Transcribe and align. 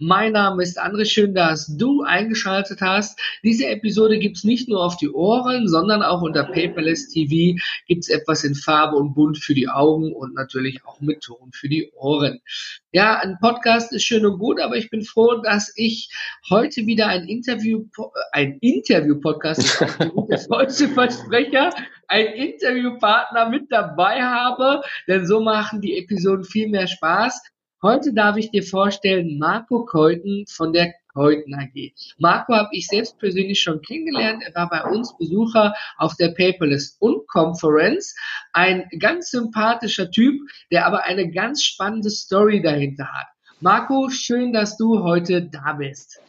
Mein 0.00 0.30
Name 0.30 0.62
ist 0.62 0.80
André, 0.80 1.06
schön, 1.06 1.34
dass 1.34 1.76
du 1.76 2.04
eingeschaltet 2.04 2.80
hast. 2.80 3.18
Diese 3.42 3.66
Episode 3.66 4.20
gibt's 4.20 4.44
nicht 4.44 4.68
nur 4.68 4.84
auf 4.84 4.96
die 4.96 5.10
Ohren, 5.10 5.66
sondern 5.66 6.04
auch 6.04 6.22
unter 6.22 6.44
Paperless 6.44 7.08
TV 7.08 7.58
gibt's 7.88 8.08
etwas 8.08 8.44
in 8.44 8.54
Farbe 8.54 8.96
und 8.96 9.14
Bunt 9.14 9.38
für 9.38 9.54
die 9.54 9.68
Augen 9.68 10.12
und 10.14 10.34
natürlich 10.34 10.84
auch 10.84 11.00
mit 11.00 11.22
Ton 11.22 11.50
für 11.52 11.68
die 11.68 11.90
Ohren. 11.96 12.38
Ja, 12.92 13.18
ein 13.18 13.38
Podcast 13.40 13.92
ist 13.92 14.04
schön 14.04 14.24
und 14.24 14.38
gut, 14.38 14.60
aber 14.60 14.76
ich 14.76 14.88
bin 14.88 15.02
froh, 15.02 15.42
dass 15.42 15.72
ich 15.74 16.10
heute 16.48 16.86
wieder 16.86 17.08
ein 17.08 17.26
Interview, 17.26 17.84
ein 18.30 18.58
Interview-Podcast, 18.60 19.84
das 20.28 20.46
deutsche 20.48 20.86
Versprecher, 20.90 21.70
ein 22.06 22.26
Interviewpartner 22.26 23.48
mit 23.48 23.64
dabei 23.70 24.22
habe, 24.22 24.80
denn 25.08 25.26
so 25.26 25.40
machen 25.40 25.80
die 25.80 25.98
Episoden 25.98 26.44
viel 26.44 26.68
mehr 26.68 26.86
Spaß. 26.86 27.42
Heute 27.80 28.12
darf 28.12 28.36
ich 28.36 28.50
dir 28.50 28.64
vorstellen 28.64 29.38
Marco 29.38 29.84
Keuten 29.84 30.46
von 30.48 30.72
der 30.72 30.94
Keuten 31.14 31.54
AG. 31.54 31.92
Marco 32.18 32.52
habe 32.52 32.70
ich 32.72 32.88
selbst 32.88 33.16
persönlich 33.20 33.60
schon 33.60 33.80
kennengelernt. 33.82 34.42
Er 34.44 34.52
war 34.56 34.68
bei 34.68 34.82
uns 34.90 35.16
Besucher 35.16 35.72
auf 35.96 36.16
der 36.16 36.30
Paperless 36.30 36.96
und 36.98 37.28
Conference. 37.28 38.16
Ein 38.52 38.88
ganz 38.98 39.30
sympathischer 39.30 40.10
Typ, 40.10 40.40
der 40.72 40.86
aber 40.86 41.04
eine 41.04 41.30
ganz 41.30 41.62
spannende 41.62 42.10
Story 42.10 42.60
dahinter 42.60 43.06
hat. 43.12 43.28
Marco, 43.60 44.08
schön, 44.10 44.52
dass 44.52 44.76
du 44.76 45.04
heute 45.04 45.42
da 45.42 45.74
bist. 45.74 46.20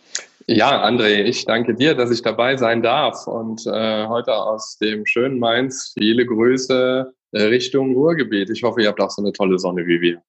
Ja, 0.45 0.86
André, 0.86 1.23
ich 1.23 1.45
danke 1.45 1.73
dir, 1.73 1.95
dass 1.95 2.11
ich 2.11 2.22
dabei 2.22 2.58
sein 2.58 2.84
darf 2.84 3.25
und 3.25 3.66
äh, 3.66 4.06
heute 4.06 4.36
aus 4.36 4.78
dem 4.78 5.03
schönen 5.08 5.39
Mainz 5.39 5.94
viele 5.97 6.28
Grüße 6.28 7.11
äh, 7.31 7.41
Richtung 7.41 7.95
Ruhrgebiet. 7.95 8.52
Ich 8.52 8.61
hoffe, 8.61 8.84
ihr 8.84 8.89
habt 8.89 9.02
auch 9.02 9.09
so 9.09 9.23
eine 9.23 9.34
tolle 9.34 9.58
Sonne 9.58 9.88
wie 9.88 10.00
wir. 10.00 10.22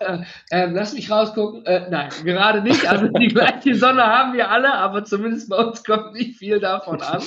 Äh, 0.00 0.18
äh, 0.50 0.66
lass 0.66 0.94
mich 0.94 1.10
rausgucken. 1.10 1.64
Äh, 1.66 1.88
nein, 1.90 2.10
gerade 2.24 2.62
nicht. 2.62 2.86
Also 2.88 3.08
die 3.08 3.28
gleiche 3.34 3.74
Sonne 3.74 4.04
haben 4.04 4.34
wir 4.34 4.50
alle, 4.50 4.72
aber 4.74 5.04
zumindest 5.04 5.48
bei 5.48 5.56
uns 5.56 5.84
kommt 5.84 6.14
nicht 6.14 6.38
viel 6.38 6.60
davon 6.60 7.00
an. 7.02 7.22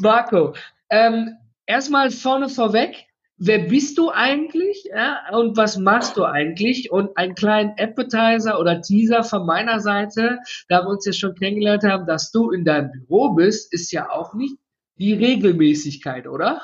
Marco, 0.00 0.54
ähm, 0.90 1.36
erstmal 1.66 2.10
vorne 2.10 2.48
vorweg. 2.48 3.06
Wer 3.44 3.58
bist 3.58 3.98
du 3.98 4.10
eigentlich 4.10 4.84
ja, 4.94 5.18
und 5.32 5.56
was 5.56 5.76
machst 5.76 6.16
du 6.16 6.24
eigentlich? 6.24 6.92
Und 6.92 7.16
einen 7.16 7.34
kleinen 7.34 7.74
Appetizer 7.76 8.60
oder 8.60 8.80
Teaser 8.82 9.24
von 9.24 9.46
meiner 9.46 9.80
Seite, 9.80 10.38
da 10.68 10.82
wir 10.82 10.88
uns 10.88 11.06
ja 11.06 11.12
schon 11.12 11.34
kennengelernt 11.34 11.82
haben, 11.82 12.06
dass 12.06 12.30
du 12.30 12.50
in 12.52 12.64
deinem 12.64 12.92
Büro 12.92 13.30
bist, 13.30 13.72
ist 13.72 13.90
ja 13.90 14.10
auch 14.10 14.34
nicht 14.34 14.56
die 14.98 15.14
Regelmäßigkeit, 15.14 16.26
oder? 16.26 16.60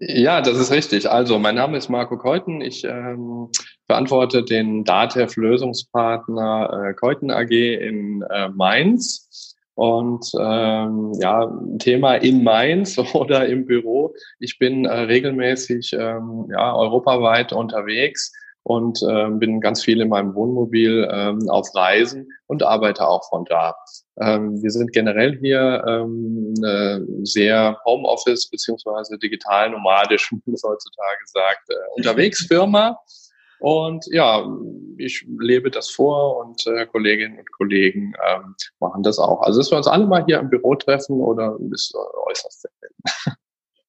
ja, 0.00 0.40
das 0.40 0.58
ist 0.58 0.72
richtig. 0.72 1.08
Also, 1.10 1.38
mein 1.38 1.54
Name 1.54 1.78
ist 1.78 1.88
Marco 1.88 2.18
Keuten. 2.18 2.60
Ich 2.60 2.82
ähm, 2.84 3.50
verantworte 3.86 4.44
den 4.44 4.84
DATEV-Lösungspartner 4.84 6.90
äh, 6.90 6.94
Keuten 6.94 7.30
AG 7.30 7.50
in 7.50 8.22
äh, 8.30 8.48
Mainz. 8.50 9.54
Und 9.76 10.30
ähm, 10.38 11.12
ja, 11.20 11.52
Thema 11.78 12.14
in 12.14 12.44
Mainz 12.44 12.98
oder 13.14 13.46
im 13.46 13.66
Büro. 13.66 14.14
Ich 14.38 14.58
bin 14.58 14.84
äh, 14.84 14.92
regelmäßig 14.92 15.92
ähm, 15.94 16.48
ja, 16.50 16.74
europaweit 16.74 17.52
unterwegs 17.52 18.32
und 18.62 19.00
ähm, 19.08 19.38
bin 19.38 19.60
ganz 19.60 19.82
viel 19.82 20.00
in 20.00 20.08
meinem 20.08 20.34
Wohnmobil 20.34 21.08
ähm, 21.10 21.48
auf 21.48 21.74
Reisen 21.74 22.28
und 22.46 22.62
arbeite 22.62 23.06
auch 23.06 23.28
von 23.28 23.44
da. 23.44 23.74
Ähm, 24.20 24.62
wir 24.62 24.70
sind 24.70 24.92
generell 24.92 25.38
hier 25.38 25.84
ähm, 25.88 26.54
eine 26.58 27.04
sehr 27.24 27.78
Homeoffice 27.84 28.48
beziehungsweise 28.48 29.18
digital 29.18 29.70
nomadisch, 29.70 30.30
wie 30.44 30.50
man 30.50 30.60
heutzutage 30.62 31.24
sagt, 31.26 31.70
äh, 31.70 31.74
unterwegs 31.96 32.46
Firma. 32.48 32.98
Und 33.60 34.04
ja, 34.10 34.46
ich 34.98 35.26
lebe 35.38 35.70
das 35.70 35.88
vor 35.88 36.44
und 36.44 36.66
äh, 36.66 36.86
Kolleginnen 36.86 37.38
und 37.38 37.50
Kollegen 37.52 38.12
ähm, 38.28 38.54
machen 38.78 39.02
das 39.02 39.18
auch. 39.18 39.40
Also 39.42 39.60
dass 39.60 39.70
wir 39.70 39.78
uns 39.78 39.86
alle 39.86 40.06
mal 40.06 40.24
hier 40.26 40.38
im 40.38 40.50
Büro 40.50 40.74
treffen 40.74 41.20
oder 41.20 41.56
ist 41.72 41.94
äh, 41.94 42.30
äußerst 42.30 42.62
selten. 42.62 43.38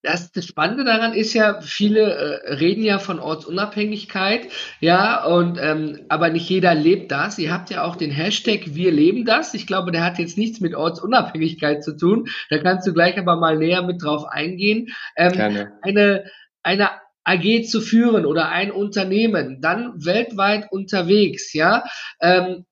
Das, 0.05 0.31
das 0.31 0.45
Spannende 0.45 0.83
daran 0.83 1.13
ist 1.13 1.33
ja, 1.33 1.61
viele 1.61 2.01
äh, 2.01 2.53
reden 2.53 2.83
ja 2.83 2.99
von 2.99 3.19
Ortsunabhängigkeit, 3.19 4.47
ja, 4.79 5.25
und 5.25 5.57
ähm, 5.59 6.01
aber 6.09 6.29
nicht 6.29 6.47
jeder 6.47 6.75
lebt 6.75 7.11
das. 7.11 7.39
Ihr 7.39 7.51
habt 7.51 7.71
ja 7.71 7.83
auch 7.83 7.95
den 7.95 8.11
Hashtag 8.11 8.75
Wir 8.75 8.91
leben 8.91 9.25
das. 9.25 9.53
Ich 9.53 9.65
glaube, 9.65 9.91
der 9.91 10.03
hat 10.03 10.19
jetzt 10.19 10.37
nichts 10.37 10.61
mit 10.61 10.75
Ortsunabhängigkeit 10.75 11.83
zu 11.83 11.97
tun. 11.97 12.27
Da 12.49 12.59
kannst 12.59 12.87
du 12.87 12.93
gleich 12.93 13.17
aber 13.17 13.35
mal 13.35 13.57
näher 13.57 13.81
mit 13.81 14.03
drauf 14.03 14.25
eingehen. 14.29 14.89
Ähm, 15.17 15.31
Gerne. 15.31 15.71
Eine, 15.81 16.25
eine 16.61 16.89
AG 17.23 17.63
zu 17.65 17.81
führen 17.81 18.25
oder 18.25 18.49
ein 18.49 18.71
Unternehmen, 18.71 19.59
dann 19.59 20.05
weltweit 20.05 20.71
unterwegs, 20.71 21.53
ja. 21.53 21.83
Ähm, 22.21 22.65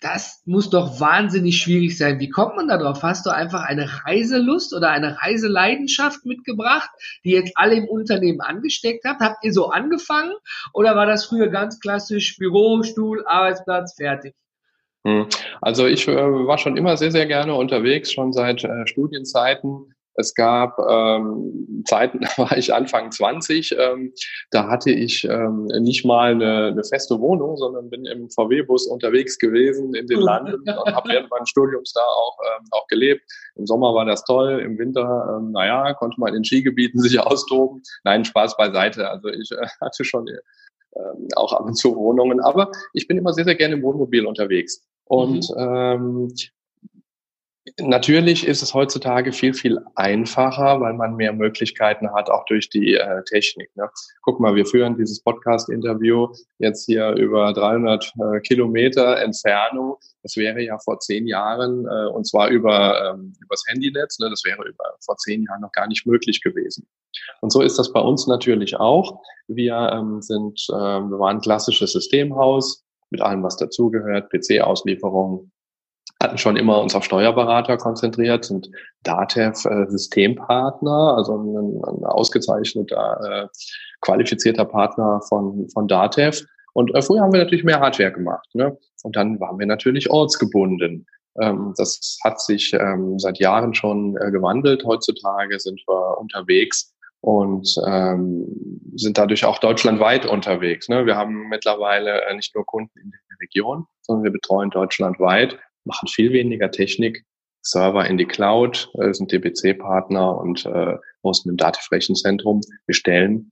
das 0.00 0.42
muss 0.44 0.70
doch 0.70 1.00
wahnsinnig 1.00 1.60
schwierig 1.60 1.98
sein. 1.98 2.20
Wie 2.20 2.28
kommt 2.28 2.56
man 2.56 2.68
da 2.68 2.78
drauf? 2.78 3.02
Hast 3.02 3.26
du 3.26 3.30
einfach 3.30 3.62
eine 3.62 4.04
Reiselust 4.04 4.72
oder 4.74 4.90
eine 4.90 5.20
Reiseleidenschaft 5.20 6.24
mitgebracht, 6.24 6.90
die 7.24 7.30
jetzt 7.30 7.52
alle 7.56 7.74
im 7.74 7.88
Unternehmen 7.88 8.40
angesteckt 8.40 9.04
habt? 9.04 9.20
Habt 9.20 9.44
ihr 9.44 9.52
so 9.52 9.70
angefangen 9.70 10.32
oder 10.72 10.94
war 10.94 11.06
das 11.06 11.26
früher 11.26 11.48
ganz 11.48 11.80
klassisch 11.80 12.36
Büro, 12.36 12.82
Stuhl, 12.82 13.24
Arbeitsplatz, 13.26 13.94
fertig? 13.96 14.34
Hm. 15.04 15.26
Also 15.60 15.86
ich 15.86 16.06
äh, 16.06 16.16
war 16.16 16.58
schon 16.58 16.76
immer 16.76 16.96
sehr, 16.96 17.10
sehr 17.10 17.26
gerne 17.26 17.54
unterwegs, 17.54 18.12
schon 18.12 18.32
seit 18.32 18.64
äh, 18.64 18.86
Studienzeiten. 18.86 19.94
Es 20.18 20.34
gab 20.34 20.76
ähm, 20.90 21.84
Zeiten, 21.86 22.20
da 22.22 22.28
war 22.36 22.56
ich 22.56 22.74
Anfang 22.74 23.12
20, 23.12 23.76
ähm, 23.78 24.12
da 24.50 24.68
hatte 24.68 24.90
ich 24.90 25.24
ähm, 25.24 25.66
nicht 25.80 26.04
mal 26.04 26.32
eine, 26.32 26.66
eine 26.66 26.84
feste 26.84 27.20
Wohnung, 27.20 27.56
sondern 27.56 27.88
bin 27.88 28.04
im 28.04 28.28
VW-Bus 28.28 28.88
unterwegs 28.88 29.38
gewesen 29.38 29.94
in 29.94 30.08
den 30.08 30.18
Landen 30.18 30.60
und 30.68 30.94
habe 30.94 31.08
während 31.08 31.30
meines 31.30 31.48
Studiums 31.48 31.92
da 31.92 32.00
auch, 32.00 32.36
ähm, 32.44 32.66
auch 32.72 32.86
gelebt. 32.88 33.22
Im 33.54 33.66
Sommer 33.66 33.94
war 33.94 34.04
das 34.04 34.24
toll, 34.24 34.60
im 34.60 34.76
Winter, 34.76 35.38
ähm, 35.38 35.52
naja, 35.52 35.94
konnte 35.94 36.20
man 36.20 36.34
in 36.34 36.44
Skigebieten 36.44 37.00
sich 37.00 37.20
austoben. 37.20 37.82
Nein, 38.02 38.24
Spaß 38.24 38.56
beiseite. 38.56 39.08
Also 39.08 39.28
ich 39.28 39.50
äh, 39.52 39.66
hatte 39.80 40.04
schon 40.04 40.26
ähm, 40.96 41.28
auch 41.36 41.52
ab 41.52 41.64
und 41.64 41.74
zu 41.74 41.94
Wohnungen, 41.94 42.40
aber 42.40 42.72
ich 42.92 43.06
bin 43.06 43.18
immer 43.18 43.32
sehr, 43.32 43.44
sehr 43.44 43.54
gerne 43.54 43.74
im 43.74 43.82
Wohnmobil 43.82 44.26
unterwegs. 44.26 44.84
Und 45.04 45.48
mhm. 45.50 45.58
ähm, 45.58 46.34
Natürlich 47.80 48.46
ist 48.46 48.62
es 48.62 48.74
heutzutage 48.74 49.32
viel, 49.32 49.54
viel 49.54 49.78
einfacher, 49.94 50.80
weil 50.80 50.94
man 50.94 51.16
mehr 51.16 51.32
Möglichkeiten 51.32 52.12
hat, 52.14 52.30
auch 52.30 52.44
durch 52.46 52.68
die 52.68 52.94
äh, 52.94 53.22
Technik. 53.24 53.74
Ne? 53.76 53.88
Guck 54.22 54.40
mal, 54.40 54.54
wir 54.54 54.66
führen 54.66 54.96
dieses 54.96 55.22
Podcast-Interview 55.22 56.28
jetzt 56.58 56.86
hier 56.86 57.10
über 57.12 57.52
300 57.52 58.12
äh, 58.16 58.40
Kilometer 58.40 59.18
Entfernung. 59.18 59.96
Das 60.22 60.36
wäre 60.36 60.62
ja 60.62 60.78
vor 60.78 61.00
zehn 61.00 61.26
Jahren, 61.26 61.86
äh, 61.86 62.10
und 62.10 62.26
zwar 62.26 62.48
über 62.48 63.14
ähm, 63.14 63.34
übers 63.42 63.64
Handynetz, 63.66 64.18
ne? 64.18 64.30
das 64.30 64.42
wäre 64.44 64.62
über, 64.66 64.84
vor 65.04 65.16
zehn 65.16 65.44
Jahren 65.44 65.60
noch 65.60 65.72
gar 65.72 65.88
nicht 65.88 66.06
möglich 66.06 66.42
gewesen. 66.42 66.86
Und 67.40 67.50
so 67.50 67.62
ist 67.62 67.78
das 67.78 67.92
bei 67.92 68.00
uns 68.00 68.26
natürlich 68.26 68.76
auch. 68.76 69.20
Wir 69.46 69.90
ähm, 69.92 70.22
sind, 70.22 70.66
äh, 70.70 70.74
wir 70.74 71.18
waren 71.18 71.36
ein 71.36 71.42
klassisches 71.42 71.92
Systemhaus 71.92 72.84
mit 73.10 73.20
allem, 73.20 73.42
was 73.42 73.56
dazugehört, 73.56 74.30
PC-Auslieferung, 74.30 75.50
hatten 76.22 76.38
schon 76.38 76.56
immer 76.56 76.80
uns 76.80 76.94
auf 76.94 77.04
Steuerberater 77.04 77.76
konzentriert, 77.76 78.44
sind 78.44 78.68
DATEV 79.04 79.64
äh, 79.64 79.86
Systempartner, 79.88 81.14
also 81.16 81.36
ein, 81.36 81.80
ein 81.84 82.04
ausgezeichneter, 82.04 83.20
äh, 83.44 83.48
qualifizierter 84.00 84.64
Partner 84.64 85.20
von, 85.28 85.68
von 85.70 85.86
DATEV. 85.86 86.44
Und 86.74 86.94
äh, 86.94 87.02
früher 87.02 87.20
haben 87.20 87.32
wir 87.32 87.40
natürlich 87.40 87.64
mehr 87.64 87.80
Hardware 87.80 88.12
gemacht. 88.12 88.48
Ne? 88.54 88.76
Und 89.04 89.16
dann 89.16 89.38
waren 89.38 89.58
wir 89.58 89.66
natürlich 89.66 90.10
ortsgebunden. 90.10 91.06
Ähm, 91.40 91.72
das 91.76 92.18
hat 92.24 92.40
sich 92.40 92.72
ähm, 92.74 93.18
seit 93.18 93.38
Jahren 93.38 93.74
schon 93.74 94.16
äh, 94.16 94.30
gewandelt. 94.30 94.84
Heutzutage 94.84 95.60
sind 95.60 95.80
wir 95.86 96.18
unterwegs 96.18 96.94
und 97.20 97.76
ähm, 97.86 98.44
sind 98.96 99.18
dadurch 99.18 99.44
auch 99.44 99.58
deutschlandweit 99.58 100.26
unterwegs. 100.26 100.88
Ne? 100.88 101.06
Wir 101.06 101.16
haben 101.16 101.48
mittlerweile 101.48 102.22
äh, 102.24 102.34
nicht 102.34 102.54
nur 102.56 102.66
Kunden 102.66 102.98
in 102.98 103.10
der 103.10 103.38
Region, 103.40 103.86
sondern 104.02 104.24
wir 104.24 104.32
betreuen 104.32 104.70
deutschlandweit 104.70 105.58
machen 105.88 106.06
viel 106.08 106.32
weniger 106.32 106.70
Technik, 106.70 107.24
Server 107.62 108.06
in 108.06 108.16
die 108.16 108.26
Cloud, 108.26 108.90
äh, 108.94 109.12
sind 109.12 109.32
DBC-Partner 109.32 110.38
und 110.38 110.64
äh, 110.64 110.96
hosten 111.24 111.50
im 111.50 111.56
Datenflächenzentrum. 111.56 112.60
Wir 112.86 112.94
stellen 112.94 113.50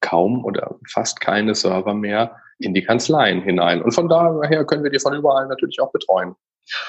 kaum 0.00 0.44
oder 0.44 0.78
fast 0.90 1.20
keine 1.20 1.54
Server 1.54 1.94
mehr 1.94 2.36
in 2.58 2.74
die 2.74 2.82
Kanzleien 2.82 3.42
hinein. 3.42 3.82
Und 3.82 3.92
von 3.92 4.08
daher 4.08 4.64
können 4.64 4.84
wir 4.84 4.90
die 4.90 4.98
von 4.98 5.14
überall 5.14 5.46
natürlich 5.48 5.80
auch 5.80 5.92
betreuen. 5.92 6.34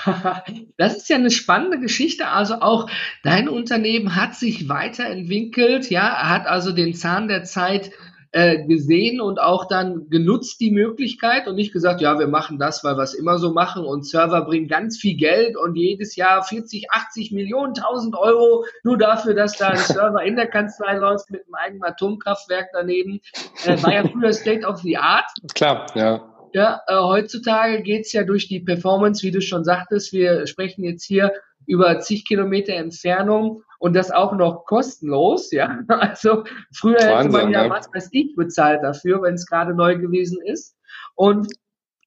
Das 0.77 0.95
ist 0.95 1.09
ja 1.09 1.17
eine 1.17 1.31
spannende 1.31 1.79
Geschichte. 1.79 2.27
Also 2.27 2.55
auch 2.55 2.89
dein 3.23 3.49
Unternehmen 3.49 4.15
hat 4.15 4.35
sich 4.35 4.69
weiterentwickelt, 4.69 5.89
ja, 5.89 6.29
hat 6.29 6.47
also 6.47 6.71
den 6.71 6.93
Zahn 6.93 7.27
der 7.27 7.43
Zeit 7.43 7.91
äh, 8.35 8.65
gesehen 8.65 9.21
und 9.21 9.39
auch 9.39 9.65
dann 9.65 10.09
genutzt 10.09 10.59
die 10.59 10.69
Möglichkeit 10.69 11.47
und 11.47 11.55
nicht 11.55 11.71
gesagt, 11.71 12.01
ja, 12.01 12.19
wir 12.19 12.27
machen 12.27 12.59
das, 12.59 12.83
weil 12.83 12.97
wir 12.97 13.03
es 13.03 13.13
immer 13.13 13.37
so 13.37 13.53
machen 13.53 13.85
und 13.85 14.05
Server 14.05 14.41
bringen 14.41 14.67
ganz 14.67 14.97
viel 14.97 15.15
Geld 15.15 15.55
und 15.55 15.77
jedes 15.77 16.17
Jahr 16.17 16.43
40, 16.43 16.91
80 16.91 17.31
Millionen, 17.31 17.75
1000 17.77 18.13
Euro 18.17 18.65
nur 18.83 18.97
dafür, 18.97 19.35
dass 19.35 19.57
da 19.57 19.69
ein 19.69 19.77
Server 19.77 20.21
in 20.21 20.35
der 20.35 20.47
Kanzlei 20.47 20.97
läuft 20.97 21.31
mit 21.31 21.45
einem 21.45 21.55
eigenen 21.55 21.83
Atomkraftwerk 21.85 22.71
daneben. 22.73 23.21
Äh, 23.63 23.81
war 23.81 23.93
ja 23.93 24.03
früher 24.05 24.33
State 24.33 24.67
of 24.67 24.81
the 24.81 24.97
Art. 24.97 25.31
Klar, 25.53 25.85
ja. 25.95 26.21
Ja, 26.51 26.81
äh, 26.87 26.95
heutzutage 26.97 27.83
geht's 27.83 28.11
ja 28.11 28.23
durch 28.23 28.49
die 28.49 28.59
Performance, 28.59 29.23
wie 29.23 29.31
du 29.31 29.39
schon 29.39 29.63
sagtest. 29.63 30.11
Wir 30.11 30.45
sprechen 30.45 30.83
jetzt 30.83 31.05
hier 31.05 31.31
über 31.67 32.00
zig 32.00 32.25
Kilometer 32.25 32.73
Entfernung 32.73 33.63
und 33.79 33.95
das 33.95 34.12
auch 34.12 34.33
noch 34.33 34.65
kostenlos, 34.65 35.51
ja. 35.51 35.79
Also 35.88 36.44
früher 36.73 36.95
Wahnsinn, 36.95 37.17
hätte 37.17 37.29
man 37.29 37.51
ja, 37.51 37.63
ja 37.65 37.69
was 37.69 37.89
weiß 37.94 38.09
ich 38.12 38.35
bezahlt 38.35 38.83
dafür, 38.83 39.21
wenn 39.21 39.35
es 39.35 39.45
gerade 39.45 39.75
neu 39.75 39.97
gewesen 39.97 40.41
ist. 40.44 40.75
Und 41.15 41.53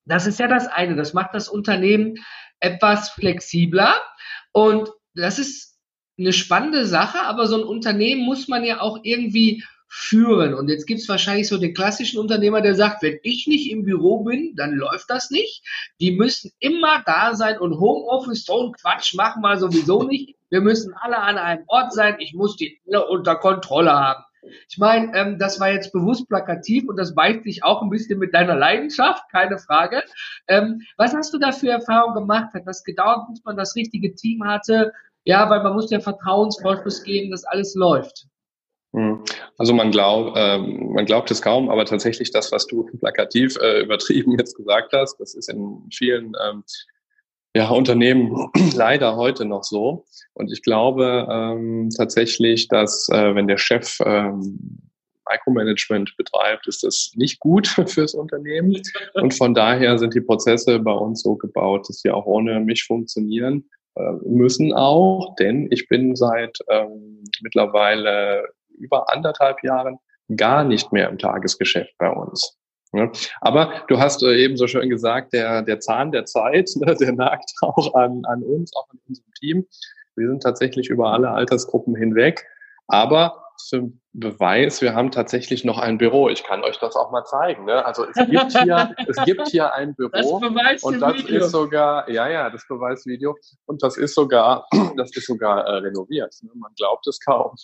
das 0.04 0.26
ist 0.26 0.38
ja 0.38 0.48
das 0.48 0.66
eine. 0.66 0.96
Das 0.96 1.12
macht 1.12 1.34
das 1.34 1.48
Unternehmen 1.48 2.14
etwas 2.60 3.10
flexibler 3.10 3.94
und 4.52 4.90
das 5.14 5.38
ist 5.38 5.78
eine 6.18 6.32
spannende 6.32 6.86
Sache, 6.86 7.20
aber 7.20 7.46
so 7.46 7.56
ein 7.56 7.62
Unternehmen 7.62 8.24
muss 8.24 8.48
man 8.48 8.64
ja 8.64 8.80
auch 8.80 8.98
irgendwie 9.02 9.62
führen. 9.88 10.54
Und 10.54 10.68
jetzt 10.68 10.86
gibt's 10.86 11.08
wahrscheinlich 11.08 11.48
so 11.48 11.58
den 11.58 11.74
klassischen 11.74 12.20
Unternehmer, 12.20 12.60
der 12.60 12.74
sagt, 12.74 13.02
wenn 13.02 13.18
ich 13.22 13.46
nicht 13.46 13.70
im 13.70 13.84
Büro 13.84 14.24
bin, 14.24 14.54
dann 14.56 14.74
läuft 14.74 15.08
das 15.08 15.30
nicht. 15.30 15.64
Die 16.00 16.12
müssen 16.12 16.52
immer 16.60 17.02
da 17.06 17.34
sein 17.34 17.58
und 17.58 17.78
Homeoffice, 17.78 18.44
so 18.44 18.66
ein 18.66 18.72
Quatsch 18.72 19.14
machen 19.14 19.42
wir 19.42 19.58
sowieso 19.58 20.02
nicht. 20.02 20.36
Wir 20.50 20.60
müssen 20.60 20.94
alle 20.94 21.18
an 21.18 21.36
einem 21.36 21.64
Ort 21.66 21.92
sein. 21.92 22.16
Ich 22.20 22.34
muss 22.34 22.56
die 22.56 22.80
alle 22.86 23.06
unter 23.06 23.36
Kontrolle 23.36 23.92
haben. 23.92 24.24
Ich 24.68 24.78
meine, 24.78 25.14
ähm, 25.16 25.38
das 25.38 25.60
war 25.60 25.70
jetzt 25.70 25.92
bewusst 25.92 26.28
plakativ 26.28 26.88
und 26.88 26.96
das 26.96 27.14
beißt 27.14 27.44
sich 27.44 27.64
auch 27.64 27.82
ein 27.82 27.90
bisschen 27.90 28.18
mit 28.18 28.34
deiner 28.34 28.54
Leidenschaft, 28.54 29.22
keine 29.30 29.58
Frage. 29.58 30.02
Ähm, 30.46 30.82
was 30.96 31.14
hast 31.14 31.34
du 31.34 31.38
da 31.38 31.52
für 31.52 31.70
Erfahrungen 31.70 32.14
gemacht? 32.14 32.54
Hat 32.54 32.66
das 32.66 32.84
gedauert, 32.84 33.26
bis 33.28 33.42
man 33.44 33.56
das 33.56 33.74
richtige 33.74 34.14
Team 34.14 34.44
hatte? 34.44 34.92
Ja, 35.24 35.50
weil 35.50 35.62
man 35.62 35.74
muss 35.74 35.90
ja 35.90 36.00
Vertrauensvorschuss 36.00 37.02
geben, 37.02 37.30
dass 37.30 37.44
alles 37.44 37.74
läuft. 37.74 38.26
Hm. 38.94 39.22
Also 39.58 39.74
man 39.74 39.90
glaubt, 39.90 40.36
äh, 40.36 40.58
man 40.58 41.04
glaubt 41.04 41.30
es 41.30 41.42
kaum, 41.42 41.68
aber 41.68 41.84
tatsächlich 41.84 42.30
das, 42.30 42.52
was 42.52 42.66
du 42.66 42.84
plakativ 42.98 43.56
äh, 43.60 43.82
übertrieben 43.82 44.38
jetzt 44.38 44.56
gesagt 44.56 44.92
hast, 44.92 45.18
das 45.18 45.34
ist 45.34 45.48
in 45.50 45.88
vielen 45.92 46.32
ähm, 46.46 46.64
ja, 47.54 47.68
Unternehmen 47.68 48.50
leider 48.74 49.16
heute 49.16 49.44
noch 49.44 49.64
so. 49.64 50.04
Und 50.34 50.52
ich 50.52 50.62
glaube 50.62 51.26
ähm, 51.30 51.90
tatsächlich, 51.96 52.68
dass 52.68 53.08
äh, 53.10 53.34
wenn 53.34 53.48
der 53.48 53.58
Chef 53.58 53.98
ähm, 54.04 54.90
Micromanagement 55.30 56.14
betreibt, 56.16 56.66
ist 56.66 56.82
das 56.82 57.12
nicht 57.14 57.40
gut 57.40 57.66
fürs 57.86 58.14
Unternehmen. 58.14 58.80
Und 59.14 59.34
von 59.34 59.54
daher 59.54 59.98
sind 59.98 60.14
die 60.14 60.20
Prozesse 60.22 60.78
bei 60.78 60.92
uns 60.92 61.22
so 61.22 61.36
gebaut, 61.36 61.88
dass 61.88 62.00
sie 62.00 62.10
auch 62.10 62.24
ohne 62.24 62.60
mich 62.60 62.84
funktionieren 62.84 63.68
äh, 63.96 64.12
müssen 64.24 64.72
auch, 64.72 65.34
denn 65.36 65.68
ich 65.70 65.88
bin 65.88 66.16
seit 66.16 66.58
ähm, 66.68 67.24
mittlerweile 67.42 68.44
über 68.78 69.12
anderthalb 69.12 69.62
Jahren 69.62 69.98
gar 70.36 70.64
nicht 70.64 70.92
mehr 70.92 71.08
im 71.08 71.18
Tagesgeschäft 71.18 71.92
bei 71.98 72.10
uns. 72.10 72.58
Aber 73.40 73.82
du 73.88 73.98
hast 73.98 74.22
äh, 74.22 74.36
eben 74.36 74.56
so 74.56 74.66
schön 74.66 74.88
gesagt, 74.88 75.32
der, 75.32 75.62
der 75.62 75.80
Zahn 75.80 76.10
der 76.10 76.24
Zeit, 76.24 76.70
ne, 76.76 76.94
der 76.94 77.12
nagt 77.12 77.52
auch 77.60 77.94
an, 77.94 78.22
an 78.24 78.42
uns, 78.42 78.74
auch 78.74 78.88
an 78.90 78.98
unserem 79.06 79.32
Team. 79.38 79.66
Wir 80.16 80.28
sind 80.28 80.42
tatsächlich 80.42 80.88
über 80.88 81.12
alle 81.12 81.30
Altersgruppen 81.30 81.94
hinweg. 81.94 82.44
Aber 82.88 83.44
zum 83.58 84.00
Beweis, 84.12 84.80
wir 84.80 84.94
haben 84.94 85.10
tatsächlich 85.10 85.64
noch 85.64 85.78
ein 85.78 85.98
Büro. 85.98 86.28
Ich 86.28 86.44
kann 86.44 86.62
euch 86.62 86.78
das 86.78 86.96
auch 86.96 87.10
mal 87.10 87.24
zeigen. 87.24 87.66
Ne? 87.66 87.84
Also 87.84 88.06
es 88.06 88.16
gibt 88.28 88.56
hier, 88.56 88.94
es 89.08 89.16
gibt 89.24 89.48
hier 89.48 89.74
ein 89.74 89.94
Büro 89.94 90.40
das 90.40 90.82
und 90.82 91.00
das 91.00 91.14
Video. 91.14 91.44
ist 91.44 91.50
sogar, 91.50 92.08
ja, 92.08 92.28
ja, 92.28 92.50
das 92.50 92.66
Beweisvideo 92.68 93.36
und 93.66 93.82
das 93.82 93.96
ist 93.96 94.14
sogar, 94.14 94.66
das 94.96 95.14
ist 95.14 95.26
sogar 95.26 95.66
äh, 95.66 95.78
renoviert. 95.78 96.34
Ne? 96.42 96.50
Man 96.54 96.72
glaubt 96.76 97.06
es 97.06 97.20
kaum. 97.20 97.54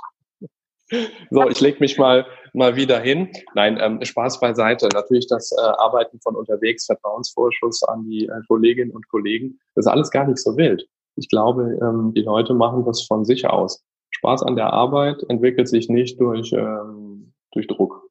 So, 1.30 1.48
ich 1.48 1.60
lege 1.60 1.78
mich 1.80 1.98
mal, 1.98 2.26
mal 2.52 2.76
wieder 2.76 3.00
hin. 3.00 3.30
Nein, 3.54 3.78
ähm, 3.80 4.04
Spaß 4.04 4.40
beiseite. 4.40 4.88
Natürlich 4.92 5.26
das 5.26 5.52
äh, 5.52 5.60
Arbeiten 5.60 6.20
von 6.20 6.36
unterwegs, 6.36 6.86
Vertrauensvorschuss 6.86 7.82
an 7.84 8.04
die 8.04 8.26
äh, 8.26 8.40
Kolleginnen 8.46 8.90
und 8.90 9.08
Kollegen, 9.08 9.58
das 9.74 9.86
ist 9.86 9.90
alles 9.90 10.10
gar 10.10 10.26
nicht 10.26 10.38
so 10.38 10.56
wild. 10.56 10.86
Ich 11.16 11.28
glaube, 11.28 11.78
ähm, 11.82 12.12
die 12.14 12.22
Leute 12.22 12.54
machen 12.54 12.84
das 12.84 13.02
von 13.02 13.24
sich 13.24 13.46
aus. 13.46 13.84
Spaß 14.10 14.42
an 14.42 14.56
der 14.56 14.72
Arbeit 14.72 15.22
entwickelt 15.28 15.68
sich 15.68 15.88
nicht 15.88 16.20
durch, 16.20 16.52
ähm, 16.52 17.32
durch 17.52 17.66
Druck. 17.66 18.03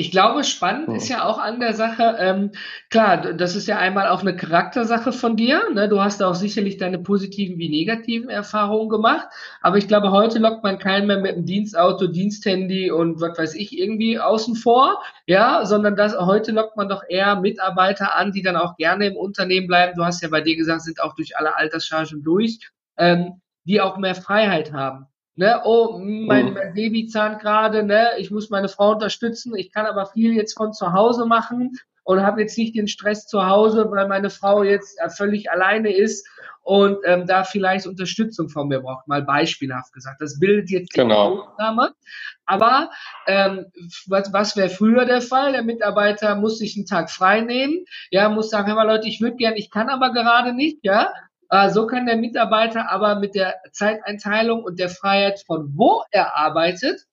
Ich 0.00 0.10
glaube, 0.10 0.44
spannend 0.44 0.88
hm. 0.88 0.94
ist 0.94 1.10
ja 1.10 1.24
auch 1.26 1.36
an 1.36 1.60
der 1.60 1.74
Sache, 1.74 2.16
ähm, 2.18 2.52
klar, 2.88 3.34
das 3.34 3.54
ist 3.54 3.68
ja 3.68 3.76
einmal 3.76 4.08
auch 4.08 4.22
eine 4.22 4.34
Charaktersache 4.34 5.12
von 5.12 5.36
dir. 5.36 5.60
Ne? 5.74 5.90
Du 5.90 6.00
hast 6.00 6.22
auch 6.22 6.34
sicherlich 6.34 6.78
deine 6.78 6.98
positiven 6.98 7.58
wie 7.58 7.68
negativen 7.68 8.30
Erfahrungen 8.30 8.88
gemacht. 8.88 9.28
Aber 9.60 9.76
ich 9.76 9.88
glaube, 9.88 10.10
heute 10.10 10.38
lockt 10.38 10.64
man 10.64 10.78
keinen 10.78 11.06
mehr 11.06 11.18
mit 11.18 11.36
dem 11.36 11.44
Dienstauto, 11.44 12.06
Diensthandy 12.06 12.90
und 12.90 13.20
was 13.20 13.36
weiß 13.36 13.54
ich 13.54 13.78
irgendwie 13.78 14.18
außen 14.18 14.56
vor. 14.56 15.02
Ja, 15.26 15.66
sondern 15.66 15.96
das, 15.96 16.18
heute 16.18 16.52
lockt 16.52 16.78
man 16.78 16.88
doch 16.88 17.02
eher 17.06 17.38
Mitarbeiter 17.38 18.16
an, 18.16 18.32
die 18.32 18.40
dann 18.40 18.56
auch 18.56 18.78
gerne 18.78 19.04
im 19.04 19.16
Unternehmen 19.16 19.66
bleiben. 19.66 19.98
Du 19.98 20.04
hast 20.06 20.22
ja 20.22 20.30
bei 20.30 20.40
dir 20.40 20.56
gesagt, 20.56 20.80
sind 20.80 21.02
auch 21.02 21.14
durch 21.14 21.36
alle 21.36 21.56
Alterschargen 21.56 22.22
durch, 22.22 22.58
ähm, 22.96 23.42
die 23.64 23.82
auch 23.82 23.98
mehr 23.98 24.14
Freiheit 24.14 24.72
haben. 24.72 25.09
Ne, 25.40 25.58
oh, 25.64 25.98
mein, 25.98 26.52
mein 26.52 26.74
Baby 26.74 27.06
zahnt 27.06 27.40
gerade, 27.40 27.82
ne, 27.82 28.10
ich 28.18 28.30
muss 28.30 28.50
meine 28.50 28.68
Frau 28.68 28.90
unterstützen, 28.90 29.56
ich 29.56 29.72
kann 29.72 29.86
aber 29.86 30.04
viel 30.04 30.34
jetzt 30.34 30.52
von 30.54 30.74
zu 30.74 30.92
Hause 30.92 31.24
machen 31.24 31.78
und 32.04 32.20
habe 32.20 32.42
jetzt 32.42 32.58
nicht 32.58 32.76
den 32.76 32.88
Stress 32.88 33.26
zu 33.26 33.46
Hause, 33.46 33.90
weil 33.90 34.06
meine 34.06 34.28
Frau 34.28 34.62
jetzt 34.62 35.00
völlig 35.16 35.50
alleine 35.50 35.96
ist 35.96 36.28
und 36.60 36.98
ähm, 37.06 37.26
da 37.26 37.44
vielleicht 37.44 37.86
Unterstützung 37.86 38.50
von 38.50 38.68
mir 38.68 38.80
braucht, 38.80 39.08
mal 39.08 39.22
beispielhaft 39.22 39.94
gesagt. 39.94 40.20
Das 40.20 40.38
bildet 40.38 40.68
jetzt 40.68 40.94
die 40.94 41.00
genau. 41.00 41.44
Ausnahme. 41.44 41.94
Aber 42.44 42.90
ähm, 43.26 43.64
was, 44.08 44.30
was 44.34 44.58
wäre 44.58 44.68
früher 44.68 45.06
der 45.06 45.22
Fall? 45.22 45.52
Der 45.52 45.62
Mitarbeiter 45.62 46.34
muss 46.34 46.58
sich 46.58 46.76
einen 46.76 46.84
Tag 46.84 47.10
frei 47.10 47.40
nehmen, 47.40 47.86
ja, 48.10 48.28
muss 48.28 48.50
sagen, 48.50 48.68
hör 48.68 48.74
mal 48.74 48.86
Leute, 48.86 49.08
ich 49.08 49.22
würde 49.22 49.36
gern, 49.36 49.56
ich 49.56 49.70
kann 49.70 49.88
aber 49.88 50.12
gerade 50.12 50.52
nicht, 50.52 50.80
ja, 50.82 51.04
äh, 51.04 51.29
so 51.70 51.86
kann 51.86 52.06
der 52.06 52.16
Mitarbeiter 52.16 52.90
aber 52.90 53.18
mit 53.18 53.34
der 53.34 53.56
Zeiteinteilung 53.72 54.62
und 54.62 54.78
der 54.78 54.88
Freiheit 54.88 55.42
von 55.46 55.72
wo 55.76 56.02
er 56.10 56.36
arbeitet, 56.36 57.06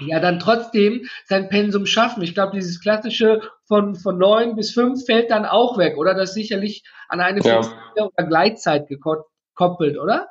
ja 0.00 0.20
dann 0.20 0.38
trotzdem 0.38 1.08
sein 1.26 1.48
Pensum 1.48 1.86
schaffen. 1.86 2.22
Ich 2.22 2.34
glaube, 2.34 2.52
dieses 2.54 2.80
klassische 2.80 3.40
von, 3.66 3.94
von 3.94 4.18
neun 4.18 4.56
bis 4.56 4.72
fünf 4.72 5.04
fällt 5.04 5.30
dann 5.30 5.44
auch 5.44 5.78
weg, 5.78 5.96
oder? 5.96 6.14
Das 6.14 6.34
sicherlich 6.34 6.82
an 7.08 7.20
eine 7.20 7.40
ja. 7.40 7.60
oder 7.96 8.26
Gleitzeit 8.26 8.88
gekoppelt, 8.88 9.98
oder? 9.98 10.28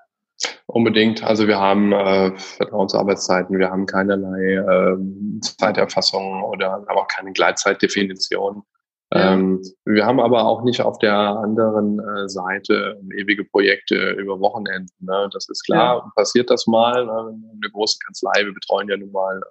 Unbedingt. 0.67 1.23
Also 1.23 1.47
wir 1.47 1.57
haben 1.57 1.93
äh, 1.93 2.37
Vertrauensarbeitszeiten, 2.37 3.57
wir 3.57 3.69
haben 3.69 3.85
keinerlei 3.85 4.55
äh, 4.55 5.41
Zeiterfassung 5.41 6.43
oder 6.43 6.73
haben 6.73 6.87
auch 6.89 7.07
keine 7.07 7.31
Gleitzeitdefinition. 7.31 8.63
Ähm, 9.13 9.61
wir 9.85 10.05
haben 10.05 10.19
aber 10.19 10.45
auch 10.45 10.63
nicht 10.63 10.81
auf 10.81 10.99
der 10.99 11.15
anderen 11.15 11.99
äh, 11.99 12.27
Seite 12.27 12.99
ewige 13.15 13.45
Projekte 13.45 14.11
über 14.11 14.39
Wochenenden. 14.39 14.93
Ne? 14.99 15.29
Das 15.31 15.47
ist 15.47 15.63
klar, 15.63 15.97
ja. 16.03 16.11
passiert 16.15 16.49
das 16.49 16.67
mal. 16.67 17.05
Ne? 17.05 17.39
Eine 17.53 17.71
große 17.71 17.99
Kanzlei, 18.05 18.45
wir 18.45 18.53
betreuen 18.53 18.89
ja 18.89 18.97
nun 18.97 19.11
mal 19.11 19.41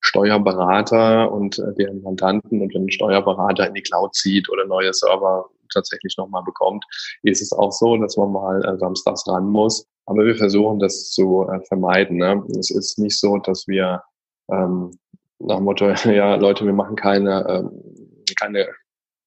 Steuerberater 0.00 1.30
und 1.30 1.58
äh, 1.58 1.74
deren 1.78 2.00
Mandanten 2.02 2.62
und 2.62 2.74
wenn 2.74 2.84
ein 2.84 2.90
Steuerberater 2.90 3.66
in 3.66 3.74
die 3.74 3.82
Cloud 3.82 4.14
zieht 4.14 4.48
oder 4.48 4.66
neue 4.66 4.94
Server 4.94 5.46
tatsächlich 5.72 6.16
nochmal 6.16 6.42
bekommt, 6.42 6.84
ist 7.22 7.42
es 7.42 7.52
auch 7.52 7.72
so, 7.72 7.96
dass 7.96 8.16
man 8.16 8.32
mal 8.32 8.64
äh, 8.64 8.78
samstags 8.78 9.26
ran 9.28 9.46
muss. 9.46 9.86
Aber 10.06 10.24
wir 10.24 10.34
versuchen 10.34 10.78
das 10.78 11.10
zu 11.10 11.46
äh, 11.48 11.60
vermeiden. 11.66 12.16
Ne? 12.16 12.42
Es 12.58 12.70
ist 12.70 12.98
nicht 12.98 13.18
so, 13.18 13.36
dass 13.38 13.68
wir 13.68 14.02
ähm, 14.50 14.90
nach 15.38 15.56
dem 15.56 15.64
Motto, 15.64 15.88
ja 16.10 16.34
Leute, 16.36 16.64
wir 16.64 16.72
machen 16.72 16.96
keine 16.96 17.46
ähm, 17.48 17.99
keine 18.40 18.68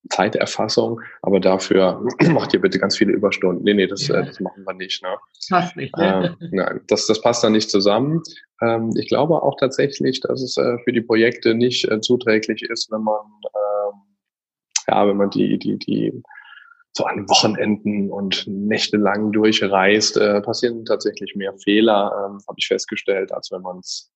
Zeiterfassung, 0.09 1.01
aber 1.21 1.39
dafür 1.39 2.03
macht 2.29 2.53
ihr 2.53 2.61
bitte 2.61 2.79
ganz 2.79 2.97
viele 2.97 3.13
Überstunden. 3.13 3.63
Nee, 3.63 3.73
nee, 3.73 3.87
das, 3.87 4.07
ja. 4.07 4.15
äh, 4.15 4.25
das 4.25 4.39
machen 4.39 4.63
wir 4.65 4.73
nicht. 4.73 5.01
Ne? 5.01 5.15
Das 5.35 5.47
passt 5.49 5.75
nicht. 5.77 5.95
Ne? 5.97 6.35
Äh, 6.41 6.47
nein, 6.51 6.81
das, 6.87 7.07
das 7.07 7.21
passt 7.21 7.43
dann 7.43 7.53
nicht 7.53 7.69
zusammen. 7.69 8.21
Ähm, 8.61 8.91
ich 8.97 9.07
glaube 9.07 9.41
auch 9.41 9.55
tatsächlich, 9.57 10.19
dass 10.19 10.41
es 10.41 10.57
äh, 10.57 10.77
für 10.83 10.91
die 10.91 11.01
Projekte 11.01 11.55
nicht 11.55 11.89
äh, 11.89 12.01
zuträglich 12.01 12.63
ist, 12.63 12.91
wenn 12.91 13.03
man 13.03 13.21
ähm, 13.45 14.01
ja, 14.87 15.07
wenn 15.07 15.17
man 15.17 15.29
die, 15.29 15.57
die, 15.57 15.77
die 15.77 16.23
so 16.95 17.05
an 17.05 17.27
Wochenenden 17.27 18.11
und 18.11 18.45
nächtelang 18.47 19.31
durchreist, 19.31 20.17
äh, 20.17 20.41
passieren 20.41 20.85
tatsächlich 20.85 21.35
mehr 21.35 21.53
Fehler, 21.57 22.11
ähm, 22.11 22.39
habe 22.47 22.55
ich 22.57 22.67
festgestellt, 22.67 23.31
als 23.31 23.51
wenn 23.51 23.61
man 23.61 23.79
es 23.79 24.11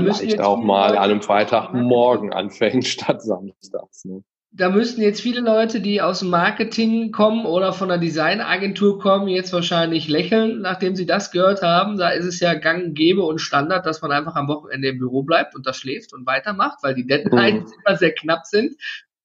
vielleicht 0.00 0.40
auch 0.40 0.62
mal 0.62 0.96
an 0.96 1.10
einem 1.10 1.22
Freitagmorgen 1.22 2.32
anfängt 2.32 2.86
statt 2.86 3.22
samstags. 3.22 4.04
Ne? 4.04 4.22
da 4.56 4.70
müssten 4.70 5.02
jetzt 5.02 5.20
viele 5.20 5.40
Leute, 5.40 5.80
die 5.80 6.00
aus 6.00 6.20
dem 6.20 6.30
Marketing 6.30 7.10
kommen 7.10 7.44
oder 7.44 7.72
von 7.72 7.90
einer 7.90 8.00
Designagentur 8.00 9.00
kommen, 9.00 9.26
jetzt 9.26 9.52
wahrscheinlich 9.52 10.06
lächeln, 10.06 10.60
nachdem 10.60 10.94
sie 10.94 11.06
das 11.06 11.32
gehört 11.32 11.62
haben. 11.62 11.96
Da 11.96 12.10
ist 12.10 12.24
es 12.24 12.38
ja 12.38 12.54
gang 12.54 12.94
gäbe 12.94 13.24
und 13.24 13.40
Standard, 13.40 13.84
dass 13.84 14.00
man 14.00 14.12
einfach 14.12 14.36
am 14.36 14.46
Wochenende 14.46 14.88
im 14.88 14.98
Büro 14.98 15.24
bleibt 15.24 15.56
und 15.56 15.66
das 15.66 15.76
schläft 15.76 16.14
und 16.14 16.24
weitermacht, 16.24 16.78
weil 16.82 16.94
die 16.94 17.06
Deadlines 17.06 17.70
mhm. 17.70 17.76
immer 17.84 17.96
sehr 17.96 18.12
knapp 18.12 18.46
sind. 18.46 18.76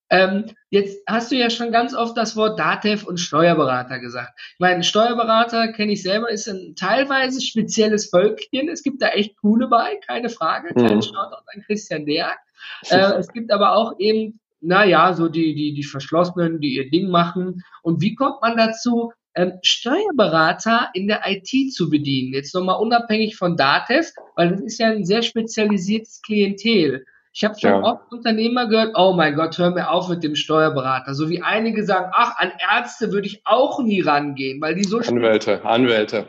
Ähm, 0.09 0.45
jetzt 0.69 1.03
hast 1.07 1.31
du 1.31 1.35
ja 1.35 1.49
schon 1.49 1.71
ganz 1.71 1.93
oft 1.93 2.17
das 2.17 2.35
Wort 2.35 2.59
Datev 2.59 3.05
und 3.05 3.19
Steuerberater 3.19 3.99
gesagt. 3.99 4.33
Ich 4.53 4.59
meine, 4.59 4.83
Steuerberater 4.83 5.71
kenne 5.71 5.93
ich 5.93 6.01
selber, 6.01 6.29
ist 6.29 6.47
ein 6.47 6.75
teilweise 6.75 7.41
spezielles 7.41 8.09
Völkchen. 8.09 8.69
Es 8.69 8.81
gibt 8.83 9.01
da 9.01 9.09
echt 9.09 9.37
coole 9.37 9.67
bei, 9.67 9.99
keine 10.07 10.29
Frage. 10.29 10.73
Kleinen 10.73 10.95
mhm. 10.95 11.01
Shoutout 11.01 11.43
an 11.53 11.61
Christian 11.65 12.05
Derg. 12.05 12.37
Äh, 12.89 13.13
es 13.13 13.29
gibt 13.29 13.51
aber 13.51 13.71
auch 13.71 13.93
eben, 13.99 14.39
naja, 14.59 15.13
so 15.13 15.29
die, 15.29 15.55
die, 15.55 15.73
die 15.73 15.83
Verschlossenen, 15.83 16.59
die 16.59 16.75
ihr 16.75 16.89
Ding 16.89 17.09
machen. 17.09 17.63
Und 17.81 18.01
wie 18.01 18.15
kommt 18.15 18.41
man 18.41 18.57
dazu, 18.57 19.13
ähm, 19.33 19.53
Steuerberater 19.63 20.89
in 20.93 21.07
der 21.07 21.21
IT 21.25 21.73
zu 21.73 21.89
bedienen? 21.89 22.33
Jetzt 22.33 22.53
nochmal 22.53 22.79
unabhängig 22.79 23.37
von 23.37 23.55
Datev, 23.55 24.11
weil 24.35 24.49
das 24.49 24.61
ist 24.61 24.77
ja 24.77 24.89
ein 24.89 25.05
sehr 25.05 25.21
spezialisiertes 25.21 26.21
Klientel. 26.21 27.05
Ich 27.31 27.43
habe 27.43 27.55
schon 27.59 27.69
ja. 27.69 27.83
oft 27.83 28.11
Unternehmer 28.11 28.67
gehört, 28.67 28.95
oh 28.95 29.13
mein 29.13 29.35
Gott, 29.35 29.57
hör 29.57 29.69
mir 29.69 29.91
auf 29.91 30.09
mit 30.09 30.23
dem 30.23 30.35
Steuerberater. 30.35 31.13
So 31.13 31.29
wie 31.29 31.43
einige 31.43 31.85
sagen, 31.85 32.11
ach, 32.13 32.37
an 32.37 32.51
Ärzte 32.71 33.11
würde 33.11 33.27
ich 33.27 33.41
auch 33.45 33.79
nie 33.81 34.01
rangehen, 34.01 34.59
weil 34.61 34.73
die 34.73 34.83
so 34.83 34.97
Anwälte, 34.97 35.63
Anwälte. 35.63 36.25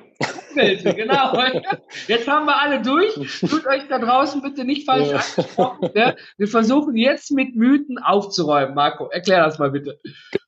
Anwälte, 0.51 0.95
genau. 0.95 1.33
Jetzt 2.07 2.29
haben 2.29 2.45
wir 2.45 2.61
alle 2.61 2.83
durch. 2.83 3.15
Tut 3.41 3.67
euch 3.67 3.89
da 3.89 3.99
draußen 3.99 4.43
bitte 4.43 4.65
nicht 4.65 4.85
falsch 4.85 5.09
ja. 5.09 5.17
angesprochen. 5.17 5.91
Ne? 5.95 6.17
Wir 6.37 6.49
versuchen 6.49 6.97
jetzt 6.97 7.31
mit 7.31 7.57
Mythen 7.57 7.99
aufzuräumen. 7.99 8.75
Marco, 8.75 9.09
erklär 9.09 9.45
das 9.45 9.59
mal 9.59 9.71
bitte. 9.71 9.99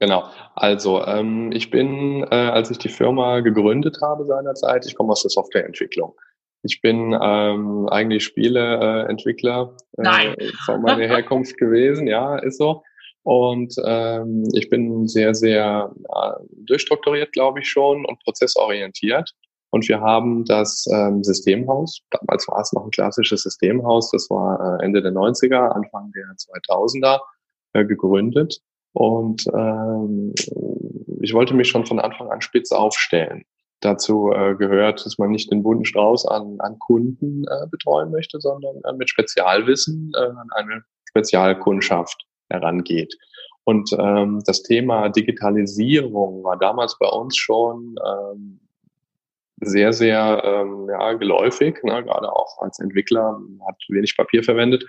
Genau. 0.01 0.25
Also, 0.55 1.05
ähm, 1.07 1.51
ich 1.53 1.71
bin, 1.71 2.27
äh, 2.31 2.35
als 2.35 2.71
ich 2.71 2.79
die 2.79 2.91
Firma 2.91 3.41
gegründet 3.41 3.99
habe 4.03 4.27
seinerzeit, 4.27 4.85
ich 4.87 4.95
komme 4.95 5.13
aus 5.13 5.23
der 5.23 5.31
Softwareentwicklung. 5.31 6.15
Ich 6.63 6.81
bin 6.81 7.17
ähm, 7.21 7.89
eigentlich 7.89 8.25
Spieleentwickler 8.25 9.77
äh, 9.99 10.53
von 10.65 10.83
meiner 10.83 11.07
Herkunft 11.07 11.57
gewesen, 11.59 12.07
ja, 12.07 12.39
ist 12.39 12.59
so. 12.59 12.83
Und 13.25 13.75
ähm, 13.85 14.49
ich 14.53 14.69
bin 14.69 15.07
sehr, 15.07 15.35
sehr 15.35 15.93
äh, 16.15 16.33
durchstrukturiert, 16.67 17.33
glaube 17.33 17.61
ich 17.61 17.69
schon, 17.69 18.05
und 18.05 18.23
prozessorientiert. 18.23 19.33
Und 19.71 19.89
wir 19.89 20.01
haben 20.01 20.45
das 20.45 20.87
ähm, 20.93 21.25
Systemhaus, 21.25 22.03
damals 22.11 22.47
war 22.47 22.61
es 22.61 22.73
noch 22.73 22.85
ein 22.85 22.91
klassisches 22.91 23.43
Systemhaus, 23.43 24.11
das 24.11 24.29
war 24.29 24.79
äh, 24.79 24.85
Ende 24.85 25.01
der 25.01 25.13
90er, 25.13 25.71
Anfang 25.71 26.13
der 26.13 26.27
2000er 26.27 27.21
äh, 27.73 27.85
gegründet. 27.85 28.61
Und 28.93 29.47
ähm, 29.55 30.35
ich 31.23 31.33
wollte 31.33 31.55
mich 31.55 31.69
schon 31.69 31.87
von 31.87 32.01
Anfang 32.01 32.31
an 32.31 32.43
spitz 32.43 32.71
aufstellen 32.71 33.45
dazu 33.83 34.33
äh, 34.33 34.55
gehört, 34.55 35.05
dass 35.05 35.19
man 35.19 35.31
nicht 35.31 35.51
den 35.51 35.63
bunten 35.63 35.85
Strauß 35.85 36.27
an, 36.27 36.57
an 36.61 36.79
Kunden 36.79 37.45
äh, 37.45 37.67
betreuen 37.71 38.11
möchte, 38.11 38.41
sondern 38.41 38.77
äh, 38.85 38.93
mit 38.95 39.11
Spezialwissen 39.11 40.13
äh, 40.17 40.21
an 40.21 40.49
eine 40.55 40.85
Spezialkundschaft 41.09 42.25
herangeht. 42.49 43.15
Und 43.65 43.91
ähm, 43.99 44.43
das 44.47 44.63
Thema 44.63 45.09
Digitalisierung 45.09 46.43
war 46.43 46.59
damals 46.59 46.97
bei 46.99 47.09
uns 47.09 47.37
schon 47.37 47.97
ähm, 48.05 48.61
sehr, 49.61 49.93
sehr 49.93 50.43
ähm, 50.45 50.89
ja, 50.91 51.13
geläufig, 51.13 51.83
ne? 51.85 52.03
gerade 52.03 52.33
auch 52.33 52.61
als 52.61 52.81
Entwickler, 52.81 53.39
hat 53.69 53.77
wenig 53.89 54.17
Papier 54.17 54.43
verwendet 54.43 54.85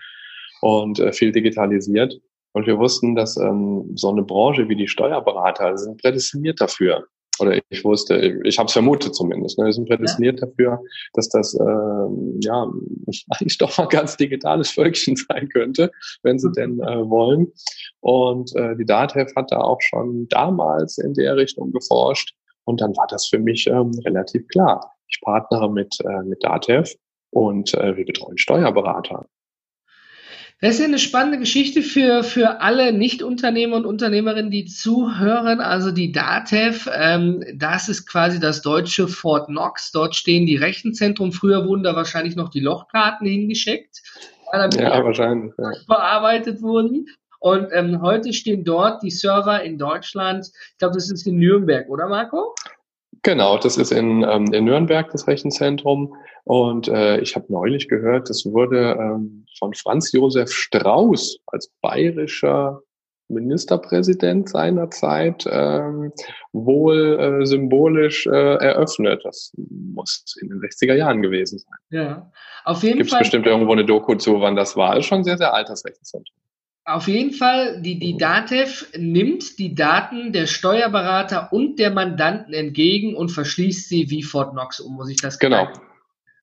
und 0.62 1.00
äh, 1.00 1.12
viel 1.12 1.31
digitalisiert. 1.31 2.19
Und 2.53 2.67
wir 2.67 2.77
wussten, 2.79 3.15
dass 3.15 3.38
ähm, 3.38 3.91
so 3.95 4.09
eine 4.09 4.23
Branche 4.23 4.69
wie 4.69 4.75
die 4.75 4.88
Steuerberater 4.88 5.77
sind 5.77 6.01
prädestiniert 6.01 6.62
dafür, 6.62 7.07
oder 7.39 7.59
ich 7.69 7.83
wusste, 7.83 8.39
ich 8.43 8.57
habe 8.57 8.67
es 8.67 8.73
vermutet 8.73 9.15
zumindest, 9.15 9.57
ne, 9.57 9.65
wir 9.65 9.73
sind 9.73 9.87
prädestiniert 9.87 10.39
ja. 10.39 10.45
dafür, 10.47 10.79
dass 11.13 11.29
das 11.29 11.53
äh, 11.55 12.07
ja 12.41 12.71
eigentlich 13.29 13.57
doch 13.57 13.77
mal 13.77 13.87
ganz 13.87 14.17
digitales 14.17 14.71
Völkchen 14.71 15.15
sein 15.29 15.49
könnte, 15.49 15.91
wenn 16.21 16.39
sie 16.39 16.49
mhm. 16.49 16.53
denn 16.53 16.79
äh, 16.81 17.09
wollen. 17.09 17.51
Und 18.01 18.55
äh, 18.55 18.75
die 18.75 18.85
DATEV 18.85 19.35
hat 19.35 19.51
da 19.51 19.61
auch 19.61 19.81
schon 19.81 20.27
damals 20.29 20.97
in 20.97 21.13
der 21.13 21.35
Richtung 21.35 21.71
geforscht 21.71 22.33
und 22.65 22.81
dann 22.81 22.95
war 22.95 23.07
das 23.09 23.27
für 23.27 23.39
mich 23.39 23.67
ähm, 23.67 23.91
relativ 24.05 24.47
klar. 24.47 24.93
Ich 25.07 25.19
partnere 25.21 25.71
mit, 25.71 25.95
äh, 26.05 26.23
mit 26.23 26.43
DATEV 26.43 26.93
und 27.31 27.73
äh, 27.73 27.97
wir 27.97 28.05
betreuen 28.05 28.37
Steuerberater. 28.37 29.25
Das 30.62 30.75
ist 30.75 30.79
ja 30.79 30.86
eine 30.86 31.00
spannende 31.00 31.39
Geschichte 31.39 31.81
für, 31.81 32.24
für 32.24 32.62
alle 32.62 32.93
Nicht-Unternehmer 32.93 33.75
und 33.75 33.86
Unternehmerinnen, 33.86 34.50
die 34.50 34.65
zuhören. 34.65 35.60
Also 35.60 35.91
die 35.91 36.12
DATEV, 36.12 36.89
ähm, 36.93 37.43
das 37.55 37.89
ist 37.89 38.07
quasi 38.07 38.39
das 38.39 38.62
deutsche 38.62 39.10
Fort 39.10 39.48
Knox. 39.48 39.91
Dort 39.91 40.15
stehen 40.15 40.45
die 40.45 40.55
Rechenzentren. 40.55 41.33
Früher 41.33 41.67
wurden 41.67 41.83
da 41.83 41.95
wahrscheinlich 41.95 42.36
noch 42.36 42.50
die 42.50 42.62
Lochkarten 42.62 43.27
hingeschickt, 43.27 44.01
ja, 44.53 45.03
wahrscheinlich, 45.03 45.53
ja. 45.57 45.72
verarbeitet 45.86 46.62
wurden. 46.62 47.07
Und 47.39 47.67
ähm, 47.74 48.01
heute 48.01 48.31
stehen 48.31 48.63
dort 48.63 49.03
die 49.03 49.12
Server 49.12 49.62
in 49.63 49.77
Deutschland. 49.77 50.50
Ich 50.72 50.77
glaube, 50.77 50.93
das 50.93 51.12
ist 51.12 51.27
in 51.27 51.39
Nürnberg, 51.39 51.89
oder 51.89 52.07
Marco? 52.07 52.55
Genau, 53.23 53.57
das 53.57 53.77
ist 53.77 53.91
in, 53.91 54.23
ähm, 54.23 54.51
in 54.51 54.65
Nürnberg 54.65 55.09
das 55.11 55.27
Rechenzentrum. 55.27 56.13
Und 56.43 56.89
äh, 56.89 57.19
ich 57.19 57.35
habe 57.35 57.45
neulich 57.51 57.87
gehört, 57.87 58.29
das 58.29 58.45
wurde 58.45 58.97
ähm, 58.99 59.45
von 59.57 59.73
Franz 59.73 60.11
Josef 60.11 60.51
Strauß 60.51 61.39
als 61.47 61.71
bayerischer 61.81 62.81
Ministerpräsident 63.29 64.49
seiner 64.49 64.91
Zeit 64.91 65.47
ähm, 65.49 66.11
wohl 66.51 67.41
äh, 67.41 67.45
symbolisch 67.45 68.27
äh, 68.27 68.29
eröffnet. 68.29 69.21
Das 69.23 69.53
muss 69.55 70.25
in 70.41 70.49
den 70.49 70.59
60er 70.59 70.93
Jahren 70.93 71.21
gewesen 71.21 71.59
sein. 71.59 71.77
Ja, 71.89 72.31
auf 72.65 72.83
jeden 72.83 72.97
Gibt's 72.97 73.11
Fall. 73.11 73.19
Gibt 73.19 73.27
es 73.27 73.31
bestimmt 73.31 73.47
irgendwo 73.47 73.71
eine 73.71 73.85
Doku 73.85 74.15
zu, 74.15 74.41
wann 74.41 74.57
das 74.57 74.75
war. 74.75 74.97
Ist 74.97 75.05
schon 75.05 75.23
sehr, 75.23 75.37
sehr 75.37 75.53
altes 75.53 75.85
Rechenzentrum. 75.85 76.35
Auf 76.85 77.07
jeden 77.07 77.31
Fall, 77.31 77.81
die, 77.81 77.97
die 77.97 78.17
DATEV 78.17 78.89
nimmt 78.97 79.57
die 79.57 79.73
Daten 79.73 80.33
der 80.33 80.47
Steuerberater 80.47 81.53
und 81.53 81.79
der 81.79 81.91
Mandanten 81.91 82.53
entgegen 82.53 83.15
und 83.15 83.29
verschließt 83.29 83.87
sie 83.87 84.09
wie 84.09 84.21
Fort 84.21 84.51
Knox 84.51 84.81
um, 84.81 84.95
muss 84.95 85.09
ich 85.09 85.21
das 85.21 85.39
Genau. 85.39 85.65
Sagen? 85.65 85.79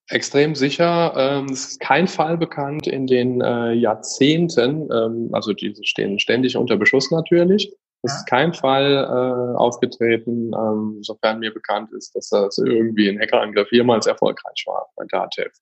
Extrem 0.09 0.55
sicher. 0.55 1.13
Ähm, 1.17 1.47
es 1.51 1.69
ist 1.69 1.81
kein 1.81 2.09
Fall 2.09 2.39
bekannt 2.39 2.87
in 2.87 3.07
den 3.07 3.41
äh, 3.43 3.73
Jahrzehnten, 3.75 4.89
ähm, 4.91 5.29
also 5.33 5.53
die 5.53 5.75
stehen 5.83 6.19
ständig 6.19 6.57
unter 6.57 6.77
Beschuss 6.77 7.11
natürlich. 7.11 7.73
Es 8.03 8.13
ja. 8.13 8.19
ist 8.19 8.27
kein 8.27 8.55
Fall 8.55 8.95
äh, 8.95 9.57
aufgetreten, 9.57 10.53
ähm, 10.55 10.99
sofern 11.03 11.39
mir 11.39 11.53
bekannt 11.53 11.93
ist, 11.93 12.17
dass 12.17 12.31
das 12.31 12.57
irgendwie 12.59 13.09
ein 13.09 13.21
Hackerangriff 13.21 13.71
jemals 13.73 14.07
erfolgreich 14.07 14.65
war 14.67 14.89
bei 14.97 15.05
DATEV. 15.07 15.53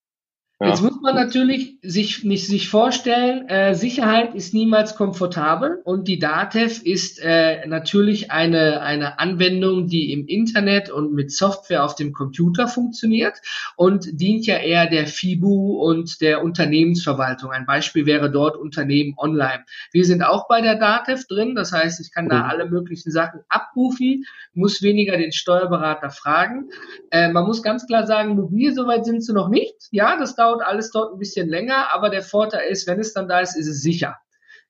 Ja. 0.60 0.70
Jetzt 0.70 0.82
muss 0.82 1.00
man 1.00 1.14
natürlich 1.14 1.78
sich, 1.82 2.24
nicht, 2.24 2.48
sich 2.48 2.68
vorstellen, 2.68 3.48
äh, 3.48 3.76
Sicherheit 3.76 4.34
ist 4.34 4.54
niemals 4.54 4.96
komfortabel 4.96 5.80
und 5.84 6.08
die 6.08 6.18
DATEV 6.18 6.82
ist 6.82 7.20
äh, 7.22 7.64
natürlich 7.68 8.32
eine, 8.32 8.80
eine 8.80 9.20
Anwendung, 9.20 9.86
die 9.86 10.12
im 10.12 10.26
Internet 10.26 10.90
und 10.90 11.12
mit 11.14 11.30
Software 11.30 11.84
auf 11.84 11.94
dem 11.94 12.12
Computer 12.12 12.66
funktioniert 12.66 13.34
und 13.76 14.20
dient 14.20 14.46
ja 14.46 14.56
eher 14.56 14.86
der 14.86 15.06
FIBU 15.06 15.80
und 15.80 16.20
der 16.20 16.42
Unternehmensverwaltung. 16.42 17.52
Ein 17.52 17.64
Beispiel 17.64 18.04
wäre 18.04 18.28
dort 18.28 18.56
Unternehmen 18.56 19.14
online. 19.16 19.64
Wir 19.92 20.04
sind 20.04 20.24
auch 20.24 20.48
bei 20.48 20.60
der 20.60 20.74
DATEV 20.74 21.24
drin, 21.28 21.54
das 21.54 21.70
heißt, 21.70 22.00
ich 22.00 22.12
kann 22.12 22.28
da 22.28 22.38
mhm. 22.38 22.50
alle 22.50 22.68
möglichen 22.68 23.12
Sachen 23.12 23.42
abrufen, 23.48 24.24
muss 24.54 24.82
weniger 24.82 25.16
den 25.16 25.30
Steuerberater 25.30 26.10
fragen. 26.10 26.70
Äh, 27.12 27.30
man 27.30 27.46
muss 27.46 27.62
ganz 27.62 27.86
klar 27.86 28.08
sagen, 28.08 28.34
mobil 28.34 28.74
soweit 28.74 29.04
sind 29.04 29.22
sie 29.22 29.32
noch 29.32 29.48
nicht. 29.48 29.76
Ja, 29.92 30.18
das 30.18 30.34
dauert 30.34 30.47
dauert 30.48 30.66
alles 30.66 30.90
dort 30.90 31.12
ein 31.12 31.18
bisschen 31.18 31.48
länger, 31.48 31.92
aber 31.92 32.10
der 32.10 32.22
Vorteil 32.22 32.70
ist, 32.70 32.86
wenn 32.86 33.00
es 33.00 33.12
dann 33.12 33.28
da 33.28 33.40
ist, 33.40 33.56
ist 33.56 33.68
es 33.68 33.82
sicher. 33.82 34.16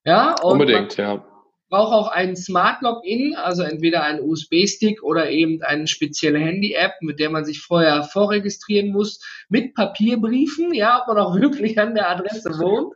Ja, 0.05 0.35
unbedingt, 0.43 0.97
ja. 0.97 1.25
Braucht 1.71 1.93
auch 1.93 2.09
einen 2.09 2.35
Smart 2.35 2.81
Login, 2.81 3.37
also 3.37 3.63
entweder 3.63 4.03
einen 4.03 4.21
USB-Stick 4.21 5.03
oder 5.03 5.29
eben 5.29 5.63
eine 5.63 5.87
spezielle 5.87 6.39
Handy-App, 6.39 6.95
mit 7.03 7.21
der 7.21 7.29
man 7.29 7.45
sich 7.45 7.61
vorher 7.61 8.05
vorregistrieren 8.05 8.91
muss, 8.91 9.21
mit 9.51 9.75
Papierbriefen, 9.75 10.73
ja, 10.73 11.03
ob 11.03 11.09
man 11.09 11.19
auch 11.19 11.35
wirklich 11.41 11.79
an 11.79 11.95
der 11.95 12.09
Adresse 12.09 12.59
wohnt, 12.59 12.95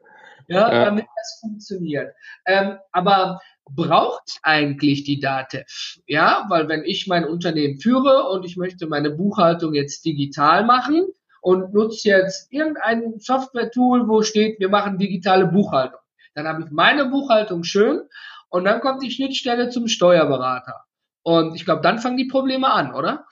ja, 0.49 0.73
ja. 0.73 0.85
damit 0.87 1.05
das 1.17 1.39
funktioniert. 1.41 2.15
Ähm, 2.47 2.79
aber 2.93 3.41
braucht 3.71 4.39
eigentlich 4.43 5.05
die 5.05 5.21
DATEV? 5.21 5.99
Ja, 6.07 6.47
weil 6.49 6.69
wenn 6.69 6.85
ich 6.85 7.07
mein 7.07 7.25
Unternehmen 7.25 7.79
führe 7.79 8.29
und 8.31 8.45
ich 8.45 8.57
möchte 8.57 8.87
meine 8.87 9.11
Buchhaltung 9.11 9.75
jetzt 9.75 10.05
digital 10.05 10.65
machen, 10.65 11.07
und 11.43 11.75
nutze 11.75 12.09
jetzt 12.09 12.51
irgendein 12.53 13.19
Software-Tool, 13.19 14.09
wo 14.09 14.23
steht, 14.23 14.61
wir 14.61 14.69
machen 14.69 14.97
digitale 14.97 15.47
Buchhaltung. 15.47 16.01
Dann 16.35 16.47
habe 16.47 16.63
ich 16.63 16.71
meine 16.71 17.07
Buchhaltung 17.07 17.65
schön 17.65 18.01
und 18.49 18.65
dann 18.65 18.81
kommt 18.81 19.03
die 19.03 19.11
Schnittstelle 19.11 19.69
zum 19.69 19.89
Steuerberater. 19.89 20.85
Und 21.25 21.55
ich 21.55 21.65
glaube, 21.65 21.83
dann 21.83 21.99
fangen 21.99 22.17
die 22.17 22.29
Probleme 22.29 22.71
an, 22.71 22.95
oder? 22.95 23.27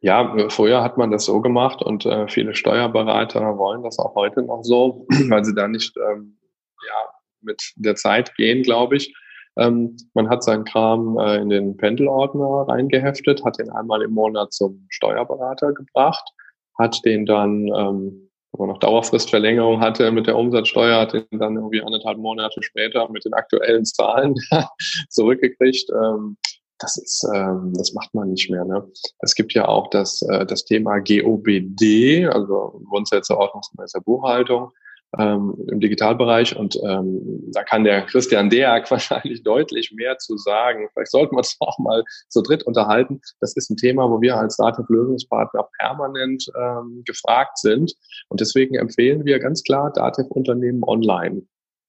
Ja, 0.00 0.48
früher 0.48 0.82
hat 0.82 0.96
man 0.96 1.10
das 1.10 1.24
so 1.24 1.40
gemacht 1.40 1.82
und 1.82 2.06
äh, 2.06 2.28
viele 2.28 2.54
Steuerberater 2.54 3.58
wollen 3.58 3.82
das 3.82 3.98
auch 3.98 4.14
heute 4.14 4.42
noch 4.42 4.62
so, 4.62 5.06
weil 5.28 5.44
sie 5.44 5.54
da 5.54 5.66
nicht 5.66 5.96
ähm, 5.96 6.38
ja, 6.86 6.94
mit 7.40 7.72
der 7.76 7.94
Zeit 7.94 8.34
gehen, 8.36 8.62
glaube 8.62 8.96
ich. 8.96 9.14
Ähm, 9.56 9.96
man 10.14 10.28
hat 10.28 10.44
seinen 10.44 10.64
Kram 10.64 11.18
äh, 11.18 11.36
in 11.36 11.48
den 11.48 11.76
Pendelordner 11.76 12.68
reingeheftet, 12.68 13.44
hat 13.44 13.58
den 13.58 13.70
einmal 13.70 14.02
im 14.02 14.12
Monat 14.12 14.52
zum 14.52 14.86
Steuerberater 14.88 15.72
gebracht, 15.72 16.32
hat 16.78 17.04
den 17.04 17.26
dann, 17.26 17.66
ähm, 17.66 18.30
wenn 18.52 18.66
man 18.66 18.68
noch 18.68 18.78
Dauerfristverlängerung 18.78 19.80
hatte 19.80 20.10
mit 20.10 20.26
der 20.26 20.36
Umsatzsteuer, 20.36 21.00
hat 21.00 21.12
den 21.12 21.26
dann 21.32 21.56
irgendwie 21.56 21.82
anderthalb 21.82 22.18
Monate 22.18 22.62
später 22.62 23.08
mit 23.10 23.24
den 23.24 23.34
aktuellen 23.34 23.84
Zahlen 23.84 24.34
zurückgekriegt. 25.10 25.90
Ähm, 25.90 26.36
das 26.78 26.96
ist, 26.96 27.26
ähm, 27.34 27.72
das 27.76 27.92
macht 27.92 28.14
man 28.14 28.30
nicht 28.30 28.50
mehr. 28.50 28.64
Ne? 28.64 28.88
Es 29.18 29.34
gibt 29.34 29.52
ja 29.52 29.66
auch 29.66 29.90
das, 29.90 30.22
äh, 30.22 30.46
das 30.46 30.64
Thema 30.64 31.00
GOBD, 31.00 32.26
also 32.26 32.80
Grundsätze 32.88 33.36
ordnungsgemäßer 33.36 34.00
Buchhaltung 34.00 34.72
ähm, 35.16 35.54
im 35.70 35.80
Digitalbereich 35.80 36.56
und 36.56 36.76
ähm, 36.84 37.50
da 37.52 37.62
kann 37.62 37.84
der 37.84 38.02
Christian 38.02 38.50
Deak 38.50 38.90
wahrscheinlich 38.90 39.42
deutlich 39.42 39.92
mehr 39.94 40.18
zu 40.18 40.36
sagen. 40.36 40.88
Vielleicht 40.92 41.10
sollten 41.10 41.34
wir 41.34 41.38
uns 41.38 41.56
auch 41.60 41.78
mal 41.78 42.04
zu 42.28 42.42
dritt 42.42 42.64
unterhalten. 42.64 43.20
Das 43.40 43.56
ist 43.56 43.70
ein 43.70 43.76
Thema, 43.76 44.10
wo 44.10 44.20
wir 44.20 44.36
als 44.36 44.56
Dativ-Lösungspartner 44.56 45.68
permanent 45.78 46.44
ähm, 46.58 47.02
gefragt 47.06 47.58
sind 47.58 47.94
und 48.28 48.40
deswegen 48.40 48.74
empfehlen 48.74 49.24
wir 49.24 49.38
ganz 49.38 49.62
klar 49.62 49.92
Dativ-Unternehmen 49.92 50.82
online. 50.84 51.42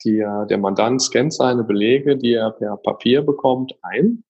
Die, 0.05 0.19
der 0.49 0.57
Mandant 0.57 1.01
scannt 1.01 1.33
seine 1.33 1.65
Belege, 1.65 2.15
die 2.15 2.33
er 2.33 2.51
per 2.51 2.77
Papier 2.77 3.21
bekommt, 3.21 3.73
ein 3.81 4.23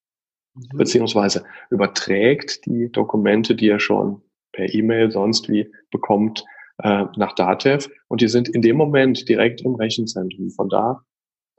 mhm. 0.56 0.78
beziehungsweise 0.78 1.44
überträgt 1.70 2.66
die 2.66 2.92
Dokumente, 2.92 3.54
die 3.56 3.70
er 3.70 3.80
schon 3.80 4.24
per 4.52 4.74
E-Mail 4.74 5.12
sonst 5.12 5.48
wie 5.48 5.72
bekommt, 5.92 6.44
äh, 6.84 7.06
nach 7.16 7.34
Datev 7.34 7.90
und 8.08 8.22
die 8.22 8.28
sind 8.28 8.50
in 8.50 8.62
dem 8.62 8.78
Moment 8.78 9.28
direkt 9.28 9.62
im 9.62 9.76
Rechenzentrum. 9.76 10.50
Von 10.52 10.70
da 10.70 11.04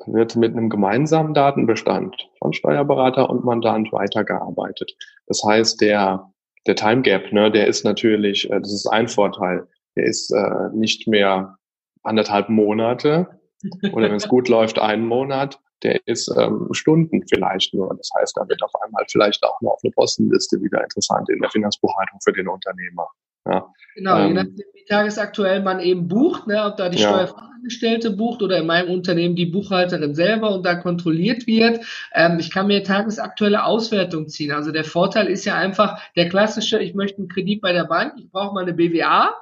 wird 0.06 0.36
mit 0.36 0.52
einem 0.52 0.70
gemeinsamen 0.70 1.34
Datenbestand 1.34 2.28
von 2.38 2.52
Steuerberater 2.52 3.28
und 3.28 3.44
Mandant 3.44 3.92
weitergearbeitet. 3.92 4.96
Das 5.26 5.42
heißt, 5.46 5.80
der, 5.80 6.32
der 6.66 6.74
Time 6.74 7.02
Gap, 7.02 7.32
ne, 7.32 7.50
der 7.50 7.66
ist 7.66 7.84
natürlich, 7.84 8.50
äh, 8.50 8.60
das 8.60 8.72
ist 8.72 8.86
ein 8.86 9.08
Vorteil, 9.08 9.66
der 9.96 10.04
ist 10.04 10.30
äh, 10.30 10.70
nicht 10.74 11.06
mehr 11.06 11.56
anderthalb 12.02 12.48
Monate 12.48 13.28
oder 13.92 14.08
wenn 14.08 14.16
es 14.16 14.28
gut 14.28 14.48
läuft, 14.48 14.78
einen 14.78 15.06
Monat, 15.06 15.60
der 15.82 16.00
ist 16.06 16.32
ähm, 16.38 16.68
Stunden 16.72 17.26
vielleicht 17.28 17.74
nur. 17.74 17.94
Das 17.96 18.10
heißt, 18.18 18.36
da 18.36 18.48
wird 18.48 18.62
auf 18.62 18.72
einmal 18.82 19.04
vielleicht 19.10 19.42
auch 19.44 19.60
nur 19.60 19.72
auf 19.72 19.80
eine 19.82 19.90
Postenliste 19.92 20.60
wieder 20.60 20.82
interessant 20.82 21.28
in 21.30 21.40
der 21.40 21.50
Finanzbuchhaltung 21.50 22.20
für 22.22 22.32
den 22.32 22.48
Unternehmer. 22.48 23.08
Ja. 23.50 23.72
Genau, 23.96 24.18
ähm, 24.18 24.28
je 24.28 24.34
nachdem, 24.34 24.66
wie 24.74 24.84
tagesaktuell 24.84 25.62
man 25.62 25.80
eben 25.80 26.08
bucht, 26.08 26.46
ne, 26.46 26.64
ob 26.64 26.76
da 26.76 26.88
die 26.88 26.98
ja. 26.98 27.08
Steuerfachangestellte 27.08 28.10
bucht 28.12 28.42
oder 28.42 28.58
in 28.58 28.66
meinem 28.66 28.90
Unternehmen 28.90 29.34
die 29.34 29.46
Buchhalterin 29.46 30.14
selber 30.14 30.54
und 30.54 30.64
da 30.64 30.76
kontrolliert 30.76 31.46
wird. 31.46 31.84
Ähm, 32.14 32.38
ich 32.38 32.50
kann 32.52 32.68
mir 32.68 32.84
tagesaktuelle 32.84 33.64
Auswertung 33.64 34.28
ziehen. 34.28 34.52
Also 34.52 34.70
der 34.70 34.84
Vorteil 34.84 35.26
ist 35.26 35.44
ja 35.44 35.56
einfach 35.56 36.00
der 36.14 36.28
klassische, 36.28 36.78
ich 36.78 36.94
möchte 36.94 37.18
einen 37.18 37.28
Kredit 37.28 37.60
bei 37.60 37.72
der 37.72 37.84
Bank, 37.84 38.14
ich 38.18 38.30
brauche 38.30 38.54
mal 38.54 38.62
eine 38.62 38.74
BWA, 38.74 39.34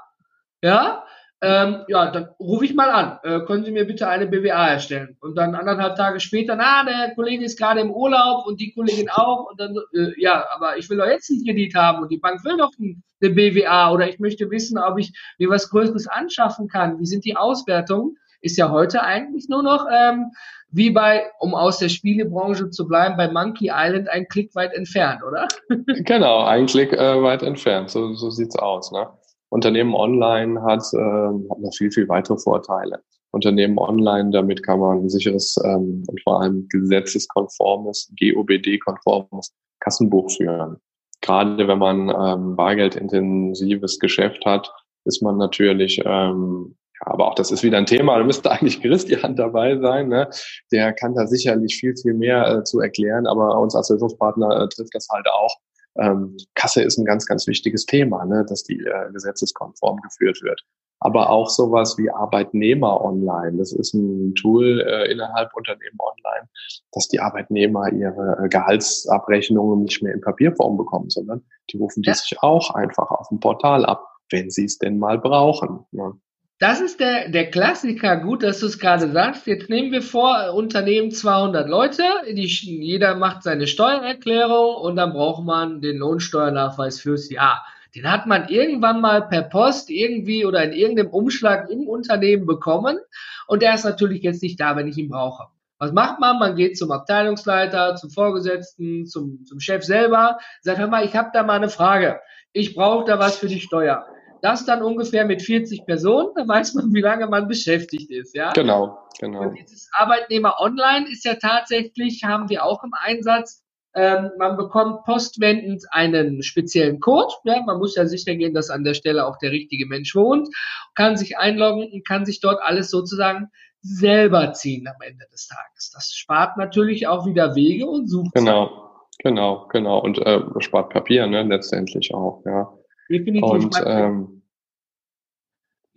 ja, 0.63 1.05
ähm, 1.41 1.85
ja, 1.87 2.11
dann 2.11 2.31
rufe 2.41 2.65
ich 2.65 2.75
mal 2.75 2.91
an. 2.91 3.19
Äh, 3.23 3.47
können 3.47 3.65
Sie 3.65 3.71
mir 3.71 3.85
bitte 3.85 4.09
eine 4.09 4.27
BWA 4.27 4.71
erstellen? 4.71 5.17
Und 5.21 5.37
dann 5.37 5.55
anderthalb 5.55 5.95
Tage 5.95 6.19
später, 6.19 6.57
na, 6.57 6.85
der 6.85 7.15
Kollege 7.15 7.45
ist 7.45 7.59
gerade 7.59 7.81
im 7.81 7.93
Urlaub 7.93 8.47
und 8.47 8.61
die 8.61 8.73
Kollegin 8.73 9.09
auch. 9.09 9.49
Und 9.51 9.61
dann, 9.61 9.77
äh, 9.95 10.21
ja, 10.21 10.47
aber 10.55 10.79
ich 10.79 10.91
will 10.91 10.99
doch 10.99 11.07
jetzt 11.07 11.31
einen 11.31 11.45
Kredit 11.45 11.75
haben 11.77 12.03
und 12.03 12.11
die 12.11 12.19
Bank 12.19 12.45
will 12.45 12.57
doch 12.57 12.73
eine 12.81 13.35
BWA 13.35 13.93
oder 13.93 14.09
ich 14.09 14.19
möchte 14.19 14.51
wissen, 14.51 14.79
ob 14.79 14.99
ich 14.99 15.13
mir 15.39 15.49
was 15.49 15.71
Größeres 15.71 16.09
anschaffen 16.09 16.67
kann. 16.67 16.99
Wie 16.99 17.07
sind 17.07 17.25
die 17.25 17.37
Auswertungen? 17.37 18.17
Ist 18.41 18.57
ja 18.57 18.71
heute 18.71 19.03
eigentlich 19.03 19.49
nur 19.49 19.63
noch 19.63 19.87
ähm, 19.93 20.33
wie 20.71 20.91
bei, 20.91 21.31
um 21.39 21.55
aus 21.55 21.79
der 21.79 21.89
Spielebranche 21.89 22.71
zu 22.71 22.87
bleiben, 22.87 23.17
bei 23.17 23.31
Monkey 23.31 23.71
Island 23.73 24.09
ein 24.09 24.27
Klick 24.29 24.55
weit 24.55 24.75
entfernt, 24.75 25.23
oder? 25.23 25.47
Genau, 26.05 26.45
ein 26.45 26.67
Klick 26.67 26.93
äh, 26.93 27.23
weit 27.23 27.43
entfernt. 27.43 27.91
So, 27.91 28.15
so 28.15 28.31
sieht's 28.31 28.57
aus. 28.57 28.93
Ne? 28.93 29.09
Unternehmen 29.51 29.95
online 29.95 30.63
hat, 30.63 30.83
äh, 30.93 30.99
hat 30.99 31.59
noch 31.59 31.75
viel, 31.77 31.91
viel 31.91 32.09
weitere 32.09 32.39
Vorteile. 32.39 33.03
Unternehmen 33.31 33.79
online, 33.79 34.31
damit 34.31 34.63
kann 34.63 34.81
man 34.81 35.05
ein 35.05 35.09
sicheres 35.09 35.57
ähm, 35.65 36.03
und 36.07 36.23
vor 36.23 36.41
allem 36.41 36.67
gesetzeskonformes, 36.71 38.13
GOBD-konformes 38.19 39.53
Kassenbuch 39.81 40.31
führen. 40.31 40.79
Gerade 41.21 41.69
wenn 41.69 41.79
man 41.79 42.09
ähm, 42.09 42.57
bargeldintensives 42.57 43.99
Geschäft 43.99 44.45
hat, 44.47 44.73
ist 45.05 45.23
man 45.23 45.37
natürlich, 45.37 46.01
ähm, 46.05 46.77
ja, 47.01 47.13
aber 47.13 47.29
auch 47.29 47.35
das 47.35 47.51
ist 47.51 47.63
wieder 47.63 47.79
ein 47.79 47.87
Thema, 47.87 48.19
da 48.19 48.25
müsste 48.25 48.51
eigentlich 48.51 48.81
Christian 48.81 49.37
dabei 49.37 49.79
sein, 49.79 50.09
ne? 50.09 50.29
der 50.73 50.93
kann 50.93 51.15
da 51.15 51.27
sicherlich 51.27 51.77
viel, 51.77 51.95
viel 51.97 52.15
mehr 52.15 52.47
äh, 52.49 52.65
zu 52.65 52.81
erklären, 52.81 53.27
aber 53.27 53.59
uns 53.59 53.75
als 53.75 53.91
Lösungspartner 53.91 54.63
äh, 54.63 54.69
trifft 54.69 54.95
das 54.95 55.07
halt 55.11 55.27
auch 55.29 55.55
ähm, 55.99 56.37
Kasse 56.55 56.83
ist 56.83 56.99
ein 56.99 57.05
ganz, 57.05 57.27
ganz 57.27 57.47
wichtiges 57.47 57.87
Thema, 57.87 58.25
ne, 58.25 58.45
dass 58.49 58.63
die 58.63 58.79
äh, 58.79 59.13
gesetzeskonform 59.13 60.01
geführt 60.01 60.41
wird. 60.43 60.63
Aber 61.01 61.31
auch 61.31 61.49
sowas 61.49 61.97
wie 61.97 62.11
Arbeitnehmer 62.11 63.05
online. 63.05 63.57
Das 63.59 63.73
ist 63.73 63.95
ein 63.95 64.35
Tool 64.35 64.81
äh, 64.81 65.11
innerhalb 65.11 65.55
Unternehmen 65.55 65.99
online, 66.01 66.49
dass 66.93 67.09
die 67.09 67.21
Arbeitnehmer 67.21 67.93
ihre 67.93 68.45
äh, 68.45 68.49
Gehaltsabrechnungen 68.49 69.83
nicht 69.83 70.03
mehr 70.03 70.15
in 70.15 70.21
Papierform 70.21 70.77
bekommen, 70.77 71.11
sondern 71.11 71.45
die 71.71 71.77
rufen 71.79 72.03
die 72.03 72.09
ja. 72.09 72.15
sich 72.15 72.37
auch 72.41 72.75
einfach 72.75 73.11
auf 73.11 73.29
dem 73.29 73.39
Portal 73.39 73.85
ab, 73.85 74.05
wenn 74.31 74.51
sie 74.51 74.65
es 74.65 74.79
denn 74.79 74.99
mal 74.99 75.19
brauchen. 75.19 75.85
Ne? 75.93 76.15
Das 76.61 76.81
ist 76.81 76.99
der, 76.99 77.29
der 77.29 77.51
Klassiker. 77.53 78.17
Gut, 78.17 78.43
dass 78.43 78.59
du 78.59 78.67
es 78.67 78.81
gerade 78.81 79.09
sagst. 79.13 79.47
Jetzt 79.47 79.71
nehmen 79.71 79.93
wir 79.93 80.03
vor, 80.03 80.53
Unternehmen 80.55 81.13
200 81.13 81.69
Leute. 81.69 82.03
Die, 82.27 82.47
jeder 82.47 83.15
macht 83.15 83.45
seine 83.45 83.69
Steuererklärung 83.69 84.75
und 84.75 84.97
dann 84.97 85.13
braucht 85.13 85.45
man 85.45 85.81
den 85.81 85.99
Lohnsteuernachweis 85.99 87.01
fürs 87.01 87.31
Jahr. 87.31 87.65
Den 87.95 88.11
hat 88.11 88.27
man 88.27 88.49
irgendwann 88.49 89.01
mal 89.01 89.29
per 89.29 89.43
Post 89.43 89.89
irgendwie 89.89 90.45
oder 90.45 90.65
in 90.65 90.73
irgendeinem 90.73 91.11
Umschlag 91.11 91.71
im 91.71 91.87
Unternehmen 91.87 92.45
bekommen. 92.45 92.99
Und 93.47 93.63
der 93.63 93.75
ist 93.75 93.85
natürlich 93.85 94.23
jetzt 94.25 94.43
nicht 94.43 94.59
da, 94.59 94.75
wenn 94.75 94.89
ich 94.89 94.99
ihn 94.99 95.11
brauche. 95.11 95.47
Was 95.79 95.93
macht 95.93 96.19
man? 96.19 96.41
Man 96.41 96.57
geht 96.57 96.77
zum 96.77 96.91
Abteilungsleiter, 96.91 97.95
zum 97.95 98.11
Vorgesetzten, 98.11 99.07
zum, 99.07 99.45
zum 99.47 99.61
Chef 99.61 99.85
selber, 99.85 100.39
sagt, 100.61 100.79
hör 100.79 100.89
mal, 100.89 101.05
ich 101.05 101.15
habe 101.15 101.31
da 101.33 101.45
mal 101.45 101.55
eine 101.55 101.69
Frage. 101.69 102.19
Ich 102.53 102.75
brauche 102.75 103.05
da 103.05 103.21
was 103.21 103.37
für 103.37 103.47
die 103.47 103.61
Steuer. 103.61 104.05
Das 104.43 104.65
dann 104.65 104.83
ungefähr 104.83 105.25
mit 105.25 105.43
40 105.43 105.85
Personen, 105.85 106.31
da 106.37 106.47
weiß 106.47 106.75
man, 106.75 106.93
wie 106.93 107.01
lange 107.01 107.27
man 107.27 107.49
beschäftigt 107.49 108.11
ist, 108.11 108.35
ja? 108.35 108.53
Genau, 108.53 108.99
genau. 109.19 109.43
Und 109.43 109.59
dieses 109.59 109.89
Arbeitnehmer 109.93 110.61
online 110.61 111.07
ist 111.11 111.25
ja 111.25 111.35
tatsächlich, 111.35 112.25
haben 112.25 112.49
wir 112.49 112.65
auch 112.65 112.85
im 112.85 112.93
Einsatz, 112.95 113.65
ähm, 113.95 114.31
man 114.39 114.57
bekommt 114.57 115.05
postwendend 115.05 115.85
einen 115.91 116.43
speziellen 116.43 117.01
Code. 117.01 117.35
Ja, 117.45 117.63
man 117.63 117.79
muss 117.79 117.97
ja 117.97 118.07
sicher 118.07 118.35
gehen, 118.37 118.55
dass 118.55 118.71
an 118.71 118.85
der 118.85 118.95
Stelle 118.95 119.27
auch 119.27 119.39
der 119.39 119.51
richtige 119.51 119.87
Mensch 119.87 120.15
wohnt, 120.15 120.49
kann 120.95 121.17
sich 121.17 121.39
einloggen 121.39 121.91
und 121.93 122.07
kann 122.07 122.25
sich 122.25 122.41
dort 122.41 122.61
alles 122.63 122.91
sozusagen 122.91 123.49
selber 123.81 124.53
ziehen 124.53 124.87
am 124.87 125.01
Ende 125.01 125.25
des 125.33 125.49
Tages. 125.49 125.91
Das 125.95 126.13
spart 126.13 126.57
natürlich 126.57 127.07
auch 127.07 127.27
wieder 127.27 127.55
Wege 127.55 127.87
und 127.87 128.09
Sucht. 128.09 128.35
Genau, 128.35 128.71
genau, 129.19 129.67
genau. 129.69 129.99
Und 130.01 130.19
äh, 130.19 130.41
spart 130.61 130.91
Papier, 130.91 131.27
ne, 131.27 131.43
letztendlich 131.43 132.15
auch, 132.15 132.43
ja. 132.45 132.73
Definitiv. 133.09 133.51
Und, 133.51 133.83
ähm, 133.85 134.39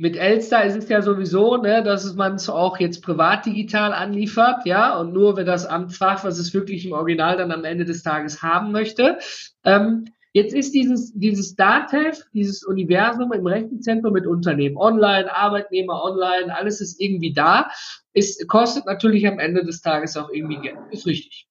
mit 0.01 0.15
Elster 0.15 0.63
ist 0.65 0.75
es 0.75 0.89
ja 0.89 1.03
sowieso, 1.03 1.57
ne, 1.57 1.83
dass 1.83 2.15
man 2.15 2.33
es 2.33 2.49
auch 2.49 2.79
jetzt 2.79 3.03
privat 3.03 3.45
digital 3.45 3.93
anliefert, 3.93 4.65
ja, 4.65 4.97
und 4.97 5.13
nur 5.13 5.37
wenn 5.37 5.45
das 5.45 5.67
Amt 5.67 5.93
fragt, 5.93 6.23
was 6.23 6.39
es 6.39 6.55
wirklich 6.55 6.87
im 6.87 6.93
Original 6.93 7.37
dann 7.37 7.51
am 7.51 7.63
Ende 7.65 7.85
des 7.85 8.01
Tages 8.01 8.41
haben 8.41 8.71
möchte. 8.71 9.19
Ähm, 9.63 10.05
jetzt 10.33 10.55
ist 10.55 10.73
dieses, 10.73 11.13
dieses 11.13 11.55
DATEV, 11.55 12.17
dieses 12.33 12.63
Universum 12.63 13.31
im 13.31 13.45
Rechenzentrum 13.45 14.13
mit 14.13 14.25
Unternehmen 14.25 14.75
online, 14.75 15.31
Arbeitnehmer 15.31 16.03
online, 16.03 16.55
alles 16.55 16.81
ist 16.81 16.99
irgendwie 16.99 17.33
da. 17.33 17.69
Es 18.13 18.43
kostet 18.47 18.87
natürlich 18.87 19.27
am 19.27 19.37
Ende 19.37 19.63
des 19.63 19.81
Tages 19.81 20.17
auch 20.17 20.31
irgendwie 20.31 20.61
Geld. 20.61 20.79
Ist 20.89 21.05
richtig. 21.05 21.47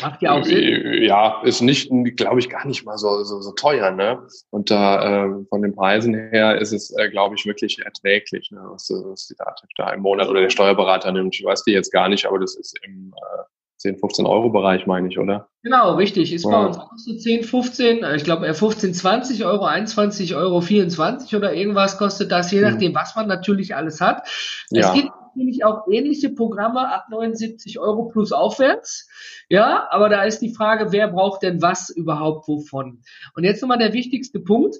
Macht 0.00 0.22
ja 0.22 0.32
auch 0.32 0.44
Sinn. 0.44 1.02
Ja, 1.02 1.42
ist 1.42 1.60
nicht, 1.60 1.90
glaube 2.16 2.38
ich, 2.38 2.48
gar 2.48 2.66
nicht 2.66 2.84
mal 2.84 2.98
so, 2.98 3.24
so, 3.24 3.40
so 3.40 3.52
teuer, 3.52 3.90
ne? 3.90 4.22
Und 4.50 4.70
da 4.70 5.26
äh, 5.26 5.44
von 5.48 5.62
den 5.62 5.74
Preisen 5.74 6.14
her 6.14 6.60
ist 6.60 6.72
es, 6.72 6.96
äh, 6.96 7.08
glaube 7.08 7.34
ich, 7.34 7.46
wirklich 7.46 7.78
erträglich, 7.84 8.50
ne? 8.50 8.60
was, 8.64 8.90
was 8.90 9.26
die 9.26 9.34
Dativ 9.34 9.68
da 9.76 9.90
im 9.90 10.00
Monat 10.02 10.28
oder 10.28 10.40
der 10.40 10.50
Steuerberater 10.50 11.10
nimmt. 11.12 11.34
Ich 11.34 11.44
weiß 11.44 11.64
die 11.64 11.72
jetzt 11.72 11.92
gar 11.92 12.08
nicht, 12.08 12.26
aber 12.26 12.38
das 12.38 12.54
ist 12.54 12.78
im 12.84 13.12
äh, 13.16 13.42
10, 13.78 13.98
15 13.98 14.26
Euro 14.26 14.50
Bereich, 14.50 14.86
meine 14.86 15.08
ich, 15.08 15.18
oder? 15.18 15.48
Genau, 15.62 15.94
richtig. 15.94 16.32
Ist 16.32 16.44
ja. 16.44 16.50
bei 16.50 16.66
uns 16.66 16.78
auch 16.78 16.90
so 16.96 17.16
10, 17.16 17.44
15, 17.44 18.02
äh, 18.02 18.16
ich 18.16 18.24
glaube 18.24 18.52
15, 18.52 18.92
20 18.92 19.44
Euro, 19.44 19.64
21 19.64 20.34
Euro, 20.34 20.60
24 20.60 21.34
oder 21.36 21.54
irgendwas 21.54 21.96
kostet 21.96 22.32
das, 22.32 22.50
je 22.50 22.60
hm. 22.60 22.70
nachdem, 22.70 22.94
was 22.94 23.14
man 23.14 23.28
natürlich 23.28 23.76
alles 23.76 24.00
hat. 24.00 24.26
Es 24.26 24.66
ja. 24.70 24.92
gibt 24.92 25.10
natürlich 25.38 25.64
auch 25.64 25.86
ähnliche 25.90 26.30
Programme 26.30 26.92
ab 26.92 27.06
79 27.10 27.78
Euro 27.78 28.08
plus 28.08 28.32
aufwärts. 28.32 29.08
Ja, 29.48 29.86
aber 29.90 30.08
da 30.08 30.24
ist 30.24 30.40
die 30.40 30.54
Frage, 30.54 30.90
wer 30.92 31.08
braucht 31.08 31.42
denn 31.42 31.62
was 31.62 31.90
überhaupt 31.90 32.48
wovon? 32.48 33.02
Und 33.34 33.44
jetzt 33.44 33.62
nochmal 33.62 33.78
der 33.78 33.92
wichtigste 33.92 34.40
Punkt. 34.40 34.76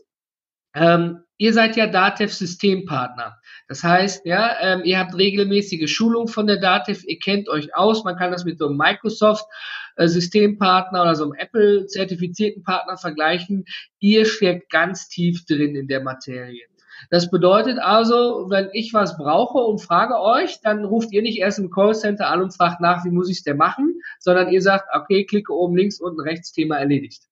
Ähm, 0.74 1.20
ihr 1.38 1.54
seid 1.54 1.76
ja 1.76 1.86
Datev-Systempartner. 1.86 3.38
Das 3.68 3.82
heißt, 3.82 4.26
ja, 4.26 4.54
ähm, 4.60 4.82
ihr 4.84 4.98
habt 4.98 5.16
regelmäßige 5.16 5.90
Schulungen 5.90 6.28
von 6.28 6.46
der 6.46 6.60
Datev, 6.60 7.04
ihr 7.06 7.18
kennt 7.18 7.48
euch 7.48 7.74
aus, 7.74 8.04
man 8.04 8.16
kann 8.16 8.32
das 8.32 8.44
mit 8.44 8.58
so 8.58 8.66
einem 8.66 8.76
Microsoft-Systempartner 8.76 10.98
äh, 10.98 11.02
oder 11.02 11.14
so 11.14 11.24
einem 11.24 11.32
Apple-zertifizierten 11.34 12.64
Partner 12.64 12.98
vergleichen. 12.98 13.64
Ihr 13.98 14.26
steckt 14.26 14.68
ganz 14.70 15.08
tief 15.08 15.46
drin 15.46 15.74
in 15.74 15.88
der 15.88 16.02
Materie. 16.02 16.66
Das 17.10 17.30
bedeutet 17.30 17.78
also, 17.78 18.46
wenn 18.48 18.68
ich 18.72 18.92
was 18.92 19.16
brauche 19.16 19.58
und 19.58 19.80
frage 19.80 20.20
euch, 20.20 20.60
dann 20.62 20.84
ruft 20.84 21.12
ihr 21.12 21.22
nicht 21.22 21.38
erst 21.38 21.58
im 21.58 21.70
Callcenter 21.70 22.28
an 22.28 22.42
und 22.42 22.54
fragt 22.54 22.80
nach, 22.80 23.04
wie 23.04 23.10
muss 23.10 23.30
ich 23.30 23.38
es 23.38 23.44
denn 23.44 23.56
machen, 23.56 24.00
sondern 24.18 24.50
ihr 24.50 24.62
sagt, 24.62 24.88
okay, 24.94 25.24
klicke 25.24 25.52
oben 25.54 25.76
links, 25.76 26.00
unten 26.00 26.20
rechts, 26.20 26.52
Thema 26.52 26.76
erledigt. 26.76 27.22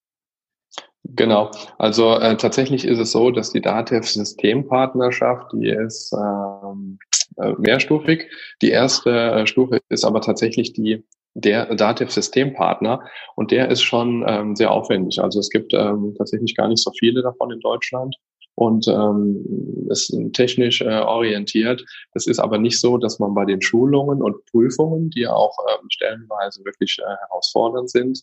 Genau. 1.05 1.50
Also 1.79 2.18
äh, 2.18 2.37
tatsächlich 2.37 2.85
ist 2.85 2.98
es 2.98 3.12
so, 3.12 3.31
dass 3.31 3.50
die 3.50 3.61
DATEV-Systempartnerschaft, 3.61 5.52
die 5.52 5.68
ist 5.68 6.12
ähm, 6.12 6.98
äh, 7.37 7.52
mehrstufig. 7.59 8.29
Die 8.61 8.70
erste 8.70 9.11
äh, 9.11 9.46
Stufe 9.46 9.81
ist 9.88 10.05
aber 10.05 10.20
tatsächlich 10.20 10.72
die 10.72 11.05
der 11.35 11.74
DATEV-Systempartner 11.74 13.05
und 13.35 13.50
der 13.50 13.70
ist 13.70 13.83
schon 13.83 14.24
ähm, 14.26 14.57
sehr 14.57 14.70
aufwendig. 14.70 15.22
Also 15.22 15.38
es 15.38 15.50
gibt 15.50 15.74
ähm, 15.74 16.14
tatsächlich 16.16 16.57
gar 16.57 16.66
nicht 16.66 16.83
so 16.83 16.90
viele 16.98 17.22
davon 17.22 17.50
in 17.50 17.61
Deutschland 17.61 18.16
und 18.57 18.88
ähm, 18.88 19.87
ist 19.90 20.12
technisch 20.33 20.81
äh, 20.81 21.01
orientiert. 21.01 21.85
Das 22.14 22.27
ist 22.27 22.38
aber 22.38 22.59
nicht 22.59 22.81
so, 22.81 22.97
dass 22.97 23.19
man 23.19 23.35
bei 23.35 23.45
den 23.45 23.62
Schulungen 23.62 24.23
und 24.23 24.45
Prüfungen, 24.47 25.11
die 25.11 25.21
ja 25.21 25.33
auch 25.33 25.57
ähm, 25.71 25.87
stellenweise 25.90 26.64
wirklich 26.64 26.99
äh, 26.99 27.16
herausfordernd 27.29 27.90
sind, 27.90 28.23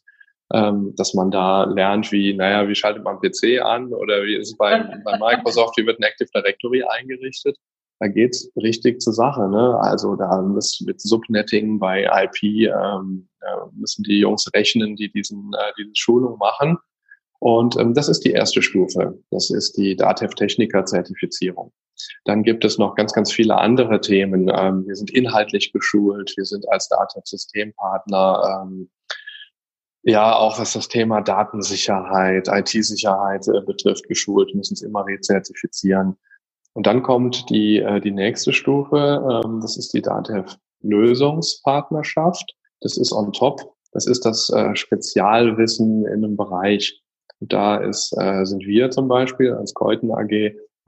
ähm, 0.51 0.93
dass 0.97 1.13
man 1.13 1.29
da 1.29 1.65
lernt, 1.65 2.11
wie, 2.11 2.33
naja, 2.33 2.67
wie 2.67 2.75
schaltet 2.75 3.03
man 3.03 3.19
PC 3.19 3.61
an 3.61 3.93
oder 3.93 4.23
wie 4.23 4.35
ist 4.35 4.49
es 4.49 4.57
bei, 4.57 4.79
bei 5.05 5.17
Microsoft, 5.17 5.77
wie 5.77 5.85
wird 5.85 5.99
ein 5.99 6.03
Active 6.03 6.29
Directory 6.33 6.83
eingerichtet. 6.83 7.57
Da 7.99 8.07
geht's 8.07 8.51
richtig 8.57 9.01
zur 9.01 9.13
Sache. 9.13 9.47
Ne? 9.47 9.79
Also 9.81 10.15
da 10.15 10.41
muss 10.41 10.81
mit 10.81 10.99
Subnetting 10.99 11.77
bei 11.77 12.03
IP 12.03 12.43
ähm, 12.43 13.29
äh, 13.41 13.45
müssen 13.73 14.03
die 14.03 14.19
Jungs 14.19 14.49
rechnen, 14.53 14.95
die 14.95 15.11
diesen, 15.11 15.51
äh, 15.53 15.71
diese 15.77 15.91
Schulung 15.93 16.39
machen. 16.39 16.79
Und 17.43 17.77
ähm, 17.77 17.93
das 17.93 18.07
ist 18.07 18.23
die 18.23 18.31
erste 18.31 18.61
Stufe. 18.61 19.19
Das 19.29 19.49
ist 19.49 19.75
die 19.75 19.97
DATEV-Techniker-Zertifizierung. 19.97 21.73
Dann 22.23 22.43
gibt 22.43 22.63
es 22.63 22.77
noch 22.77 22.95
ganz, 22.95 23.11
ganz 23.11 23.33
viele 23.33 23.57
andere 23.57 23.99
Themen. 23.99 24.47
Ähm, 24.47 24.87
wir 24.87 24.95
sind 24.95 25.11
inhaltlich 25.11 25.73
geschult. 25.73 26.31
Wir 26.37 26.45
sind 26.45 26.65
als 26.69 26.87
DATEV-Systempartner 26.87 28.63
ähm, 28.63 28.89
ja, 30.03 30.33
auch 30.33 30.57
was 30.57 30.71
das 30.71 30.87
Thema 30.87 31.19
Datensicherheit, 31.19 32.47
IT-Sicherheit 32.47 33.45
äh, 33.49 33.59
betrifft, 33.59 34.07
geschult, 34.07 34.55
müssen 34.55 34.75
es 34.75 34.81
immer 34.81 35.05
rezertifizieren. 35.05 36.15
Und 36.71 36.87
dann 36.87 37.03
kommt 37.03 37.49
die, 37.49 37.79
äh, 37.79 37.99
die 37.99 38.11
nächste 38.11 38.53
Stufe, 38.53 39.43
ähm, 39.45 39.59
das 39.59 39.75
ist 39.75 39.93
die 39.93 40.01
DATEV-Lösungspartnerschaft. 40.01 42.55
Das 42.79 42.95
ist 42.95 43.11
on 43.11 43.33
top. 43.33 43.75
Das 43.91 44.07
ist 44.07 44.25
das 44.25 44.49
äh, 44.49 44.77
Spezialwissen 44.77 46.05
in 46.05 46.23
einem 46.23 46.37
Bereich. 46.37 47.02
Und 47.43 47.51
da 47.51 47.75
ist, 47.75 48.15
äh, 48.17 48.45
sind 48.45 48.65
wir 48.65 48.89
zum 48.89 49.09
Beispiel 49.09 49.51
als 49.51 49.73
Keuten 49.73 50.13
AG, 50.13 50.31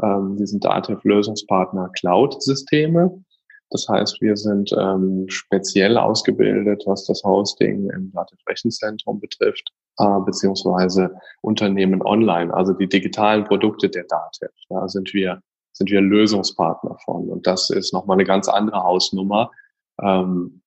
ähm, 0.02 0.40
wir 0.40 0.48
sind 0.48 0.64
DATEV-Lösungspartner 0.64 1.90
Cloud-Systeme. 2.00 3.26
Das 3.72 3.90
heißt, 3.90 4.22
wir 4.22 4.38
sind 4.38 4.72
ähm, 4.72 5.26
speziell 5.28 5.98
ausgebildet, 5.98 6.84
was 6.86 7.06
das 7.08 7.24
Hosting 7.26 7.90
im 7.90 8.14
Datenrechenzentrum 8.14 9.20
betrifft, 9.20 9.70
äh, 9.98 10.20
beziehungsweise 10.26 11.14
Unternehmen 11.42 12.02
online, 12.02 12.54
also 12.54 12.72
die 12.72 12.88
digitalen 12.88 13.44
Produkte 13.44 13.90
der 13.90 14.06
Daten. 14.06 14.48
Da 14.70 14.88
sind 14.88 15.14
wir, 15.14 15.42
sind 15.74 15.92
wir 15.92 16.00
Lösungspartner 16.00 16.96
von. 17.04 17.28
Und 17.28 17.48
das 17.48 17.70
ist 17.70 17.92
nochmal 17.92 18.16
eine 18.16 18.24
ganz 18.24 18.48
andere 18.48 18.82
Hausnummer. 18.82 19.52
Ähm, 20.02 20.62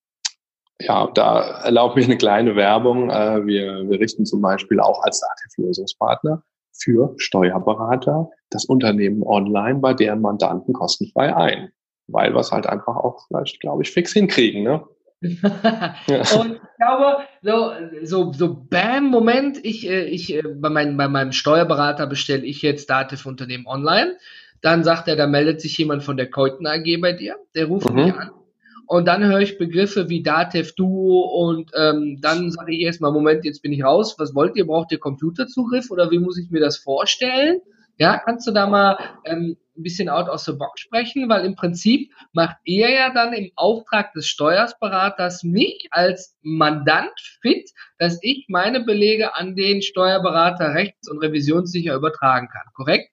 ja, 0.81 1.09
da 1.15 1.63
erlaubt 1.63 1.97
mir 1.97 2.05
eine 2.05 2.19
kleine 2.19 2.57
Werbung. 2.57 3.11
Äh, 3.11 3.47
wir, 3.47 3.89
wir 3.89 4.01
richten 4.01 4.27
zum 4.27 4.41
Beispiel 4.41 4.81
auch 4.81 5.03
als 5.03 5.21
Dativ-Lösungspartner 5.21 6.43
für 6.73 7.15
Steuerberater 7.17 8.31
das 8.51 8.65
Unternehmen 8.65 9.23
online 9.25 9.81
bei 9.81 9.95
deren 9.95 10.21
Mandanten 10.21 10.73
kostenfrei 10.73 11.35
ein 11.35 11.73
weil 12.09 12.35
wir 12.35 12.41
es 12.41 12.51
halt 12.51 12.67
einfach 12.67 12.97
auch 12.97 13.27
vielleicht, 13.29 13.61
glaube 13.61 13.83
ich, 13.83 13.91
fix 13.91 14.13
hinkriegen. 14.13 14.65
Ne? 14.65 14.83
und 15.21 15.31
ich 15.31 16.77
glaube, 16.79 17.19
so, 17.43 17.73
so, 18.03 18.33
so 18.33 18.67
bam, 18.69 19.11
Moment, 19.11 19.59
ich, 19.65 19.89
äh, 19.89 20.05
ich, 20.05 20.35
äh, 20.35 20.43
bei, 20.43 20.71
mein, 20.71 20.97
bei 20.97 21.09
meinem 21.09 21.33
Steuerberater 21.33 22.07
bestelle 22.07 22.45
ich 22.45 22.63
jetzt 22.63 22.89
Dativ-Unternehmen 22.91 23.67
online. 23.67 24.17
Dann 24.61 24.83
sagt 24.83 25.07
er, 25.07 25.17
da 25.17 25.27
meldet 25.27 25.61
sich 25.61 25.77
jemand 25.79 26.03
von 26.03 26.17
der 26.17 26.31
Keuten 26.31 26.67
AG 26.67 27.01
bei 27.01 27.13
dir, 27.13 27.37
der 27.55 27.67
ruft 27.67 27.91
mhm. 27.91 27.97
mich 27.97 28.15
an. 28.15 28.31
Und 28.89 29.07
dann 29.07 29.23
höre 29.23 29.41
ich 29.41 29.59
Begriffe 29.59 30.09
wie 30.09 30.23
Datev 30.23 30.73
Duo 30.75 31.21
und 31.47 31.71
ähm, 31.75 32.19
dann 32.23 32.51
sage 32.51 32.75
ich 32.75 32.81
erstmal, 32.81 33.13
Moment, 33.13 33.45
jetzt 33.45 33.61
bin 33.61 33.71
ich 33.71 33.85
raus. 33.85 34.15
Was 34.19 34.35
wollt 34.35 34.57
ihr? 34.57 34.67
Braucht 34.67 34.91
ihr 34.93 34.99
Computerzugriff 34.99 35.91
oder 35.91 36.11
wie 36.11 36.19
muss 36.19 36.39
ich 36.39 36.51
mir 36.51 36.61
das 36.61 36.79
vorstellen? 36.79 37.61
Ja, 37.99 38.17
kannst 38.17 38.47
du 38.47 38.51
da 38.51 38.67
mal 38.67 38.97
ähm, 39.27 39.59
ein 39.77 39.83
bisschen 39.83 40.09
out 40.09 40.31
of 40.31 40.41
the 40.41 40.53
box 40.53 40.81
sprechen, 40.81 41.29
weil 41.29 41.45
im 41.45 41.55
Prinzip 41.55 42.11
macht 42.33 42.57
ihr 42.65 42.89
ja 42.91 43.13
dann 43.13 43.35
im 43.35 43.51
Auftrag 43.57 44.15
des 44.15 44.27
Steuersberaters 44.27 45.43
mich 45.43 45.89
als 45.91 46.39
Mandant 46.41 47.13
fit, 47.43 47.71
dass 47.99 48.19
ich 48.23 48.47
meine 48.49 48.81
Belege 48.85 49.35
an 49.35 49.55
den 49.55 49.83
Steuerberater 49.83 50.75
rechts- 50.75 51.11
und 51.11 51.19
revisionssicher 51.19 51.95
übertragen 51.95 52.49
kann, 52.49 52.73
korrekt? 52.73 53.11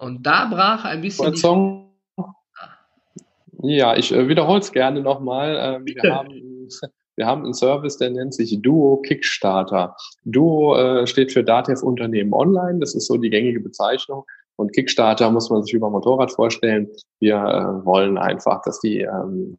Und 0.00 0.22
da 0.22 0.46
brach 0.46 0.84
ein 0.84 1.02
bisschen. 1.02 1.86
Ja, 3.62 3.96
ich 3.96 4.12
äh, 4.12 4.28
wiederhole 4.28 4.60
es 4.60 4.72
gerne 4.72 5.02
nochmal. 5.02 5.58
Ähm, 5.60 5.84
wir 5.84 6.14
haben 6.14 6.68
wir 7.16 7.26
haben 7.26 7.44
einen 7.44 7.52
Service, 7.52 7.98
der 7.98 8.08
nennt 8.08 8.32
sich 8.32 8.62
Duo 8.62 9.02
Kickstarter. 9.02 9.94
Duo 10.24 10.74
äh, 10.74 11.06
steht 11.06 11.32
für 11.32 11.44
Datev 11.44 11.82
Unternehmen 11.84 12.32
Online. 12.32 12.78
Das 12.78 12.94
ist 12.94 13.08
so 13.08 13.18
die 13.18 13.28
gängige 13.28 13.60
Bezeichnung. 13.60 14.24
Und 14.56 14.72
Kickstarter 14.72 15.30
muss 15.30 15.50
man 15.50 15.62
sich 15.62 15.74
über 15.74 15.90
Motorrad 15.90 16.32
vorstellen. 16.32 16.88
Wir 17.18 17.36
äh, 17.36 17.84
wollen 17.84 18.16
einfach, 18.16 18.62
dass 18.62 18.80
die 18.80 19.00
ähm, 19.00 19.58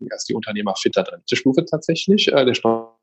dass 0.00 0.24
die 0.24 0.34
Unternehmer 0.34 0.74
fitter 0.74 1.02
drin. 1.02 1.20
Die 1.30 1.36
Stufe 1.36 1.66
tatsächlich, 1.66 2.28
äh, 2.28 2.46
der 2.46 2.54
Steuer 2.54 2.96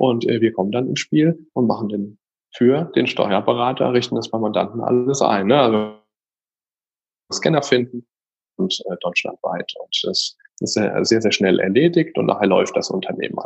und 0.00 0.26
äh, 0.26 0.40
wir 0.40 0.52
kommen 0.52 0.72
dann 0.72 0.88
ins 0.88 1.00
Spiel 1.00 1.46
und 1.52 1.66
machen 1.66 1.88
den 1.88 2.18
für 2.56 2.90
den 2.94 3.06
Steuerberater, 3.06 3.92
richten 3.92 4.16
das 4.16 4.30
beim 4.30 4.40
Mandanten 4.40 4.80
alles 4.80 5.22
ein. 5.22 5.46
Ne? 5.46 5.60
Also 5.60 5.96
Scanner 7.32 7.62
finden, 7.62 8.06
und 8.56 8.78
äh, 8.86 8.96
deutschlandweit. 9.00 9.72
Und 9.78 10.00
das 10.02 10.36
ist 10.60 10.72
sehr, 10.72 11.20
sehr 11.22 11.32
schnell 11.32 11.60
erledigt 11.60 12.16
und 12.18 12.26
nachher 12.26 12.46
läuft 12.46 12.76
das 12.76 12.90
Unternehmen 12.90 13.36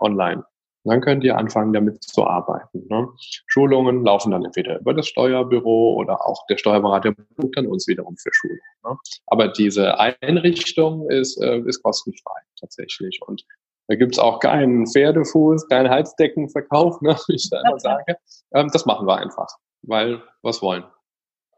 online. 0.00 0.44
Und 0.82 0.92
dann 0.92 1.00
könnt 1.02 1.24
ihr 1.24 1.36
anfangen, 1.36 1.74
damit 1.74 2.02
zu 2.02 2.26
arbeiten. 2.26 2.86
Ne? 2.88 3.08
Schulungen 3.46 4.04
laufen 4.04 4.30
dann 4.30 4.44
entweder 4.44 4.80
über 4.80 4.94
das 4.94 5.08
Steuerbüro 5.08 5.94
oder 5.94 6.26
auch 6.26 6.46
der 6.46 6.56
Steuerberater 6.56 7.12
bucht 7.36 7.56
dann 7.56 7.66
uns 7.66 7.86
wiederum 7.86 8.16
für 8.16 8.30
Schulungen. 8.32 8.60
Ne? 8.84 8.96
Aber 9.26 9.48
diese 9.48 9.98
Einrichtung 9.98 11.10
ist, 11.10 11.36
äh, 11.42 11.58
ist 11.66 11.82
kostenfrei 11.82 12.40
tatsächlich. 12.58 13.20
Und 13.26 13.44
da 13.90 13.96
gibt's 13.96 14.20
auch 14.20 14.38
keinen 14.38 14.86
Pferdefuß, 14.86 15.66
keinen 15.68 15.90
Heizdeckenverkauf, 15.90 17.00
ne, 17.02 17.16
wie 17.26 17.34
ich 17.34 17.50
da 17.50 17.60
immer 17.66 17.80
sage. 17.80 18.16
Ähm, 18.54 18.68
das 18.72 18.86
machen 18.86 19.06
wir 19.06 19.16
einfach, 19.16 19.48
weil 19.82 20.22
was 20.42 20.62
wollen. 20.62 20.84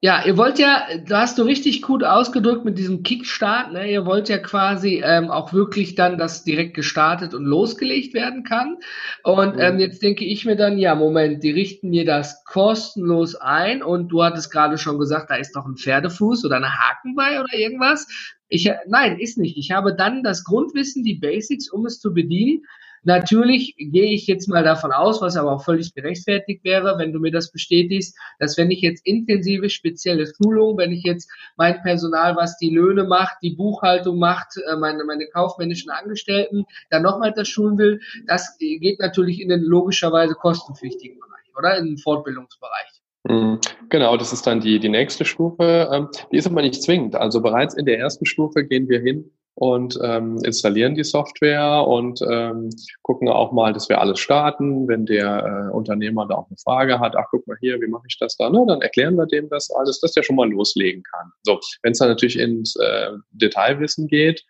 Ja, 0.05 0.25
ihr 0.25 0.37
wollt 0.37 0.59
ja, 0.59 0.83
da 1.07 1.21
hast 1.21 1.39
du 1.39 1.43
richtig 1.43 1.83
gut 1.83 2.03
ausgedrückt 2.03 2.65
mit 2.65 2.77
diesem 2.77 3.05
Kickstart, 3.05 3.73
ne? 3.73 3.89
Ihr 3.89 4.05
wollt 4.05 4.29
ja 4.29 4.39
quasi 4.39 5.01
ähm, 5.05 5.31
auch 5.31 5.53
wirklich 5.53 5.95
dann, 5.95 6.19
dass 6.19 6.43
direkt 6.43 6.75
gestartet 6.75 7.35
und 7.35 7.45
losgelegt 7.45 8.13
werden 8.13 8.43
kann. 8.43 8.79
Und 9.23 9.61
ähm, 9.61 9.79
jetzt 9.79 10.03
denke 10.03 10.25
ich 10.25 10.45
mir 10.45 10.57
dann, 10.57 10.79
ja, 10.79 10.97
Moment, 10.97 11.45
die 11.45 11.53
richten 11.53 11.91
mir 11.91 12.05
das 12.05 12.43
kostenlos 12.45 13.37
ein 13.37 13.81
und 13.81 14.09
du 14.09 14.25
hattest 14.25 14.51
gerade 14.51 14.77
schon 14.77 14.99
gesagt, 14.99 15.31
da 15.31 15.37
ist 15.37 15.55
doch 15.55 15.67
ein 15.67 15.77
Pferdefuß 15.77 16.45
oder 16.47 16.57
eine 16.57 16.73
Haken 16.73 17.15
bei 17.15 17.39
oder 17.39 17.55
irgendwas. 17.55 18.09
Ich, 18.55 18.71
nein, 18.87 19.19
ist 19.19 19.39
nicht. 19.39 19.57
Ich 19.57 19.71
habe 19.71 19.97
dann 19.97 20.23
das 20.23 20.45
Grundwissen, 20.45 21.03
die 21.03 21.15
Basics, 21.15 21.71
um 21.71 21.87
es 21.87 22.01
zu 22.01 22.13
bedienen. 22.13 22.67
Natürlich 23.03 23.75
gehe 23.79 24.13
ich 24.13 24.27
jetzt 24.27 24.47
mal 24.47 24.63
davon 24.63 24.93
aus, 24.93 25.23
was 25.23 25.39
aber 25.39 25.53
auch 25.53 25.65
völlig 25.65 25.95
gerechtfertigt 25.95 26.63
wäre, 26.63 26.99
wenn 26.99 27.15
du 27.15 27.19
mir 27.19 27.33
das 27.33 27.51
bestätigst, 27.51 28.15
dass 28.39 28.59
wenn 28.59 28.71
ich 28.71 28.83
jetzt 28.83 29.07
intensive 29.07 29.71
spezielle 29.71 30.27
Schulung, 30.27 30.77
wenn 30.77 30.93
ich 30.93 31.03
jetzt 31.03 31.31
mein 31.57 31.81
Personal, 31.81 32.37
was 32.37 32.59
die 32.59 32.69
Löhne 32.69 33.05
macht, 33.05 33.39
die 33.41 33.57
Buchhaltung 33.57 34.19
macht, 34.19 34.59
äh, 34.59 34.77
meine, 34.77 35.03
meine 35.05 35.29
kaufmännischen 35.29 35.91
Angestellten, 35.91 36.67
dann 36.91 37.05
nochmal 37.05 37.33
das 37.33 37.49
schulen 37.49 37.79
will, 37.79 38.01
das 38.27 38.59
geht 38.59 39.01
natürlich 39.01 39.41
in 39.41 39.49
den 39.49 39.63
logischerweise 39.63 40.35
kostenpflichtigen 40.35 41.19
Bereich, 41.19 41.57
oder? 41.57 41.79
In 41.79 41.87
den 41.87 41.97
Fortbildungsbereich. 41.97 43.02
Mhm. 43.25 43.61
Genau, 43.89 44.17
das 44.17 44.33
ist 44.33 44.47
dann 44.47 44.61
die, 44.61 44.81
die 44.81 44.89
nächste 44.89 45.25
Stufe. 45.25 45.89
Ähm, 45.93 46.09
die 46.33 46.37
ist 46.37 46.47
aber 46.47 46.63
nicht 46.63 46.83
zwingend. 46.83 47.15
Also 47.15 47.41
bereits 47.41 47.75
in 47.75 47.87
der 47.87 47.99
ersten 47.99 48.27
Stufe 48.27 48.65
gehen 48.65 48.89
wir 48.89 49.01
hin 49.01 49.31
und 49.55 49.99
ähm, 50.03 50.39
installieren 50.45 50.95
die 50.95 51.05
Software 51.05 51.87
und 51.87 52.21
ähm, 52.29 52.71
gucken 53.03 53.29
auch 53.29 53.53
mal, 53.53 53.73
dass 53.73 53.89
wir 53.89 54.01
alles 54.01 54.19
starten. 54.19 54.89
Wenn 54.89 55.07
der 55.07 55.69
äh, 55.71 55.75
Unternehmer 55.75 56.27
da 56.27 56.37
auch 56.37 56.49
eine 56.49 56.57
Frage 56.57 56.99
hat, 56.99 57.15
ach 57.17 57.27
guck 57.31 57.47
mal 57.47 57.57
hier, 57.61 57.81
wie 57.81 57.87
mache 57.87 58.07
ich 58.09 58.19
das 58.19 58.37
da? 58.37 58.49
Ne? 58.49 58.65
Dann 58.67 58.81
erklären 58.81 59.15
wir 59.17 59.27
dem 59.27 59.49
das 59.51 59.71
alles, 59.71 60.01
dass 60.01 60.13
der 60.13 60.23
schon 60.23 60.37
mal 60.37 60.51
loslegen 60.51 61.03
kann. 61.03 61.31
So, 61.43 61.61
wenn 61.83 61.93
es 61.93 61.99
dann 61.99 62.09
natürlich 62.09 62.39
ins 62.39 62.77
äh, 62.77 63.11
Detailwissen 63.33 64.09
geht, 64.09 64.45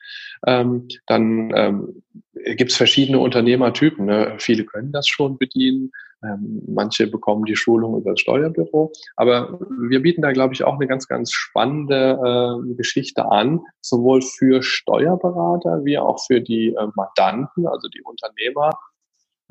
ähm, 0.46 0.86
dann 1.06 1.52
ähm, 1.56 2.02
gibt 2.56 2.70
es 2.70 2.76
verschiedene 2.76 3.18
Unternehmertypen. 3.18 4.06
Ne? 4.06 4.34
Viele 4.38 4.64
können 4.64 4.92
das 4.92 5.08
schon 5.08 5.38
bedienen. 5.38 5.90
Ähm, 6.24 6.62
manche 6.68 7.08
bekommen 7.08 7.44
die 7.44 7.56
Schulung 7.56 7.96
über 7.96 8.12
das 8.12 8.20
Steuerbüro. 8.20 8.92
Aber 9.16 9.58
wir 9.88 10.00
bieten 10.00 10.22
da, 10.22 10.32
glaube 10.32 10.54
ich, 10.54 10.62
auch 10.62 10.76
eine 10.76 10.86
ganz, 10.86 11.08
ganz 11.08 11.32
spannende 11.32 12.18
äh, 12.24 12.74
Geschichte 12.74 13.30
an, 13.30 13.60
sowohl 13.80 14.22
für 14.22 14.62
Steuerberater 14.62 15.84
wie 15.84 15.98
auch 15.98 16.24
für 16.24 16.40
die 16.40 16.68
äh, 16.68 16.86
Mandanten, 16.94 17.66
also 17.66 17.88
die 17.88 18.02
Unternehmer. 18.02 18.70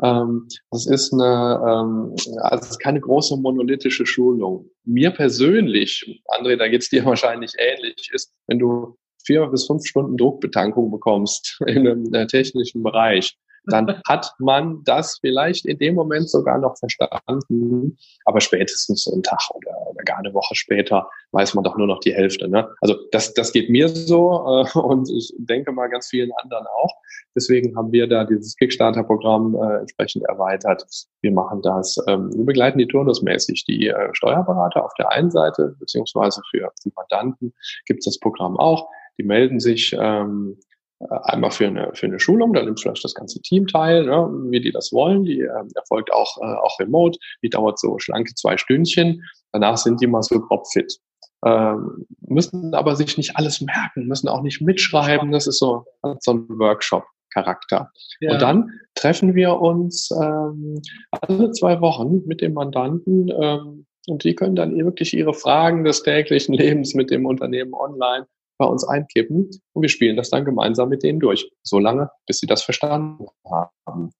Ähm, 0.02 0.48
das 0.72 0.88
ist 0.88 1.14
eine, 1.14 1.62
ähm, 1.66 2.16
also 2.42 2.70
ist 2.70 2.80
keine 2.80 3.02
große 3.02 3.38
monolithische 3.38 4.06
Schulung. 4.06 4.70
Mir 4.86 5.12
persönlich, 5.12 6.22
André, 6.28 6.56
da 6.56 6.70
geht 6.70 6.82
es 6.82 6.90
dir 6.90 7.04
wahrscheinlich 7.06 7.54
ähnlich, 7.58 8.10
ist, 8.14 8.34
wenn 8.48 8.60
du 8.60 8.98
vier 9.26 9.48
bis 9.48 9.68
fünf 9.68 9.86
Stunden 9.86 10.18
Druckbetankung 10.18 10.92
bekommst 10.92 11.60
in 11.66 11.88
einem 11.88 12.14
äh, 12.14 12.28
technischen 12.28 12.84
Bereich, 12.84 13.38
dann 13.66 14.02
hat 14.08 14.34
man 14.40 14.84
das 14.84 15.20
vielleicht 15.20 15.66
in 15.66 15.78
dem 15.78 15.96
Moment 15.96 16.30
sogar 16.30 16.58
noch 16.58 16.78
verstanden, 16.78 17.98
aber 18.26 18.42
spätestens 18.42 19.08
einen 19.12 19.24
Tag 19.24 19.42
oder, 19.54 19.72
oder 19.88 20.04
gar 20.04 20.18
eine 20.20 20.34
Woche 20.34 20.56
später 20.56 21.10
weiß 21.32 21.54
man 21.54 21.64
doch 21.64 21.78
nur 21.78 21.88
noch 21.88 22.00
die 22.00 22.14
Hälfte. 22.14 22.50
Ne? 22.50 22.68
Also 22.82 22.96
das, 23.12 23.34
das 23.34 23.52
geht 23.52 23.70
mir 23.70 23.88
so 23.90 24.64
äh, 24.66 24.80
und 24.80 25.10
ich 25.10 25.34
denke 25.38 25.72
mal 25.72 25.88
ganz 25.88 26.08
vielen 26.08 26.32
anderen 26.42 26.66
auch. 26.68 26.94
Deswegen 27.36 27.76
haben 27.78 27.92
wir 27.92 28.08
da 28.08 28.26
dieses 28.26 28.56
Kickstarter-Programm 28.58 29.56
äh, 29.56 29.80
entsprechend 29.80 30.26
erweitert. 30.26 30.84
Wir 31.22 31.32
machen 31.32 31.62
das, 31.62 31.98
ähm, 32.08 32.30
wir 32.34 32.46
begleiten 32.46 32.78
die 32.78 32.88
turnusmäßig 32.88 33.64
die 33.66 33.88
äh, 33.88 34.10
Steuerberater 34.14 34.84
auf 34.84 34.94
der 34.96 35.12
einen 35.12 35.32
Seite, 35.32 35.76
beziehungsweise 35.80 36.42
für 36.52 36.70
die 36.84 36.92
Mandanten 36.96 37.54
gibt 37.86 38.00
es 38.00 38.06
das 38.06 38.20
Programm 38.20 38.58
auch. 38.58 38.90
Die 39.18 39.24
melden 39.24 39.60
sich 39.60 39.96
ähm, 40.00 40.58
äh, 41.02 41.20
einmal 41.24 41.52
für 41.52 41.68
eine, 41.68 41.92
für 41.94 42.06
eine 42.06 42.20
Schulung, 42.20 42.54
da 42.54 42.64
nimmt 42.64 42.80
vielleicht 42.80 43.04
das 43.04 43.14
ganze 43.14 43.42
Team 43.42 43.68
teil, 43.68 44.06
ne, 44.06 44.30
wie 44.50 44.62
die 44.62 44.72
das 44.72 44.92
wollen. 44.92 45.24
Die 45.24 45.42
äh, 45.42 45.64
erfolgt 45.76 46.12
auch, 46.14 46.38
äh, 46.42 46.56
auch 46.56 46.80
remote. 46.80 47.18
Die 47.44 47.50
dauert 47.50 47.80
so 47.80 47.98
schlanke 48.00 48.34
zwei 48.36 48.58
Stündchen. 48.58 49.24
Danach 49.52 49.78
sind 49.78 50.02
die 50.02 50.08
mal 50.08 50.22
so 50.22 50.42
fit. 50.72 50.98
Ähm, 51.44 52.06
müssen 52.28 52.76
aber 52.76 52.96
sich 52.96 53.18
nicht 53.18 53.36
alles 53.36 53.62
merken, 53.62 54.08
müssen 54.08 54.28
auch 54.28 54.44
nicht 54.44 54.62
mitschreiben. 54.62 55.32
Das 55.32 55.48
ist 55.48 55.58
so, 55.58 55.86
so 56.20 56.34
ein 56.34 56.48
Workshop-Charakter. 56.50 57.90
Ja. 58.20 58.34
Und 58.34 58.42
dann 58.42 58.70
treffen 58.94 59.34
wir 59.34 59.60
uns 59.60 60.12
ähm, 60.12 60.82
alle 61.10 61.52
zwei 61.52 61.82
Wochen 61.82 62.22
mit 62.28 62.42
dem 62.42 62.54
Mandanten 62.54 63.30
ähm, 63.30 63.86
und 64.08 64.24
die 64.24 64.36
können 64.36 64.56
dann 64.56 64.76
wirklich 64.78 65.16
ihre 65.16 65.34
Fragen 65.34 65.84
des 65.84 66.04
täglichen 66.04 66.54
Lebens 66.54 66.94
mit 66.94 67.10
dem 67.10 67.26
Unternehmen 67.26 67.74
online 67.74 68.28
bei 68.62 68.68
uns 68.68 68.88
einkippen 68.88 69.50
und 69.74 69.82
wir 69.82 69.90
spielen 69.90 70.16
das 70.16 70.30
dann 70.30 70.46
gemeinsam 70.46 70.90
mit 70.90 71.02
denen 71.02 71.20
durch, 71.20 71.52
solange 71.64 72.12
bis 72.28 72.38
sie 72.38 72.46
das 72.46 72.62
verstanden 72.62 73.26
haben. 73.44 74.12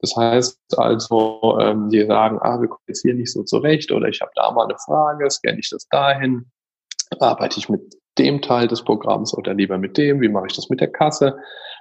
Das 0.00 0.16
heißt 0.16 0.58
also, 0.76 1.58
ähm, 1.60 1.88
die 1.90 2.04
sagen, 2.04 2.38
ah, 2.40 2.60
wir 2.60 2.68
kommen 2.68 2.82
jetzt 2.88 3.02
hier 3.02 3.14
nicht 3.14 3.32
so 3.32 3.44
zurecht 3.44 3.92
oder 3.92 4.08
ich 4.08 4.20
habe 4.20 4.32
da 4.34 4.50
mal 4.50 4.64
eine 4.64 4.78
Frage, 4.84 5.30
scanne 5.30 5.60
ich 5.60 5.70
das 5.70 5.86
dahin, 5.88 6.50
arbeite 7.20 7.58
ich 7.58 7.68
mit 7.68 7.80
dem 8.18 8.42
Teil 8.42 8.66
des 8.66 8.82
Programms 8.82 9.32
oder 9.36 9.54
lieber 9.54 9.78
mit 9.78 9.96
dem, 9.96 10.20
wie 10.20 10.28
mache 10.28 10.46
ich 10.48 10.56
das 10.56 10.68
mit 10.68 10.80
der 10.80 10.90
Kasse? 10.90 11.36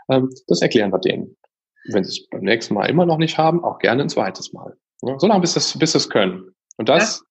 Ähm, 0.10 0.30
das 0.48 0.62
erklären 0.62 0.92
wir 0.92 1.00
denen. 1.00 1.36
Wenn 1.92 2.04
sie 2.04 2.22
es 2.22 2.30
beim 2.30 2.42
nächsten 2.42 2.76
Mal 2.76 2.90
immer 2.90 3.08
noch 3.08 3.18
nicht 3.18 3.40
haben, 3.40 3.64
auch 3.64 3.80
gerne 3.80 4.04
ein 4.04 4.10
zweites 4.10 4.54
Mal. 4.54 4.76
So 5.02 5.28
lange, 5.28 5.42
bis 5.42 5.56
es, 5.56 5.78
bis 5.78 5.96
es 5.96 6.10
können. 6.10 6.54
Und 6.78 6.90
das, 6.90 7.24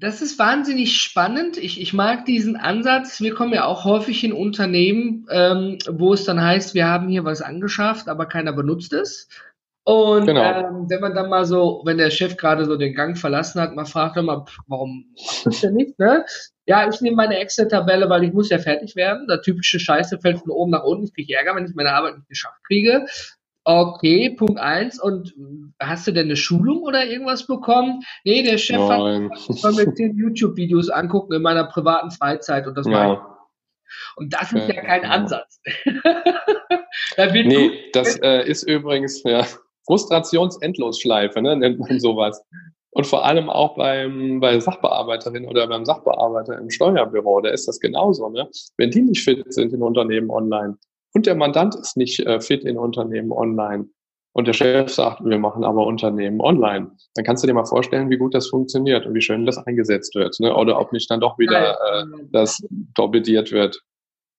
das 0.00 0.22
ist 0.22 0.38
wahnsinnig 0.38 1.00
spannend. 1.00 1.56
Ich, 1.56 1.80
ich 1.80 1.92
mag 1.92 2.24
diesen 2.24 2.56
Ansatz. 2.56 3.20
Wir 3.20 3.34
kommen 3.34 3.52
ja 3.52 3.64
auch 3.64 3.84
häufig 3.84 4.22
in 4.22 4.32
Unternehmen, 4.32 5.26
ähm, 5.30 5.78
wo 5.90 6.12
es 6.12 6.24
dann 6.24 6.40
heißt, 6.40 6.74
wir 6.74 6.86
haben 6.86 7.08
hier 7.08 7.24
was 7.24 7.42
angeschafft, 7.42 8.08
aber 8.08 8.26
keiner 8.26 8.52
benutzt 8.52 8.92
es. 8.92 9.28
Und 9.84 10.26
genau. 10.26 10.42
ähm, 10.42 10.86
wenn 10.88 11.00
man 11.00 11.14
dann 11.14 11.30
mal 11.30 11.46
so, 11.46 11.80
wenn 11.84 11.96
der 11.96 12.10
Chef 12.10 12.36
gerade 12.36 12.66
so 12.66 12.76
den 12.76 12.94
Gang 12.94 13.16
verlassen 13.16 13.60
hat, 13.60 13.74
mal 13.74 13.86
fragt 13.86 14.16
er 14.16 14.22
mal, 14.22 14.44
warum 14.66 15.06
das 15.44 15.62
denn 15.62 15.74
nicht? 15.74 15.98
Ne? 15.98 16.24
Ja, 16.66 16.86
ich 16.86 17.00
nehme 17.00 17.16
meine 17.16 17.38
Excel-Tabelle, 17.38 18.10
weil 18.10 18.24
ich 18.24 18.34
muss 18.34 18.50
ja 18.50 18.58
fertig 18.58 18.94
werden. 18.96 19.26
Der 19.26 19.40
typische 19.40 19.80
Scheiße 19.80 20.18
fällt 20.20 20.40
von 20.40 20.50
oben 20.50 20.72
nach 20.72 20.84
unten. 20.84 21.04
Ich 21.04 21.14
kriege 21.14 21.34
Ärger, 21.34 21.56
wenn 21.56 21.64
ich 21.64 21.74
meine 21.74 21.92
Arbeit 21.92 22.18
nicht 22.18 22.28
geschafft 22.28 22.62
kriege. 22.66 23.06
Okay, 23.70 24.30
Punkt 24.30 24.58
eins. 24.58 24.98
Und 24.98 25.34
hast 25.78 26.06
du 26.06 26.12
denn 26.12 26.28
eine 26.28 26.36
Schulung 26.36 26.80
oder 26.80 27.04
irgendwas 27.04 27.46
bekommen? 27.46 28.02
Nee, 28.24 28.42
der 28.42 28.56
Chef 28.56 28.78
Nein. 28.78 29.30
hat, 29.30 29.38
ich 29.50 29.60
soll 29.60 29.74
mir 29.74 29.92
zehn 29.92 30.16
YouTube-Videos 30.16 30.88
angucken 30.88 31.34
in 31.34 31.42
meiner 31.42 31.64
privaten 31.64 32.10
Freizeit 32.10 32.66
und 32.66 32.78
das 32.78 32.86
ja. 32.86 32.92
war 32.92 33.38
und 34.16 34.32
das 34.32 34.52
ist 34.54 34.68
ja, 34.68 34.74
ja 34.74 34.80
kein 34.80 35.04
Ansatz. 35.04 35.60
da 37.16 37.26
nee, 37.26 37.90
das 37.92 38.18
äh, 38.22 38.48
ist 38.48 38.62
übrigens 38.62 39.22
ja, 39.24 39.44
Frustrationsendlosschleife, 39.86 41.42
ne, 41.42 41.54
nennt 41.56 41.78
man 41.78 42.00
sowas. 42.00 42.42
Und 42.90 43.06
vor 43.06 43.26
allem 43.26 43.50
auch 43.50 43.76
beim, 43.76 44.40
bei 44.40 44.58
Sachbearbeiterin 44.60 45.46
oder 45.46 45.66
beim 45.66 45.84
Sachbearbeiter 45.84 46.58
im 46.58 46.70
Steuerbüro, 46.70 47.42
da 47.42 47.50
ist 47.50 47.68
das 47.68 47.80
genauso. 47.80 48.30
Ne? 48.30 48.48
Wenn 48.78 48.90
die 48.90 49.02
nicht 49.02 49.22
fit 49.22 49.52
sind 49.52 49.74
in 49.74 49.82
Unternehmen 49.82 50.30
online, 50.30 50.78
und 51.18 51.26
der 51.26 51.34
Mandant 51.34 51.74
ist 51.74 51.96
nicht 51.96 52.20
äh, 52.20 52.40
fit 52.40 52.62
in 52.62 52.78
Unternehmen 52.78 53.32
online 53.32 53.88
und 54.34 54.46
der 54.46 54.52
Chef 54.52 54.88
sagt, 54.88 55.24
wir 55.24 55.36
machen 55.40 55.64
aber 55.64 55.84
Unternehmen 55.84 56.40
online, 56.40 56.92
dann 57.16 57.24
kannst 57.24 57.42
du 57.42 57.48
dir 57.48 57.54
mal 57.54 57.64
vorstellen, 57.64 58.08
wie 58.08 58.18
gut 58.18 58.34
das 58.34 58.46
funktioniert 58.46 59.04
und 59.04 59.14
wie 59.14 59.20
schön 59.20 59.44
das 59.44 59.58
eingesetzt 59.58 60.14
wird, 60.14 60.38
ne? 60.38 60.54
oder 60.54 60.78
ob 60.78 60.92
nicht 60.92 61.10
dann 61.10 61.18
doch 61.18 61.36
wieder 61.36 61.72
äh, 61.72 62.04
das 62.30 62.64
torpediert 62.94 63.50
wird. 63.50 63.82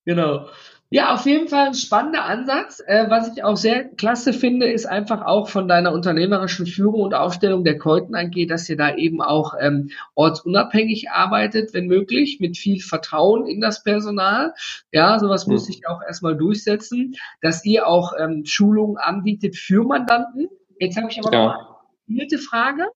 Genau. 0.06 0.46
Ja, 0.91 1.13
auf 1.13 1.28
jeden 1.28 1.47
Fall 1.47 1.67
ein 1.67 1.73
spannender 1.75 2.25
Ansatz. 2.25 2.82
Äh, 2.84 3.10
was 3.10 3.32
ich 3.32 3.43
auch 3.43 3.58
sehr 3.58 3.84
klasse 3.84 4.34
finde, 4.34 4.71
ist 4.71 4.88
einfach 4.88 5.21
auch 5.21 5.47
von 5.47 5.67
deiner 5.67 5.93
unternehmerischen 5.93 6.65
Führung 6.65 7.02
und 7.02 7.13
Aufstellung 7.13 7.63
der 7.63 7.78
Keuten 7.78 8.15
angeht, 8.15 8.49
dass 8.49 8.67
ihr 8.67 8.75
da 8.75 8.95
eben 8.95 9.21
auch 9.21 9.54
ähm, 9.60 9.91
ortsunabhängig 10.15 11.12
arbeitet, 11.12 11.75
wenn 11.75 11.86
möglich, 11.86 12.39
mit 12.39 12.58
viel 12.58 12.80
Vertrauen 12.82 13.45
in 13.45 13.62
das 13.62 13.84
Personal. 13.84 14.56
Ja, 14.91 15.19
sowas 15.19 15.45
mhm. 15.45 15.54
muss 15.54 15.67
sich 15.67 15.88
auch 15.88 16.02
erstmal 16.02 16.36
durchsetzen, 16.36 17.13
dass 17.39 17.63
ihr 17.65 17.86
auch 17.86 18.13
ähm, 18.17 18.45
Schulungen 18.45 18.97
anbietet 18.97 19.56
für 19.56 19.84
Mandanten. 19.84 20.49
Jetzt 20.80 20.97
habe 20.97 21.12
ich 21.12 21.19
aber 21.19 21.32
ja. 21.32 21.45
noch 21.45 21.56
eine 21.56 22.17
vierte 22.17 22.39
Frage. 22.39 22.88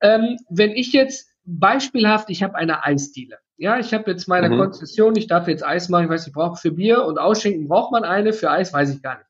Ähm, 0.00 0.38
wenn 0.48 0.70
ich 0.70 0.94
jetzt 0.94 1.28
beispielhaft, 1.44 2.30
ich 2.30 2.42
habe 2.42 2.54
eine 2.54 2.84
Eisdiele. 2.84 3.36
Ja, 3.56 3.78
ich 3.78 3.94
habe 3.94 4.10
jetzt 4.10 4.26
meine 4.26 4.50
mhm. 4.50 4.58
Konzession, 4.58 5.14
ich 5.16 5.28
darf 5.28 5.46
jetzt 5.46 5.64
Eis 5.64 5.88
machen, 5.88 6.04
ich 6.04 6.10
weiß, 6.10 6.26
ich 6.26 6.32
brauche 6.32 6.60
für 6.60 6.72
Bier 6.72 7.04
und 7.04 7.18
Ausschenken 7.18 7.68
braucht 7.68 7.92
man 7.92 8.04
eine, 8.04 8.32
für 8.32 8.50
Eis 8.50 8.72
weiß 8.72 8.94
ich 8.94 9.02
gar 9.02 9.18
nicht. 9.18 9.26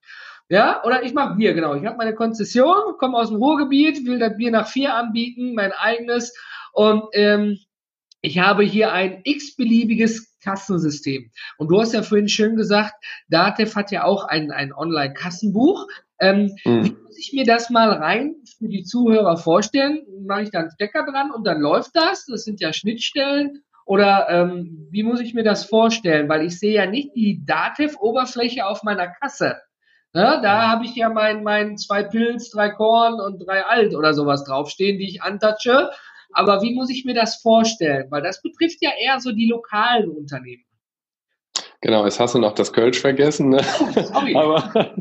Ja, 0.48 0.82
oder 0.84 1.02
ich 1.02 1.14
mache 1.14 1.36
Bier, 1.36 1.54
genau. 1.54 1.74
Ich 1.74 1.84
habe 1.86 1.96
meine 1.96 2.14
Konzession, 2.14 2.98
komme 2.98 3.16
aus 3.16 3.28
dem 3.28 3.38
Ruhrgebiet, 3.38 4.06
will 4.06 4.18
das 4.18 4.36
Bier 4.36 4.50
nach 4.50 4.68
vier 4.68 4.94
anbieten, 4.94 5.54
mein 5.54 5.72
eigenes. 5.72 6.34
Und 6.72 7.04
ähm, 7.12 7.58
ich 8.20 8.38
habe 8.38 8.62
hier 8.62 8.92
ein 8.92 9.20
x-beliebiges 9.24 10.38
Kassensystem. 10.40 11.30
Und 11.56 11.68
du 11.68 11.80
hast 11.80 11.94
ja 11.94 12.02
vorhin 12.02 12.28
schön 12.28 12.56
gesagt, 12.56 12.94
Datev 13.28 13.74
hat 13.74 13.90
ja 13.90 14.04
auch 14.04 14.24
ein, 14.24 14.50
ein 14.50 14.72
Online-Kassenbuch. 14.72 15.86
Ähm, 16.20 16.54
mhm. 16.64 16.84
Wie 16.84 16.90
muss 16.90 17.18
ich 17.18 17.32
mir 17.32 17.44
das 17.44 17.70
mal 17.70 17.90
rein 17.90 18.36
für 18.58 18.68
die 18.68 18.84
Zuhörer 18.84 19.36
vorstellen? 19.36 20.02
Mache 20.26 20.42
ich 20.42 20.50
da 20.50 20.60
einen 20.60 20.70
Stecker 20.70 21.04
dran 21.04 21.30
und 21.30 21.44
dann 21.44 21.60
läuft 21.60 21.96
das? 21.96 22.26
Das 22.26 22.44
sind 22.44 22.60
ja 22.60 22.72
Schnittstellen. 22.72 23.62
Oder 23.84 24.28
ähm, 24.30 24.88
wie 24.90 25.02
muss 25.02 25.20
ich 25.20 25.34
mir 25.34 25.44
das 25.44 25.66
vorstellen? 25.66 26.28
Weil 26.28 26.46
ich 26.46 26.58
sehe 26.58 26.74
ja 26.74 26.86
nicht 26.86 27.14
die 27.14 27.44
Dativ-Oberfläche 27.44 28.66
auf 28.66 28.82
meiner 28.82 29.08
Kasse. 29.08 29.56
Ne? 30.14 30.40
Da 30.42 30.68
habe 30.68 30.84
ich 30.84 30.94
ja 30.94 31.08
mein, 31.10 31.42
mein 31.42 31.76
zwei 31.76 32.02
Pilz, 32.02 32.50
drei 32.50 32.70
Korn 32.70 33.20
und 33.20 33.40
drei 33.46 33.64
Alt 33.64 33.94
oder 33.94 34.14
sowas 34.14 34.44
draufstehen, 34.44 34.98
die 34.98 35.08
ich 35.08 35.22
antatsche. 35.22 35.90
Aber 36.32 36.62
wie 36.62 36.74
muss 36.74 36.90
ich 36.90 37.04
mir 37.04 37.14
das 37.14 37.36
vorstellen? 37.36 38.06
Weil 38.10 38.22
das 38.22 38.40
betrifft 38.40 38.78
ja 38.80 38.90
eher 38.98 39.20
so 39.20 39.32
die 39.32 39.48
lokalen 39.48 40.10
Unternehmen. 40.10 40.64
Genau, 41.80 42.04
jetzt 42.04 42.18
hast 42.18 42.34
du 42.34 42.38
noch 42.38 42.54
das 42.54 42.72
Kölsch 42.72 42.98
vergessen. 42.98 43.50
Ne? 43.50 43.60
Oh, 44.14 44.38
Aber 44.38 44.94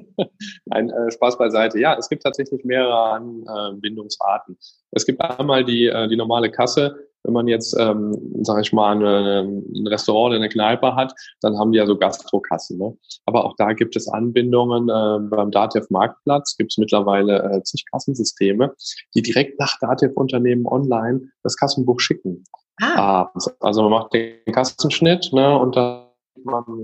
ein 0.72 0.89
äh, 0.89 1.12
Spaß 1.12 1.38
beiseite. 1.38 1.80
Ja, 1.80 1.96
es 1.98 2.10
gibt 2.10 2.24
tatsächlich 2.24 2.65
mehrere 2.65 3.13
Anbindungsarten. 3.13 4.58
Es 4.91 5.06
gibt 5.06 5.22
einmal 5.22 5.63
die, 5.63 5.88
äh, 5.88 6.10
die 6.10 6.17
normale 6.17 6.52
Kasse, 6.52 7.08
wenn 7.24 7.34
man 7.34 7.48
jetzt, 7.48 7.76
ähm, 7.80 8.16
sage 8.42 8.62
ich 8.62 8.74
mal, 8.74 8.96
eine, 8.96 9.42
ein 9.42 9.88
Restaurant 9.88 10.32
oder 10.32 10.36
eine 10.38 10.50
Kneipe 10.50 10.96
hat, 10.96 11.14
dann 11.42 11.58
haben 11.58 11.72
die 11.72 11.78
ja 11.78 11.86
so 11.86 11.98
Gastrokassen. 11.98 12.78
Ne? 12.78 12.98
Aber 13.26 13.46
auch 13.46 13.56
da 13.58 13.74
gibt 13.74 13.96
es 13.96 14.08
Anbindungen. 14.08 14.90
Äh, 14.90 15.30
beim 15.30 15.52
Datev 15.52 15.88
Marktplatz 15.90 16.58
gibt 16.58 16.74
es 16.74 16.78
mittlerweile 16.78 17.44
äh, 17.44 17.64
zig 17.64 17.86
Kassensysteme, 17.92 18.74
die 19.16 19.22
direkt 19.22 19.60
nach 19.60 19.78
Datev-Unternehmen 19.80 20.66
online 20.66 21.22
das 21.44 21.56
Kassenbuch 21.56 22.00
schicken. 22.00 22.44
Ah. 22.82 23.30
Also 23.60 23.82
man 23.84 23.92
macht 23.92 24.14
den 24.14 24.44
Kassenschnitt 24.52 25.32
ne, 25.32 25.58
und 25.58 25.76
dann 25.76 26.08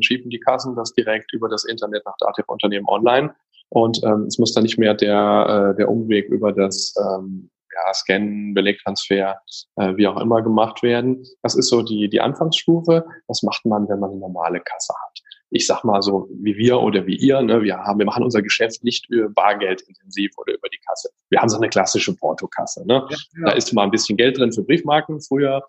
schieben 0.01 0.29
die 0.29 0.39
Kassen 0.39 0.75
das 0.75 0.93
direkt 0.93 1.33
über 1.33 1.49
das 1.49 1.65
Internet 1.65 2.05
nach 2.05 2.15
Dativ 2.19 2.47
Unternehmen 2.47 2.87
online 2.87 3.33
und 3.69 4.01
ähm, 4.03 4.25
es 4.27 4.37
muss 4.37 4.53
dann 4.53 4.63
nicht 4.63 4.77
mehr 4.77 4.93
der, 4.93 5.71
äh, 5.73 5.77
der 5.77 5.89
Umweg 5.89 6.27
über 6.29 6.51
das 6.51 6.93
ähm, 6.97 7.49
ja, 7.85 7.93
Scannen, 7.93 8.53
Belegtransfer, 8.53 9.39
äh, 9.75 9.95
wie 9.95 10.07
auch 10.07 10.19
immer 10.19 10.41
gemacht 10.41 10.83
werden. 10.83 11.23
Das 11.41 11.55
ist 11.55 11.69
so 11.69 11.81
die, 11.81 12.09
die 12.09 12.21
Anfangsstufe. 12.21 13.05
Das 13.27 13.43
macht 13.43 13.65
man, 13.65 13.87
wenn 13.89 13.99
man 13.99 14.11
eine 14.11 14.19
normale 14.19 14.59
Kasse 14.61 14.93
hat. 14.93 15.19
Ich 15.51 15.65
sag 15.65 15.83
mal 15.83 16.01
so, 16.01 16.29
wie 16.31 16.55
wir 16.57 16.79
oder 16.79 17.07
wie 17.07 17.15
ihr, 17.15 17.41
ne, 17.41 17.63
wir 17.63 17.77
haben, 17.77 17.97
wir 17.97 18.05
machen 18.05 18.23
unser 18.23 18.41
Geschäft 18.41 18.83
nicht 18.83 19.09
über 19.09 19.29
Bargeld 19.29 19.81
intensiv 19.81 20.31
oder 20.37 20.53
über 20.53 20.69
die 20.69 20.79
Kasse. 20.87 21.09
Wir 21.29 21.39
haben 21.39 21.49
so 21.49 21.57
eine 21.57 21.69
klassische 21.69 22.15
Portokasse. 22.15 22.85
Ne? 22.85 23.05
Ja, 23.09 23.17
ja. 23.17 23.45
Da 23.45 23.51
ist 23.53 23.73
mal 23.73 23.83
ein 23.83 23.91
bisschen 23.91 24.17
Geld 24.17 24.37
drin 24.37 24.51
für 24.51 24.63
Briefmarken 24.63 25.21
früher 25.21 25.63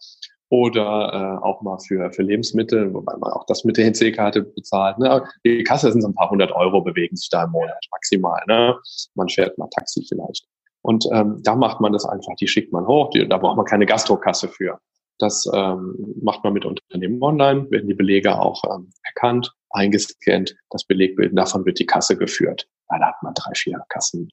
oder 0.51 1.41
äh, 1.41 1.45
auch 1.45 1.63
mal 1.63 1.79
für, 1.79 2.13
für 2.13 2.23
Lebensmittel, 2.23 2.93
wobei 2.93 3.17
man 3.17 3.33
auch 3.33 3.47
das 3.47 3.65
mit 3.65 3.77
der 3.77 3.87
EC-Karte 3.87 4.43
bezahlt. 4.43 4.99
Ne? 4.99 5.25
Die 5.47 5.63
Kasse 5.63 5.93
sind 5.93 6.03
so 6.03 6.09
ein 6.09 6.15
paar 6.15 6.29
hundert 6.29 6.53
Euro, 6.53 6.83
bewegen 6.83 7.17
sich 7.17 7.31
da 7.31 7.45
im 7.45 7.53
Monat 7.53 7.83
maximal. 7.93 8.43
Ne? 8.49 8.77
Man 9.15 9.29
fährt 9.29 9.57
mal 9.59 9.69
Taxi 9.69 10.05
vielleicht. 10.07 10.47
Und 10.83 11.07
ähm, 11.13 11.41
da 11.43 11.55
macht 11.57 11.81
man 11.81 11.93
das 11.93 12.05
einfach, 12.05 12.35
die 12.41 12.49
schickt 12.49 12.73
man 12.73 12.87
hoch, 12.87 13.11
die, 13.11 13.29
da 13.29 13.39
braucht 13.39 13.57
man 13.57 13.67
keine 13.67 13.87
Gastrokasse 13.87 14.49
für. 14.49 14.79
Das 15.19 15.47
ähm, 15.55 16.15
macht 16.23 16.43
man 16.45 16.55
mit 16.55 16.65
Unternehmen 16.65 17.23
online, 17.23 17.71
werden 17.71 17.89
die 17.89 17.95
Belege 17.95 18.39
auch 18.39 18.63
ähm, 18.65 18.91
erkannt, 19.05 19.53
eingescannt, 19.71 20.57
das 20.71 20.85
Belegbild, 20.85 21.37
davon 21.37 21.67
wird 21.67 21.79
die 21.79 21.87
Kasse 21.87 22.17
geführt. 22.17 22.67
Da 22.89 22.99
hat 22.99 23.23
man 23.23 23.35
drei, 23.35 23.53
vier 23.55 23.83
Kassen 23.89 24.31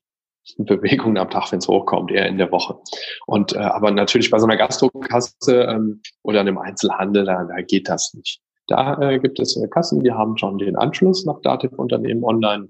Bewegungen 0.57 1.17
am 1.17 1.29
Tag, 1.29 1.51
wenn 1.51 1.59
es 1.59 1.67
hochkommt, 1.67 2.11
eher 2.11 2.27
in 2.27 2.37
der 2.37 2.51
Woche. 2.51 2.77
Und 3.25 3.53
äh, 3.53 3.59
aber 3.59 3.91
natürlich 3.91 4.31
bei 4.31 4.39
so 4.39 4.45
einer 4.45 4.57
Gastrokasse 4.57 5.63
ähm, 5.63 6.01
oder 6.23 6.39
einem 6.39 6.57
Einzelhandel, 6.57 7.25
da, 7.25 7.43
da 7.43 7.61
geht 7.61 7.89
das 7.89 8.13
nicht. 8.13 8.41
Da 8.67 8.99
äh, 9.01 9.19
gibt 9.19 9.39
es 9.39 9.57
äh, 9.57 9.67
Kassen, 9.67 10.03
die 10.03 10.11
haben 10.11 10.37
schon 10.37 10.57
den 10.57 10.75
Anschluss 10.75 11.25
nach 11.25 11.41
Dativ-Unternehmen 11.41 12.23
online. 12.23 12.69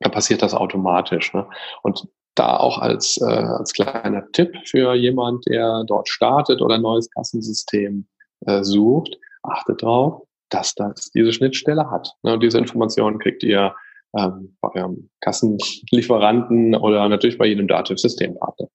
Da 0.00 0.10
passiert 0.10 0.42
das 0.42 0.54
automatisch. 0.54 1.32
Ne? 1.32 1.46
Und 1.82 2.08
da 2.36 2.56
auch 2.56 2.78
als, 2.78 3.18
äh, 3.20 3.24
als 3.24 3.72
kleiner 3.72 4.30
Tipp 4.32 4.54
für 4.64 4.94
jemand, 4.94 5.44
der 5.46 5.84
dort 5.86 6.08
startet 6.08 6.60
oder 6.60 6.76
ein 6.76 6.82
neues 6.82 7.10
Kassensystem 7.10 8.06
äh, 8.46 8.62
sucht, 8.62 9.16
achtet 9.42 9.82
drauf, 9.82 10.22
dass 10.50 10.74
das 10.74 11.10
diese 11.10 11.32
Schnittstelle 11.32 11.90
hat. 11.90 12.12
Ne, 12.22 12.38
diese 12.38 12.58
Informationen 12.58 13.18
kriegt 13.18 13.42
ihr 13.42 13.74
ähm, 14.16 14.56
bei 14.60 14.68
eurem 14.74 15.10
Kassenlieferanten 15.20 16.74
oder 16.76 17.08
natürlich 17.08 17.38
bei 17.38 17.46
jedem 17.46 17.68
Dativ-Systempartner. 17.68 18.68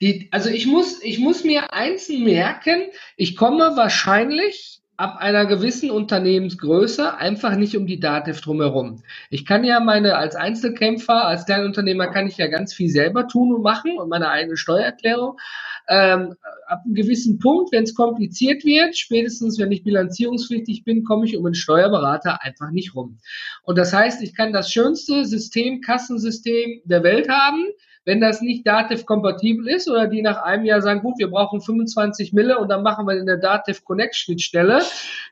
Die, 0.00 0.28
also 0.30 0.48
ich 0.50 0.66
muss, 0.66 1.02
ich 1.02 1.18
muss 1.18 1.44
mir 1.44 1.72
eins 1.72 2.08
merken, 2.08 2.82
ich 3.16 3.36
komme 3.36 3.72
wahrscheinlich 3.76 4.80
ab 4.98 5.18
einer 5.20 5.46
gewissen 5.46 5.92
Unternehmensgröße 5.92 7.16
einfach 7.16 7.54
nicht 7.54 7.76
um 7.76 7.86
die 7.86 8.00
Dativ 8.00 8.40
drumherum. 8.40 9.04
Ich 9.30 9.46
kann 9.46 9.62
ja 9.62 9.78
meine, 9.78 10.16
als 10.16 10.34
Einzelkämpfer, 10.34 11.24
als 11.24 11.46
Kleinunternehmer 11.46 12.08
kann 12.08 12.26
ich 12.26 12.36
ja 12.36 12.48
ganz 12.48 12.74
viel 12.74 12.90
selber 12.90 13.28
tun 13.28 13.54
und 13.54 13.62
machen 13.62 13.96
und 13.96 14.08
meine 14.08 14.28
eigene 14.28 14.56
Steuererklärung. 14.56 15.38
Ähm, 15.88 16.34
ab 16.66 16.82
einem 16.84 16.94
gewissen 16.94 17.38
Punkt, 17.38 17.70
wenn 17.70 17.84
es 17.84 17.94
kompliziert 17.94 18.64
wird, 18.64 18.98
spätestens 18.98 19.60
wenn 19.60 19.70
ich 19.70 19.84
bilanzierungspflichtig 19.84 20.82
bin, 20.82 21.04
komme 21.04 21.26
ich 21.26 21.36
um 21.36 21.46
einen 21.46 21.54
Steuerberater 21.54 22.42
einfach 22.42 22.72
nicht 22.72 22.96
rum. 22.96 23.18
Und 23.62 23.78
das 23.78 23.92
heißt, 23.92 24.20
ich 24.20 24.34
kann 24.34 24.52
das 24.52 24.72
schönste 24.72 25.24
System, 25.24 25.80
Kassensystem 25.80 26.82
der 26.84 27.04
Welt 27.04 27.28
haben. 27.28 27.64
Wenn 28.08 28.22
das 28.22 28.40
nicht 28.40 28.66
Dativ-kompatibel 28.66 29.68
ist 29.68 29.86
oder 29.86 30.06
die 30.06 30.22
nach 30.22 30.42
einem 30.42 30.64
Jahr 30.64 30.80
sagen, 30.80 31.02
gut, 31.02 31.18
wir 31.18 31.28
brauchen 31.28 31.60
25 31.60 32.32
Mille 32.32 32.58
und 32.58 32.70
dann 32.70 32.82
machen 32.82 33.06
wir 33.06 33.12
eine 33.12 33.38
Dativ 33.38 33.84
Connect 33.84 34.16
Schnittstelle, 34.16 34.80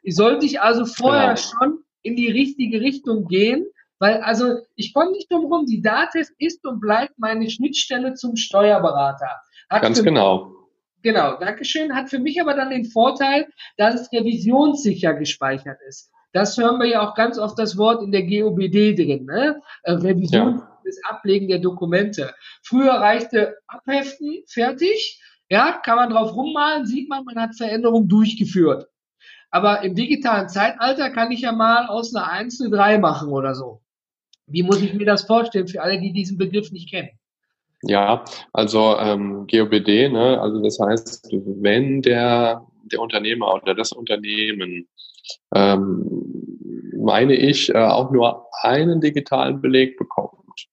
sollte 0.06 0.44
ich 0.44 0.60
also 0.60 0.84
vorher 0.84 1.28
genau. 1.28 1.36
schon 1.36 1.78
in 2.02 2.16
die 2.16 2.30
richtige 2.30 2.82
Richtung 2.82 3.28
gehen, 3.28 3.64
weil 3.98 4.20
also 4.20 4.58
ich 4.74 4.92
komme 4.92 5.12
nicht 5.12 5.32
drum 5.32 5.46
rum, 5.46 5.64
die 5.64 5.80
Dativ 5.80 6.28
ist 6.36 6.66
und 6.66 6.80
bleibt 6.80 7.18
meine 7.18 7.48
Schnittstelle 7.48 8.12
zum 8.12 8.36
Steuerberater. 8.36 9.40
Hat 9.70 9.80
Ganz 9.80 10.02
genau. 10.02 10.52
Genau, 11.00 11.38
Dankeschön. 11.38 11.94
Hat 11.94 12.10
für 12.10 12.18
mich 12.18 12.42
aber 12.42 12.52
dann 12.52 12.68
den 12.68 12.84
Vorteil, 12.84 13.46
dass 13.78 13.98
es 13.98 14.12
revisionssicher 14.12 15.14
gespeichert 15.14 15.78
ist. 15.88 16.10
Das 16.34 16.58
hören 16.58 16.78
wir 16.78 16.88
ja 16.88 17.08
auch 17.08 17.14
ganz 17.14 17.38
oft 17.38 17.58
das 17.58 17.78
Wort 17.78 18.02
in 18.02 18.12
der 18.12 18.24
GOBD 18.24 18.94
drin, 18.94 19.24
ne? 19.24 19.62
Äh, 19.84 19.92
Revision 19.92 20.58
ja 20.58 20.75
das 20.86 20.98
Ablegen 21.08 21.48
der 21.48 21.58
Dokumente. 21.58 22.34
Früher 22.62 22.92
reichte 22.92 23.56
Abheften, 23.66 24.42
fertig. 24.46 25.20
Ja, 25.48 25.80
kann 25.84 25.96
man 25.96 26.10
drauf 26.10 26.34
rummalen, 26.34 26.86
sieht 26.86 27.08
man, 27.08 27.24
man 27.24 27.36
hat 27.36 27.56
Veränderungen 27.56 28.08
durchgeführt. 28.08 28.88
Aber 29.50 29.82
im 29.82 29.94
digitalen 29.94 30.48
Zeitalter 30.48 31.10
kann 31.10 31.30
ich 31.30 31.42
ja 31.42 31.52
mal 31.52 31.86
aus 31.86 32.14
einer 32.14 32.30
1 32.30 32.60
eine 32.60 32.70
3 32.70 32.98
machen 32.98 33.28
oder 33.28 33.54
so. 33.54 33.80
Wie 34.46 34.62
muss 34.62 34.82
ich 34.82 34.94
mir 34.94 35.06
das 35.06 35.24
vorstellen 35.24 35.68
für 35.68 35.82
alle, 35.82 36.00
die 36.00 36.12
diesen 36.12 36.38
Begriff 36.38 36.70
nicht 36.72 36.90
kennen? 36.90 37.10
Ja, 37.82 38.24
also 38.52 38.96
ähm, 38.98 39.46
GOBD, 39.46 40.08
ne, 40.08 40.40
also 40.40 40.62
das 40.62 40.78
heißt, 40.80 41.28
wenn 41.60 42.02
der, 42.02 42.66
der 42.84 43.00
Unternehmer 43.00 43.54
oder 43.54 43.74
das 43.74 43.92
Unternehmen, 43.92 44.88
ähm, 45.54 46.92
meine 46.98 47.34
ich, 47.34 47.72
äh, 47.74 47.78
auch 47.78 48.10
nur 48.10 48.46
einen 48.62 49.00
digitalen 49.00 49.60
Beleg 49.60 49.96
bekommt, 49.98 50.66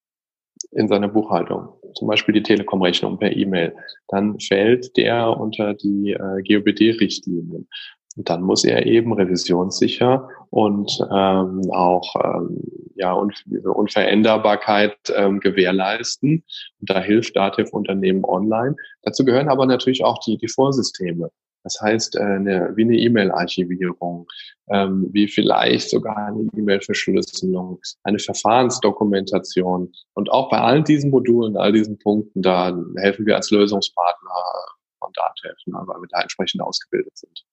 in 0.76 0.88
seiner 0.88 1.08
Buchhaltung, 1.08 1.70
zum 1.96 2.08
Beispiel 2.08 2.34
die 2.34 2.44
Telekom-Rechnung 2.44 3.18
per 3.20 3.36
E-Mail, 3.36 3.76
dann 4.08 4.40
fällt 4.40 4.96
der 4.98 5.38
unter 5.38 5.74
die 5.74 6.12
äh, 6.12 6.42
GOBD-Richtlinien. 6.48 7.68
Und 8.16 8.30
dann 8.30 8.44
muss 8.44 8.64
er 8.64 8.86
eben 8.86 9.14
revisionssicher 9.14 10.30
und 10.52 11.00
ähm, 11.12 11.62
auch 11.72 12.16
ähm, 12.24 12.62
ja 12.96 13.12
und 13.14 13.44
Unveränderbarkeit 13.66 14.96
ähm, 15.16 15.40
gewährleisten. 15.40 16.44
Und 16.80 16.90
da 16.90 17.02
hilft 17.02 17.36
Dativ 17.36 17.70
Unternehmen 17.72 18.24
online. 18.24 18.76
Dazu 19.02 19.26
gehören 19.26 19.50
aber 19.50 19.66
natürlich 19.66 20.04
auch 20.04 20.20
die, 20.20 20.38
die 20.38 20.48
Vorsysteme. 20.48 21.32
Das 21.64 21.80
heißt, 21.82 22.16
äh, 22.16 22.22
eine, 22.22 22.74
wie 22.76 22.84
eine 22.84 22.98
E-Mail-Archivierung, 22.98 24.28
ähm, 24.70 25.08
wie 25.12 25.28
vielleicht 25.28 25.90
sogar 25.90 26.18
eine 26.18 26.48
E-Mail-Verschlüsselung, 26.56 27.80
eine 28.04 28.20
Verfahrensdokumentation. 28.20 29.92
Und 30.14 30.32
auch 30.32 30.50
bei 30.50 30.60
all 30.60 30.84
diesen 30.84 31.10
Modulen, 31.10 31.58
all 31.58 31.72
diesen 31.72 31.98
Punkten, 32.00 32.42
da 32.42 32.78
helfen 32.98 33.26
wir 33.26 33.36
als 33.36 33.50
Lösungspartner 33.50 34.44
von 35.00 35.12
Datev, 35.14 35.56
ne, 35.66 35.82
weil 35.86 36.02
wir 36.02 36.08
da 36.10 36.22
entsprechend 36.22 36.62
ausgebildet 36.62 37.18
sind. 37.18 37.46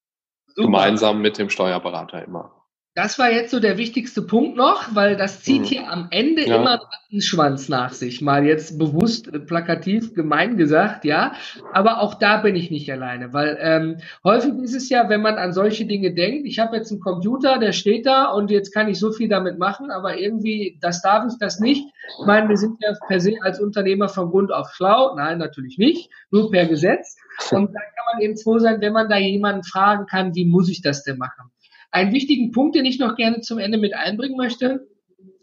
Super. 0.47 0.63
Gemeinsam 0.63 1.21
mit 1.21 1.37
dem 1.37 1.49
Steuerberater 1.49 2.23
immer. 2.25 2.60
Das 2.93 3.17
war 3.17 3.31
jetzt 3.31 3.51
so 3.51 3.61
der 3.61 3.77
wichtigste 3.77 4.21
Punkt 4.21 4.57
noch, 4.57 4.93
weil 4.93 5.15
das 5.15 5.41
zieht 5.43 5.61
mhm. 5.61 5.65
hier 5.65 5.89
am 5.89 6.07
Ende 6.11 6.45
ja. 6.45 6.57
immer 6.57 6.81
einen 7.09 7.21
Schwanz 7.21 7.69
nach 7.69 7.93
sich. 7.93 8.21
Mal 8.21 8.45
jetzt 8.45 8.77
bewusst 8.77 9.33
äh, 9.33 9.39
plakativ 9.39 10.13
gemein 10.13 10.57
gesagt, 10.57 11.05
ja. 11.05 11.31
Aber 11.71 12.01
auch 12.01 12.15
da 12.15 12.41
bin 12.41 12.57
ich 12.57 12.69
nicht 12.69 12.91
alleine, 12.91 13.31
weil 13.31 13.57
ähm, 13.61 13.97
häufig 14.25 14.55
ist 14.61 14.75
es 14.75 14.89
ja, 14.89 15.07
wenn 15.07 15.21
man 15.21 15.35
an 15.35 15.53
solche 15.53 15.85
Dinge 15.85 16.13
denkt, 16.13 16.45
ich 16.45 16.59
habe 16.59 16.75
jetzt 16.75 16.91
einen 16.91 16.99
Computer, 16.99 17.59
der 17.59 17.71
steht 17.71 18.05
da 18.05 18.25
und 18.25 18.51
jetzt 18.51 18.73
kann 18.73 18.89
ich 18.89 18.99
so 18.99 19.13
viel 19.13 19.29
damit 19.29 19.57
machen, 19.57 19.89
aber 19.89 20.17
irgendwie, 20.17 20.77
das 20.81 21.01
darf 21.01 21.23
ich 21.31 21.37
das 21.39 21.61
nicht. 21.61 21.87
Ich 22.19 22.25
meine, 22.25 22.49
wir 22.49 22.57
sind 22.57 22.75
ja 22.81 22.93
per 23.07 23.21
se 23.21 23.35
als 23.41 23.61
Unternehmer 23.61 24.09
von 24.09 24.31
Grund 24.31 24.51
auf 24.51 24.69
schlau. 24.73 25.15
Nein, 25.15 25.37
natürlich 25.37 25.77
nicht, 25.77 26.09
nur 26.29 26.51
per 26.51 26.65
Gesetz. 26.65 27.15
Und 27.51 27.73
da 27.73 27.79
kann 27.79 28.13
man 28.13 28.21
eben 28.21 28.37
froh 28.37 28.59
sein, 28.59 28.81
wenn 28.81 28.91
man 28.91 29.07
da 29.07 29.17
jemanden 29.17 29.63
fragen 29.63 30.07
kann, 30.07 30.35
wie 30.35 30.45
muss 30.45 30.69
ich 30.69 30.81
das 30.81 31.03
denn 31.03 31.17
machen? 31.17 31.51
Einen 31.91 32.13
wichtigen 32.13 32.51
Punkt, 32.51 32.75
den 32.75 32.85
ich 32.85 32.99
noch 32.99 33.15
gerne 33.15 33.41
zum 33.41 33.59
Ende 33.59 33.77
mit 33.77 33.93
einbringen 33.93 34.37
möchte. 34.37 34.87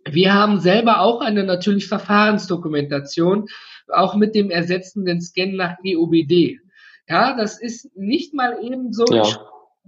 Wir 0.05 0.33
haben 0.33 0.61
selber 0.61 1.01
auch 1.01 1.21
eine 1.21 1.45
natürlich 1.45 1.87
Verfahrensdokumentation, 1.87 3.49
auch 3.93 4.15
mit 4.15 4.35
dem 4.35 4.51
ersetzenden 4.51 5.21
Scan 5.21 5.53
nach 5.53 5.77
GOBD. 5.83 6.61
Ja, 7.09 7.37
das 7.37 7.61
ist 7.61 7.95
nicht 7.97 8.35
mal 8.35 8.59
eben 8.63 8.93
so, 8.93 9.05
ja 9.11 9.25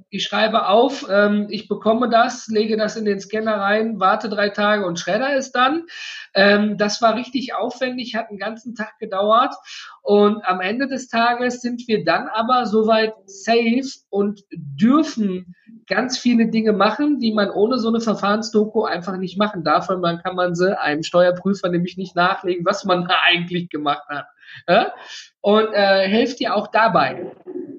ich 0.08 0.24
schreibe 0.24 0.66
auf, 0.66 1.06
ähm, 1.10 1.46
ich 1.50 1.68
bekomme 1.68 2.08
das, 2.08 2.48
lege 2.48 2.76
das 2.76 2.96
in 2.96 3.04
den 3.04 3.20
Scanner 3.20 3.56
rein, 3.56 4.00
warte 4.00 4.28
drei 4.28 4.48
Tage 4.48 4.86
und 4.86 4.98
schredder 4.98 5.36
es 5.36 5.52
dann. 5.52 5.86
Ähm, 6.34 6.78
das 6.78 7.02
war 7.02 7.16
richtig 7.16 7.54
aufwendig, 7.54 8.16
hat 8.16 8.28
einen 8.28 8.38
ganzen 8.38 8.74
Tag 8.74 8.98
gedauert. 8.98 9.54
Und 10.02 10.44
am 10.44 10.60
Ende 10.60 10.88
des 10.88 11.08
Tages 11.08 11.60
sind 11.60 11.86
wir 11.86 12.04
dann 12.04 12.28
aber 12.28 12.66
soweit 12.66 13.14
safe 13.26 13.88
und 14.08 14.42
dürfen 14.52 15.54
ganz 15.90 16.16
viele 16.16 16.46
Dinge 16.46 16.72
machen, 16.72 17.18
die 17.18 17.32
man 17.32 17.50
ohne 17.50 17.78
so 17.78 17.88
eine 17.88 18.00
Verfahrensdoku 18.00 18.84
einfach 18.84 19.16
nicht 19.18 19.36
machen 19.36 19.64
darf. 19.64 19.90
Und 19.90 20.02
dann 20.02 20.22
kann 20.22 20.36
man 20.36 20.54
sie 20.54 20.78
einem 20.78 21.02
Steuerprüfer 21.02 21.68
nämlich 21.68 21.98
nicht 21.98 22.16
nachlegen, 22.16 22.64
was 22.64 22.84
man 22.84 23.04
da 23.08 23.16
eigentlich 23.28 23.68
gemacht 23.68 24.08
hat. 24.08 24.26
Ja? 24.68 24.92
Und 25.40 25.68
äh, 25.74 26.08
hilft 26.08 26.40
dir 26.40 26.54
auch 26.54 26.68
dabei 26.68 27.32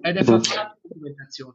bei 0.04 0.14
der. 0.14 0.26
Verfahrensdokumentation. 0.26 1.54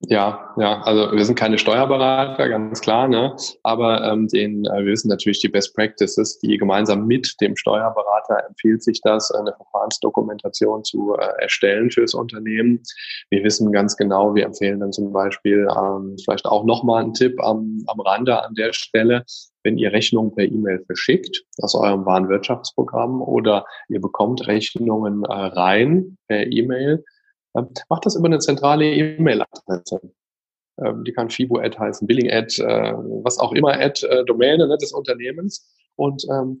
Ja, 0.00 0.54
ja, 0.58 0.82
also 0.82 1.10
wir 1.12 1.24
sind 1.24 1.38
keine 1.38 1.56
Steuerberater, 1.56 2.50
ganz 2.50 2.82
klar, 2.82 3.08
ne? 3.08 3.34
Aber 3.62 4.04
ähm, 4.04 4.28
den, 4.28 4.66
äh, 4.66 4.84
wir 4.84 4.92
wissen 4.92 5.08
natürlich 5.08 5.40
die 5.40 5.48
Best 5.48 5.74
Practices, 5.74 6.38
die 6.38 6.58
gemeinsam 6.58 7.06
mit 7.06 7.34
dem 7.40 7.56
Steuerberater 7.56 8.44
empfiehlt 8.46 8.82
sich 8.82 9.00
das, 9.00 9.30
eine 9.30 9.54
Verfahrensdokumentation 9.54 10.84
zu 10.84 11.14
äh, 11.14 11.42
erstellen 11.42 11.90
fürs 11.90 12.12
Unternehmen. 12.12 12.82
Wir 13.30 13.42
wissen 13.42 13.72
ganz 13.72 13.96
genau, 13.96 14.34
wir 14.34 14.44
empfehlen 14.44 14.80
dann 14.80 14.92
zum 14.92 15.12
Beispiel 15.12 15.66
ähm, 15.74 16.16
vielleicht 16.22 16.44
auch 16.44 16.64
nochmal 16.64 17.02
einen 17.02 17.14
Tipp 17.14 17.40
am, 17.40 17.82
am 17.86 18.00
Rande 18.00 18.44
an 18.44 18.54
der 18.54 18.74
Stelle, 18.74 19.24
wenn 19.62 19.78
ihr 19.78 19.92
Rechnungen 19.92 20.34
per 20.34 20.44
E-Mail 20.44 20.84
verschickt 20.84 21.42
aus 21.62 21.74
eurem 21.74 22.04
Warenwirtschaftsprogramm 22.04 23.22
oder 23.22 23.64
ihr 23.88 24.02
bekommt 24.02 24.46
Rechnungen 24.46 25.24
äh, 25.24 25.32
rein 25.32 26.18
per 26.28 26.46
E-Mail, 26.46 27.02
macht 27.88 28.06
das 28.06 28.16
über 28.16 28.26
eine 28.26 28.38
zentrale 28.38 28.84
E-Mail-Adresse. 28.84 30.00
Ähm, 30.78 31.04
die 31.04 31.12
kann 31.12 31.30
Fibo-Ad 31.30 31.78
heißen, 31.78 32.06
Billing-Ad, 32.06 32.62
äh, 32.62 32.94
was 33.22 33.38
auch 33.38 33.52
immer, 33.52 33.72
Ad, 33.72 34.06
äh, 34.06 34.24
ne, 34.24 34.76
des 34.78 34.92
Unternehmens. 34.92 35.72
Und 35.96 36.24
ähm, 36.30 36.60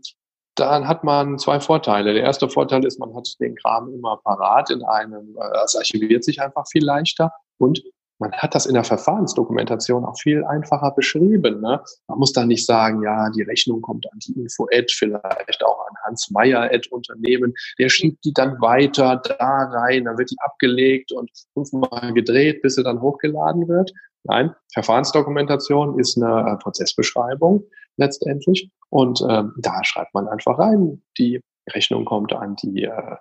dann 0.54 0.88
hat 0.88 1.04
man 1.04 1.38
zwei 1.38 1.60
Vorteile. 1.60 2.14
Der 2.14 2.22
erste 2.22 2.48
Vorteil 2.48 2.84
ist, 2.84 2.98
man 2.98 3.14
hat 3.14 3.28
den 3.40 3.54
Kram 3.56 3.92
immer 3.92 4.16
parat 4.24 4.70
in 4.70 4.82
einem, 4.84 5.36
äh, 5.38 5.64
es 5.64 5.76
archiviert 5.76 6.24
sich 6.24 6.40
einfach 6.40 6.66
viel 6.66 6.84
leichter 6.84 7.30
und 7.58 7.82
man 8.18 8.32
hat 8.32 8.54
das 8.54 8.66
in 8.66 8.74
der 8.74 8.84
Verfahrensdokumentation 8.84 10.04
auch 10.04 10.18
viel 10.18 10.44
einfacher 10.44 10.92
beschrieben. 10.92 11.60
Ne? 11.60 11.82
Man 12.08 12.18
muss 12.18 12.32
da 12.32 12.46
nicht 12.46 12.64
sagen, 12.64 13.02
ja, 13.02 13.30
die 13.30 13.42
Rechnung 13.42 13.82
kommt 13.82 14.06
an 14.10 14.18
die 14.18 14.32
Info-Ad, 14.40 14.86
vielleicht 14.88 15.64
auch 15.64 15.86
an 15.86 15.94
Hans 16.04 16.30
Meyer-Ad-Unternehmen. 16.30 17.54
Der 17.78 17.88
schiebt 17.88 18.24
die 18.24 18.32
dann 18.32 18.60
weiter 18.60 19.16
da 19.16 19.70
rein, 19.72 20.04
dann 20.04 20.18
wird 20.18 20.30
die 20.30 20.36
abgelegt 20.40 21.12
und 21.12 21.30
fünfmal 21.52 22.12
gedreht, 22.14 22.62
bis 22.62 22.76
sie 22.76 22.82
dann 22.82 23.00
hochgeladen 23.00 23.68
wird. 23.68 23.92
Nein, 24.24 24.54
Verfahrensdokumentation 24.72 25.98
ist 25.98 26.16
eine 26.16 26.52
äh, 26.52 26.56
Prozessbeschreibung 26.56 27.64
letztendlich. 27.96 28.70
Und 28.88 29.20
ähm, 29.28 29.52
da 29.58 29.84
schreibt 29.84 30.14
man 30.14 30.28
einfach 30.28 30.58
rein, 30.58 31.02
die 31.18 31.40
Rechnung 31.70 32.04
kommt 32.04 32.32
an 32.32 32.56
die 32.56 32.84
äh, 32.84 33.16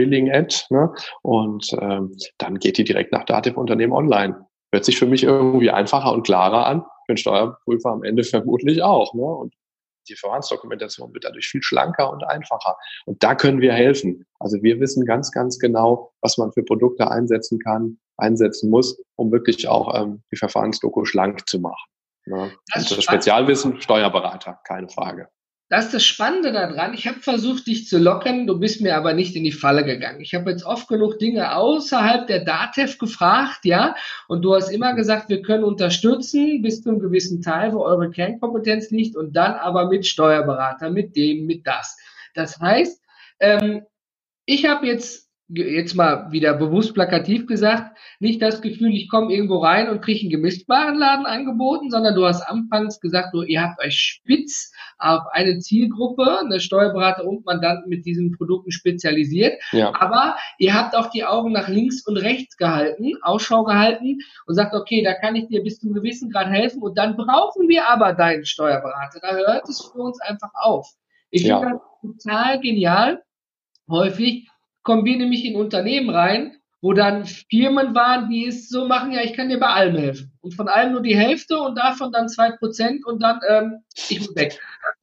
Billing-Ad 0.00 0.66
ne? 0.70 0.92
und 1.22 1.70
ähm, 1.78 2.16
dann 2.38 2.58
geht 2.58 2.78
die 2.78 2.84
direkt 2.84 3.12
nach 3.12 3.24
Dativ-Unternehmen 3.24 3.92
online. 3.92 4.46
Hört 4.72 4.84
sich 4.84 4.98
für 4.98 5.06
mich 5.06 5.24
irgendwie 5.24 5.70
einfacher 5.70 6.12
und 6.12 6.22
klarer 6.22 6.66
an, 6.66 6.82
für 7.06 7.14
den 7.14 7.16
Steuerprüfer 7.18 7.90
am 7.90 8.02
Ende 8.02 8.24
vermutlich 8.24 8.82
auch. 8.82 9.12
Ne? 9.14 9.22
Und 9.22 9.54
die 10.08 10.16
Verfahrensdokumentation 10.16 11.12
wird 11.12 11.24
dadurch 11.24 11.48
viel 11.48 11.62
schlanker 11.62 12.10
und 12.10 12.24
einfacher. 12.24 12.76
Und 13.04 13.22
da 13.22 13.34
können 13.34 13.60
wir 13.60 13.72
helfen. 13.72 14.26
Also 14.38 14.62
wir 14.62 14.80
wissen 14.80 15.04
ganz, 15.04 15.30
ganz 15.30 15.58
genau, 15.58 16.12
was 16.22 16.38
man 16.38 16.52
für 16.52 16.62
Produkte 16.62 17.10
einsetzen 17.10 17.58
kann, 17.58 17.98
einsetzen 18.16 18.70
muss, 18.70 19.00
um 19.16 19.30
wirklich 19.30 19.68
auch 19.68 19.94
ähm, 19.94 20.22
die 20.32 20.36
Verfahrensdoku 20.36 21.04
schlank 21.04 21.46
zu 21.48 21.60
machen. 21.60 21.90
Ne? 22.26 22.52
Das, 22.72 22.88
das 22.88 23.04
Spezialwissen, 23.04 23.80
Steuerberater, 23.80 24.58
keine 24.64 24.88
Frage. 24.88 25.28
Das 25.70 25.84
ist 25.84 25.94
das 25.94 26.04
Spannende 26.04 26.50
daran. 26.50 26.94
Ich 26.94 27.06
habe 27.06 27.20
versucht, 27.20 27.68
dich 27.68 27.86
zu 27.86 27.98
locken, 27.98 28.48
du 28.48 28.58
bist 28.58 28.80
mir 28.80 28.96
aber 28.96 29.14
nicht 29.14 29.36
in 29.36 29.44
die 29.44 29.52
Falle 29.52 29.84
gegangen. 29.84 30.20
Ich 30.20 30.34
habe 30.34 30.50
jetzt 30.50 30.64
oft 30.64 30.88
genug 30.88 31.20
Dinge 31.20 31.54
außerhalb 31.54 32.26
der 32.26 32.44
DATEV 32.44 32.98
gefragt, 32.98 33.60
ja, 33.64 33.94
und 34.26 34.42
du 34.42 34.52
hast 34.52 34.70
immer 34.70 34.94
gesagt, 34.94 35.28
wir 35.28 35.42
können 35.42 35.62
unterstützen 35.62 36.60
bis 36.60 36.82
zu 36.82 36.88
einem 36.90 36.98
gewissen 36.98 37.40
Teil, 37.40 37.72
wo 37.72 37.84
eure 37.84 38.10
Kernkompetenz 38.10 38.90
liegt, 38.90 39.14
und 39.14 39.36
dann 39.36 39.54
aber 39.54 39.88
mit 39.88 40.04
Steuerberater, 40.08 40.90
mit 40.90 41.14
dem, 41.14 41.46
mit 41.46 41.64
das. 41.64 41.96
Das 42.34 42.58
heißt, 42.58 43.00
ähm, 43.38 43.82
ich 44.46 44.66
habe 44.66 44.88
jetzt 44.88 45.29
jetzt 45.52 45.94
mal 45.94 46.30
wieder 46.30 46.54
bewusst 46.54 46.94
plakativ 46.94 47.46
gesagt, 47.46 47.96
nicht 48.20 48.40
das 48.40 48.62
Gefühl, 48.62 48.94
ich 48.94 49.08
komme 49.08 49.32
irgendwo 49.32 49.58
rein 49.58 49.88
und 49.88 50.00
kriege 50.00 50.20
einen 50.20 50.30
Gemischtwarenladen 50.30 51.26
angeboten, 51.26 51.90
sondern 51.90 52.14
du 52.14 52.24
hast 52.24 52.42
anfangs 52.42 53.00
gesagt, 53.00 53.34
du, 53.34 53.42
ihr 53.42 53.62
habt 53.62 53.82
euch 53.82 53.98
spitz 53.98 54.72
auf 54.98 55.22
eine 55.32 55.58
Zielgruppe, 55.58 56.40
eine 56.40 56.60
Steuerberater 56.60 57.24
und 57.24 57.44
Mandanten 57.44 57.88
mit 57.88 58.06
diesen 58.06 58.32
Produkten 58.32 58.70
spezialisiert. 58.70 59.60
Ja. 59.72 59.92
Aber 59.98 60.36
ihr 60.58 60.74
habt 60.74 60.94
auch 60.94 61.10
die 61.10 61.24
Augen 61.24 61.52
nach 61.52 61.68
links 61.68 62.06
und 62.06 62.16
rechts 62.16 62.56
gehalten, 62.56 63.14
Ausschau 63.22 63.64
gehalten 63.64 64.18
und 64.46 64.54
sagt, 64.54 64.74
okay, 64.74 65.02
da 65.02 65.14
kann 65.14 65.34
ich 65.34 65.48
dir 65.48 65.62
bis 65.62 65.78
zu 65.78 65.86
einem 65.86 65.94
gewissen 65.94 66.30
Grad 66.30 66.48
helfen 66.48 66.82
und 66.82 66.96
dann 66.96 67.16
brauchen 67.16 67.68
wir 67.68 67.88
aber 67.88 68.12
deinen 68.12 68.44
Steuerberater. 68.44 69.20
Da 69.20 69.34
hört 69.34 69.68
es 69.68 69.80
für 69.80 69.98
uns 69.98 70.20
einfach 70.20 70.50
auf. 70.54 70.86
Ich 71.30 71.42
ja. 71.42 71.58
finde 71.58 71.80
das 72.02 72.22
total 72.22 72.60
genial. 72.60 73.22
Häufig 73.88 74.49
kommen 74.82 75.04
wir 75.04 75.16
nämlich 75.16 75.44
in 75.44 75.56
Unternehmen 75.56 76.10
rein, 76.10 76.56
wo 76.82 76.92
dann 76.94 77.26
Firmen 77.26 77.94
waren, 77.94 78.30
die 78.30 78.46
es 78.46 78.68
so 78.68 78.86
machen, 78.86 79.12
ja, 79.12 79.20
ich 79.22 79.34
kann 79.34 79.50
dir 79.50 79.60
bei 79.60 79.66
allem 79.66 79.96
helfen. 79.96 80.32
Und 80.40 80.54
von 80.54 80.68
allem 80.68 80.92
nur 80.92 81.02
die 81.02 81.16
Hälfte 81.16 81.58
und 81.58 81.76
davon 81.76 82.10
dann 82.10 82.28
zwei 82.28 82.52
Prozent 82.52 83.04
und 83.04 83.22
dann, 83.22 83.40
ähm, 83.48 83.84
ich 84.08 84.26
bin 84.26 84.36
weg. 84.36 84.60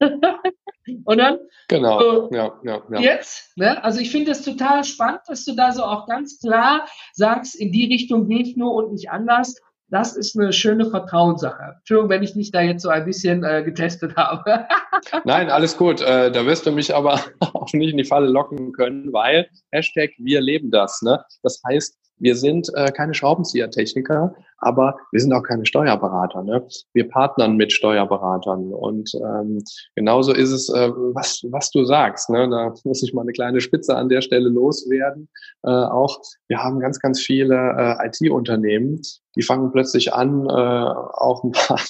und 1.04 1.18
dann, 1.18 1.38
genau, 1.68 2.00
so, 2.00 2.30
ja, 2.32 2.52
ja, 2.64 2.82
ja. 2.90 3.00
Jetzt, 3.00 3.56
ne? 3.56 3.82
Also 3.84 4.00
ich 4.00 4.10
finde 4.10 4.32
es 4.32 4.42
total 4.42 4.82
spannend, 4.82 5.20
dass 5.28 5.44
du 5.44 5.54
da 5.54 5.70
so 5.70 5.84
auch 5.84 6.08
ganz 6.08 6.40
klar 6.40 6.88
sagst, 7.12 7.54
in 7.54 7.70
die 7.70 7.86
Richtung 7.86 8.26
gehe 8.26 8.42
ich 8.42 8.56
nur 8.56 8.74
und 8.74 8.92
nicht 8.92 9.10
anders 9.10 9.54
das 9.90 10.16
ist 10.16 10.38
eine 10.38 10.52
schöne 10.52 10.86
Vertrauenssache. 10.86 11.76
Entschuldigung, 11.78 12.10
wenn 12.10 12.22
ich 12.22 12.34
nicht 12.34 12.54
da 12.54 12.60
jetzt 12.60 12.82
so 12.82 12.90
ein 12.90 13.04
bisschen 13.04 13.42
äh, 13.44 13.62
getestet 13.62 14.16
habe. 14.16 14.66
Nein, 15.24 15.50
alles 15.50 15.76
gut. 15.76 16.00
Äh, 16.00 16.30
da 16.30 16.44
wirst 16.46 16.66
du 16.66 16.72
mich 16.72 16.94
aber 16.94 17.20
auch 17.40 17.72
nicht 17.72 17.90
in 17.90 17.96
die 17.96 18.04
Falle 18.04 18.28
locken 18.28 18.72
können, 18.72 19.12
weil 19.12 19.48
Hashtag 19.72 20.10
wir 20.18 20.40
leben 20.40 20.70
das. 20.70 21.00
Ne? 21.02 21.24
Das 21.42 21.62
heißt, 21.66 21.96
wir 22.18 22.36
sind 22.36 22.68
äh, 22.74 22.90
keine 22.92 23.14
Schraubenziehertechniker, 23.14 24.34
aber 24.58 24.96
wir 25.12 25.20
sind 25.20 25.32
auch 25.32 25.42
keine 25.42 25.66
Steuerberater. 25.66 26.42
Ne? 26.42 26.66
Wir 26.92 27.08
partnern 27.08 27.56
mit 27.56 27.72
Steuerberatern 27.72 28.72
und 28.72 29.12
ähm, 29.14 29.62
genauso 29.94 30.32
ist 30.32 30.50
es, 30.50 30.68
äh, 30.68 30.90
was, 30.90 31.42
was 31.50 31.70
du 31.70 31.84
sagst. 31.84 32.30
Ne? 32.30 32.48
Da 32.48 32.74
muss 32.84 33.02
ich 33.02 33.14
mal 33.14 33.22
eine 33.22 33.32
kleine 33.32 33.60
Spitze 33.60 33.96
an 33.96 34.08
der 34.08 34.20
Stelle 34.20 34.48
loswerden. 34.48 35.28
Äh, 35.62 35.70
auch 35.70 36.20
wir 36.48 36.62
haben 36.62 36.80
ganz, 36.80 36.98
ganz 36.98 37.20
viele 37.20 37.54
äh, 38.00 38.06
IT-Unternehmen, 38.06 39.00
die 39.36 39.42
fangen 39.42 39.70
plötzlich 39.70 40.12
an, 40.12 40.46
äh, 40.46 40.52
auch 40.52 41.42
ein 41.44 41.52
paar 41.52 41.80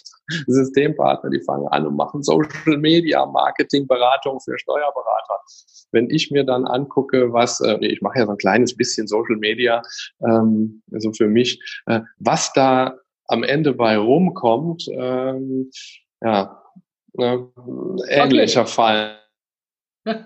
Systempartner, 0.47 1.31
die 1.31 1.41
fangen 1.41 1.69
an 1.69 1.87
und 1.87 1.97
machen 1.97 2.23
Social 2.23 2.77
Media 2.79 3.25
Marketing 3.27 3.87
Beratung 3.87 4.41
für 4.41 4.59
Steuerberater. 4.59 5.41
Wenn 5.91 6.11
ich 6.11 6.31
mir 6.31 6.45
dann 6.45 6.67
angucke, 6.67 7.33
was, 7.33 7.61
äh, 7.61 7.79
ich 7.81 8.03
mache 8.03 8.19
ja 8.19 8.27
so 8.27 8.33
ein 8.33 8.39
kleines 8.39 8.77
bisschen 8.77 9.07
Social 9.07 9.37
Media, 9.37 9.83
ähm, 10.21 10.83
also 10.93 11.13
für 11.13 11.29
mich, 11.29 11.63
äh, 11.87 12.01
was 12.19 12.53
da 12.53 12.99
am 13.27 13.43
Ende 13.43 13.75
bei 13.75 13.97
rumkommt, 13.97 14.87
ähm, 14.91 15.71
ja, 16.21 16.63
äh, 17.19 17.39
ähnlicher 18.09 18.63
okay. 18.63 18.71
Fall. 18.71 19.19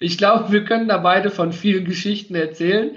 ich 0.00 0.18
glaube, 0.18 0.52
wir 0.52 0.64
können 0.64 0.88
da 0.88 0.98
beide 0.98 1.30
von 1.30 1.52
vielen 1.52 1.84
Geschichten 1.84 2.34
erzählen. 2.34 2.96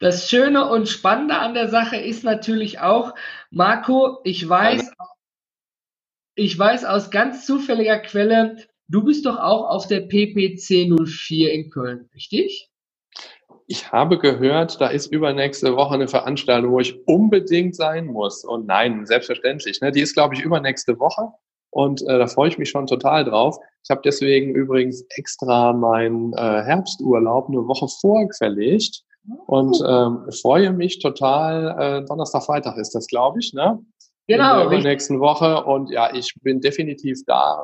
Das 0.00 0.30
Schöne 0.30 0.68
und 0.68 0.88
Spannende 0.88 1.36
an 1.36 1.54
der 1.54 1.68
Sache 1.68 1.96
ist 1.96 2.22
natürlich 2.22 2.78
auch, 2.78 3.14
Marco, 3.50 4.18
ich 4.22 4.48
weiß, 4.48 4.92
ich 6.36 6.56
weiß 6.56 6.84
aus 6.84 7.10
ganz 7.10 7.44
zufälliger 7.44 7.98
Quelle, 7.98 8.58
du 8.86 9.02
bist 9.02 9.26
doch 9.26 9.38
auch 9.38 9.68
auf 9.68 9.88
der 9.88 10.02
PPC 10.02 10.88
04 10.88 11.52
in 11.52 11.70
Köln, 11.70 12.08
richtig? 12.14 12.70
Ich 13.66 13.90
habe 13.90 14.18
gehört, 14.18 14.80
da 14.80 14.86
ist 14.86 15.08
übernächste 15.08 15.74
Woche 15.76 15.94
eine 15.94 16.08
Veranstaltung, 16.08 16.72
wo 16.72 16.80
ich 16.80 17.06
unbedingt 17.06 17.74
sein 17.74 18.06
muss. 18.06 18.44
Und 18.44 18.66
nein, 18.66 19.04
selbstverständlich. 19.04 19.80
Ne? 19.82 19.92
Die 19.92 20.00
ist, 20.00 20.14
glaube 20.14 20.34
ich, 20.34 20.40
übernächste 20.40 20.98
Woche. 20.98 21.32
Und 21.70 22.00
äh, 22.02 22.18
da 22.18 22.26
freue 22.28 22.48
ich 22.48 22.56
mich 22.56 22.70
schon 22.70 22.86
total 22.86 23.24
drauf. 23.24 23.58
Ich 23.84 23.90
habe 23.90 24.00
deswegen 24.02 24.54
übrigens 24.54 25.04
extra 25.10 25.74
meinen 25.74 26.32
äh, 26.32 26.62
Herbsturlaub 26.62 27.48
eine 27.48 27.66
Woche 27.66 27.88
vorverlegt 27.88 29.04
und 29.46 29.82
ähm, 29.86 30.30
freue 30.32 30.72
mich 30.72 31.00
total. 31.00 32.02
Äh, 32.02 32.04
Donnerstag, 32.06 32.44
Freitag 32.44 32.76
ist 32.78 32.94
das, 32.94 33.06
glaube 33.06 33.38
ich, 33.40 33.52
ne? 33.52 33.78
Genau. 34.26 34.64
In 34.64 34.70
der 34.70 34.80
nächsten 34.80 35.20
Woche. 35.20 35.64
Und 35.64 35.90
ja, 35.90 36.14
ich 36.14 36.34
bin 36.42 36.60
definitiv 36.60 37.24
da. 37.26 37.62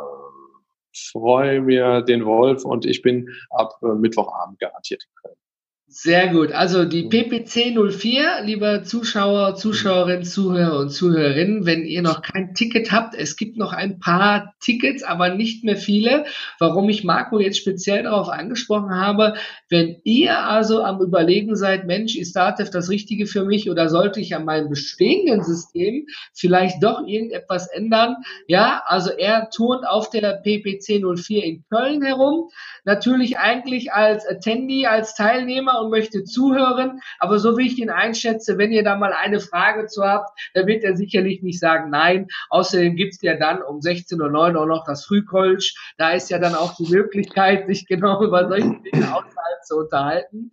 Freue 1.13 1.61
mir 1.61 2.03
den 2.03 2.25
Wolf 2.25 2.65
und 2.65 2.87
ich 2.87 3.03
bin 3.03 3.29
ab 3.51 3.73
äh, 3.83 3.89
Mittwochabend 3.89 4.59
garantiert 4.61 5.05
in 5.05 5.15
Köln. 5.23 5.37
Sehr 5.87 6.29
gut. 6.29 6.51
Also 6.51 6.87
die 6.87 7.05
mhm. 7.05 7.11
PPC 7.11 7.73
04, 7.73 8.43
liebe 8.43 8.83
Zuschauer, 8.85 9.55
Zuschauerinnen, 9.55 10.25
Zuhörer 10.25 10.81
und 10.81 10.89
Zuhörerinnen, 10.89 11.67
wenn 11.67 11.85
ihr 11.85 12.01
noch 12.01 12.23
kein 12.23 12.55
Ticket 12.55 12.91
habt, 12.91 13.15
es 13.15 13.37
gibt 13.37 13.59
noch 13.59 13.73
ein 13.73 14.01
paar 14.01 14.55
Tickets, 14.61 15.03
aber 15.03 15.29
nicht 15.29 15.63
mehr 15.63 15.77
viele. 15.77 16.25
Warum 16.59 16.89
ich 16.89 17.05
Marco 17.05 17.39
jetzt 17.39 17.59
speziell 17.59 18.05
darauf 18.05 18.31
angesprochen 18.31 18.95
habe, 18.95 19.35
wenn 19.69 20.01
ihr 20.05 20.39
also 20.39 20.83
am 20.83 21.01
Überlegen 21.03 21.55
seid, 21.55 21.87
Mensch, 21.87 22.17
ist 22.17 22.35
Datev 22.35 22.71
das 22.71 22.89
Richtige 22.89 23.27
für 23.27 23.45
mich 23.45 23.71
oder 23.71 23.91
sollte 23.91 24.21
ich 24.21 24.35
an 24.35 24.47
meinem 24.47 24.71
bestehenden 24.71 25.45
System 25.45 26.07
vielleicht 26.33 26.83
doch 26.83 27.07
irgendetwas 27.07 27.69
ändern? 27.69 28.17
Ja, 28.49 28.83
also 28.87 29.11
er 29.11 29.51
turnt 29.51 29.87
auf 29.87 30.09
der 30.09 30.41
PPC 30.43 31.05
04 31.05 31.45
in 31.45 31.65
Köln 31.71 32.03
herum. 32.03 32.49
Natürlich 32.85 33.39
eigentlich 33.39 33.93
als 33.93 34.27
Attendee, 34.27 34.87
als 34.87 35.15
Teilnehmer 35.15 35.74
Thema 35.75 35.81
und 35.81 35.91
möchte 35.91 36.25
zuhören. 36.25 37.01
Aber 37.19 37.39
so 37.39 37.57
wie 37.57 37.67
ich 37.67 37.79
ihn 37.79 37.91
einschätze, 37.91 38.59
wenn 38.59 38.73
ihr 38.73 38.85
da 38.85 38.97
mal 38.97 39.13
eine 39.13 39.41
Frage 39.41 39.87
zu 39.87 40.03
habt, 40.03 40.39
dann 40.55 40.67
wird 40.67 40.85
er 40.85 40.97
sicherlich 40.97 41.43
nicht 41.43 41.61
sagen 41.61 41.91
nein. 41.91 42.27
Außerdem 42.51 42.97
gibt's 42.97 43.23
ja 43.23 43.37
dann 43.37 43.63
um 43.63 43.79
16.09 43.81 44.55
Uhr 44.55 44.63
auch 44.63 44.67
noch 44.67 44.85
das 44.85 45.05
Frühkolsch. 45.05 45.75
Da 45.99 46.11
ist 46.11 46.31
ja 46.31 46.39
dann 46.39 46.55
auch 46.55 46.75
die 46.77 46.91
Möglichkeit, 46.91 47.67
sich 47.67 47.87
genau 47.87 48.23
über 48.23 48.49
solche 48.49 48.81
Dinge 48.83 49.15
außerhalb 49.15 49.65
zu 49.65 49.77
unterhalten. 49.79 50.51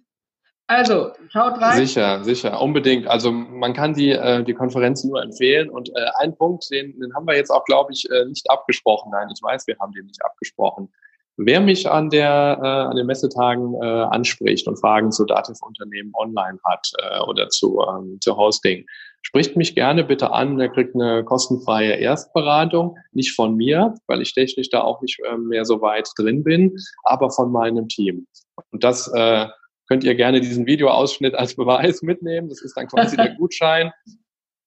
Also, 0.67 1.11
schaut 1.28 1.59
rein. 1.59 1.86
Sicher, 1.86 2.24
sicher, 2.24 2.61
unbedingt. 2.61 3.05
Also 3.05 3.30
man 3.30 3.74
kann 3.74 3.93
die, 3.93 4.11
äh, 4.11 4.41
die 4.41 4.53
Konferenz 4.53 5.03
nur 5.03 5.22
empfehlen. 5.22 5.69
Und 5.69 5.89
äh, 5.89 6.05
ein 6.19 6.34
Punkt, 6.38 6.72
den, 6.72 6.97
den 6.97 7.13
haben 7.13 7.28
wir 7.28 7.36
jetzt 7.36 7.49
auch, 7.49 7.65
glaube 7.65 7.91
ich, 7.91 8.09
äh, 8.09 8.24
nicht 8.24 8.49
abgesprochen. 8.49 9.11
Nein, 9.11 9.28
ich 9.36 9.43
weiß, 9.43 9.67
wir 9.67 9.76
haben 9.82 9.91
den 9.91 10.05
nicht 10.05 10.24
abgesprochen. 10.24 10.89
Wer 11.38 11.62
mich 11.62 11.90
an 11.90 12.10
der 12.10 12.60
äh, 12.62 12.68
an 12.68 12.96
den 12.96 13.08
Messetagen 13.08 13.74
äh, 13.82 13.86
anspricht 13.86 14.68
und 14.68 14.80
Fragen 14.80 15.12
zu 15.12 15.26
Dativ-Unternehmen 15.26 16.12
online 16.14 16.60
hat 16.66 16.88
äh, 17.00 17.20
oder 17.22 17.50
zu, 17.50 17.80
ähm, 17.88 18.18
zu 18.22 18.36
Hosting, 18.36 18.86
spricht 19.22 19.56
mich 19.56 19.74
gerne 19.74 20.04
bitte 20.04 20.32
an. 20.32 20.60
Er 20.60 20.70
kriegt 20.70 20.94
eine 20.94 21.24
kostenfreie 21.24 21.94
Erstberatung, 21.94 22.98
nicht 23.14 23.34
von 23.34 23.56
mir, 23.56 23.96
weil 24.08 24.22
ich 24.22 24.34
technisch 24.34 24.70
da 24.70 24.82
auch 24.82 25.02
nicht 25.02 25.20
äh, 25.20 25.38
mehr 25.38 25.66
so 25.66 25.82
weit 25.82 26.10
drin 26.18 26.44
bin, 26.44 26.76
aber 27.04 27.30
von 27.32 27.52
meinem 27.52 27.88
Team. 27.88 28.28
Und 28.72 28.84
das 28.84 29.08
äh, 29.14 29.48
könnt 29.88 30.04
ihr 30.04 30.16
gerne 30.16 30.42
diesen 30.42 30.66
Videoausschnitt 30.66 31.36
als 31.36 31.56
Beweis 31.58 32.02
mitnehmen. 32.02 32.50
Das 32.50 32.62
ist 32.62 32.76
dann 32.76 32.88
quasi 32.88 33.16
der 33.16 33.36
Gutschein. 33.38 33.92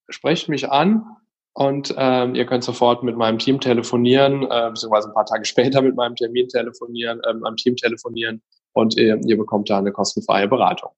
Sprecht 0.09 0.49
mich 0.49 0.71
an 0.71 1.05
und 1.55 1.94
ähm, 1.96 2.34
ihr 2.34 2.46
könnt 2.46 2.64
sofort 2.64 3.02
mit 3.05 3.16
meinem 3.16 3.38
Team 3.38 3.61
telefonieren, 3.61 4.42
äh, 4.42 4.70
beziehungsweise 4.70 5.09
ein 5.09 5.14
paar 5.14 5.26
Tage 5.26 5.44
später 5.44 5.82
mit 5.82 5.96
meinem 5.96 6.16
Termin 6.16 6.48
telefonieren, 6.48 7.20
äh, 7.20 7.34
meinem 7.34 7.57
Team 7.57 7.76
telefonieren 7.76 8.42
und 8.72 8.96
ihr, 8.96 9.20
ihr 9.24 9.38
bekommt 9.38 9.70
da 9.70 9.78
eine 9.78 9.92
kostenfreie 9.92 10.48
Beratung. 10.48 10.90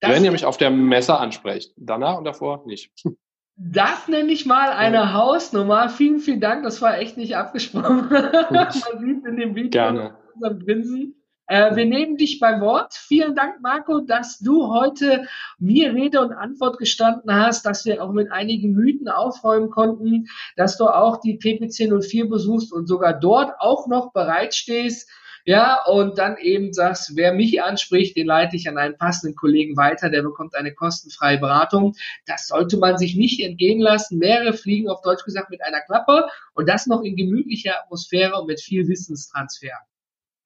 Das 0.00 0.10
Wenn 0.10 0.24
ihr 0.24 0.32
mich 0.32 0.44
auf 0.44 0.58
der 0.58 0.70
Messe 0.70 1.16
ansprecht. 1.16 1.72
Danach 1.76 2.18
und 2.18 2.24
davor 2.24 2.64
nicht. 2.66 2.92
Das 3.58 4.06
nenne 4.06 4.32
ich 4.32 4.44
mal 4.44 4.68
eine 4.68 5.14
Hausnummer. 5.14 5.88
Vielen, 5.88 6.18
vielen 6.18 6.42
Dank. 6.42 6.62
Das 6.62 6.82
war 6.82 6.98
echt 6.98 7.16
nicht 7.16 7.38
abgesprochen. 7.38 8.10
Man 8.50 8.70
sieht 8.70 9.24
in 9.24 9.36
dem 9.38 9.54
Video 9.54 9.70
Gerne. 9.70 10.14
unserem 10.34 10.58
Grinsen. 10.58 11.25
Äh, 11.48 11.76
wir 11.76 11.86
nehmen 11.86 12.16
dich 12.16 12.40
beim 12.40 12.60
Wort. 12.60 12.94
Vielen 12.94 13.34
Dank, 13.34 13.60
Marco, 13.60 14.00
dass 14.00 14.38
du 14.38 14.68
heute 14.68 15.26
mir 15.58 15.94
Rede 15.94 16.20
und 16.20 16.32
Antwort 16.32 16.78
gestanden 16.78 17.32
hast, 17.32 17.64
dass 17.64 17.84
wir 17.84 18.02
auch 18.02 18.12
mit 18.12 18.32
einigen 18.32 18.72
Mythen 18.72 19.08
aufräumen 19.08 19.70
konnten, 19.70 20.26
dass 20.56 20.76
du 20.76 20.86
auch 20.86 21.20
die 21.20 21.38
TPC 21.38 21.88
04 22.02 22.28
besuchst 22.28 22.72
und 22.72 22.86
sogar 22.86 23.12
dort 23.12 23.54
auch 23.60 23.86
noch 23.86 24.12
bereitstehst. 24.12 25.08
Ja, 25.48 25.84
und 25.84 26.18
dann 26.18 26.38
eben 26.38 26.72
sagst, 26.72 27.14
wer 27.14 27.32
mich 27.32 27.62
anspricht, 27.62 28.16
den 28.16 28.26
leite 28.26 28.56
ich 28.56 28.68
an 28.68 28.78
einen 28.78 28.98
passenden 28.98 29.36
Kollegen 29.36 29.76
weiter, 29.76 30.10
der 30.10 30.22
bekommt 30.22 30.56
eine 30.56 30.74
kostenfreie 30.74 31.38
Beratung. 31.38 31.94
Das 32.26 32.48
sollte 32.48 32.78
man 32.78 32.98
sich 32.98 33.14
nicht 33.14 33.40
entgehen 33.40 33.80
lassen. 33.80 34.18
Mehrere 34.18 34.54
fliegen 34.54 34.88
auf 34.88 35.02
Deutsch 35.02 35.24
gesagt 35.24 35.50
mit 35.50 35.62
einer 35.62 35.82
Klappe 35.82 36.26
und 36.54 36.68
das 36.68 36.88
noch 36.88 37.02
in 37.02 37.14
gemütlicher 37.14 37.80
Atmosphäre 37.80 38.34
und 38.40 38.48
mit 38.48 38.60
viel 38.60 38.88
Wissenstransfer. 38.88 39.70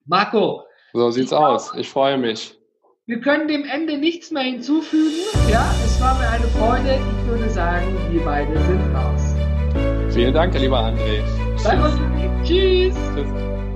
Marco, 0.05 0.65
so 0.93 1.11
sieht's 1.11 1.33
aus. 1.33 1.73
Ich 1.77 1.89
freue 1.89 2.19
mich. 2.19 2.57
Wir 3.07 3.21
können 3.21 3.49
dem 3.49 3.65
Ende 3.65 3.99
nichts 3.99 4.31
mehr 4.31 4.45
hinzufügen. 4.45 5.15
Ja, 5.51 5.75
es 5.85 6.01
war 6.01 6.17
mir 6.19 6.29
eine 6.29 6.47
Freude. 6.47 6.95
Ich 6.95 7.29
würde 7.29 7.51
sagen, 7.51 7.87
wir 8.13 8.25
beide 8.25 8.53
sind 8.53 8.95
raus. 8.95 10.15
Vielen 10.15 10.35
Dank, 10.35 10.57
lieber 10.59 10.79
André. 10.79 11.23
Tschüss. 11.57 12.45
Tschüss. 12.45 12.95
Tschüss. 13.15 13.70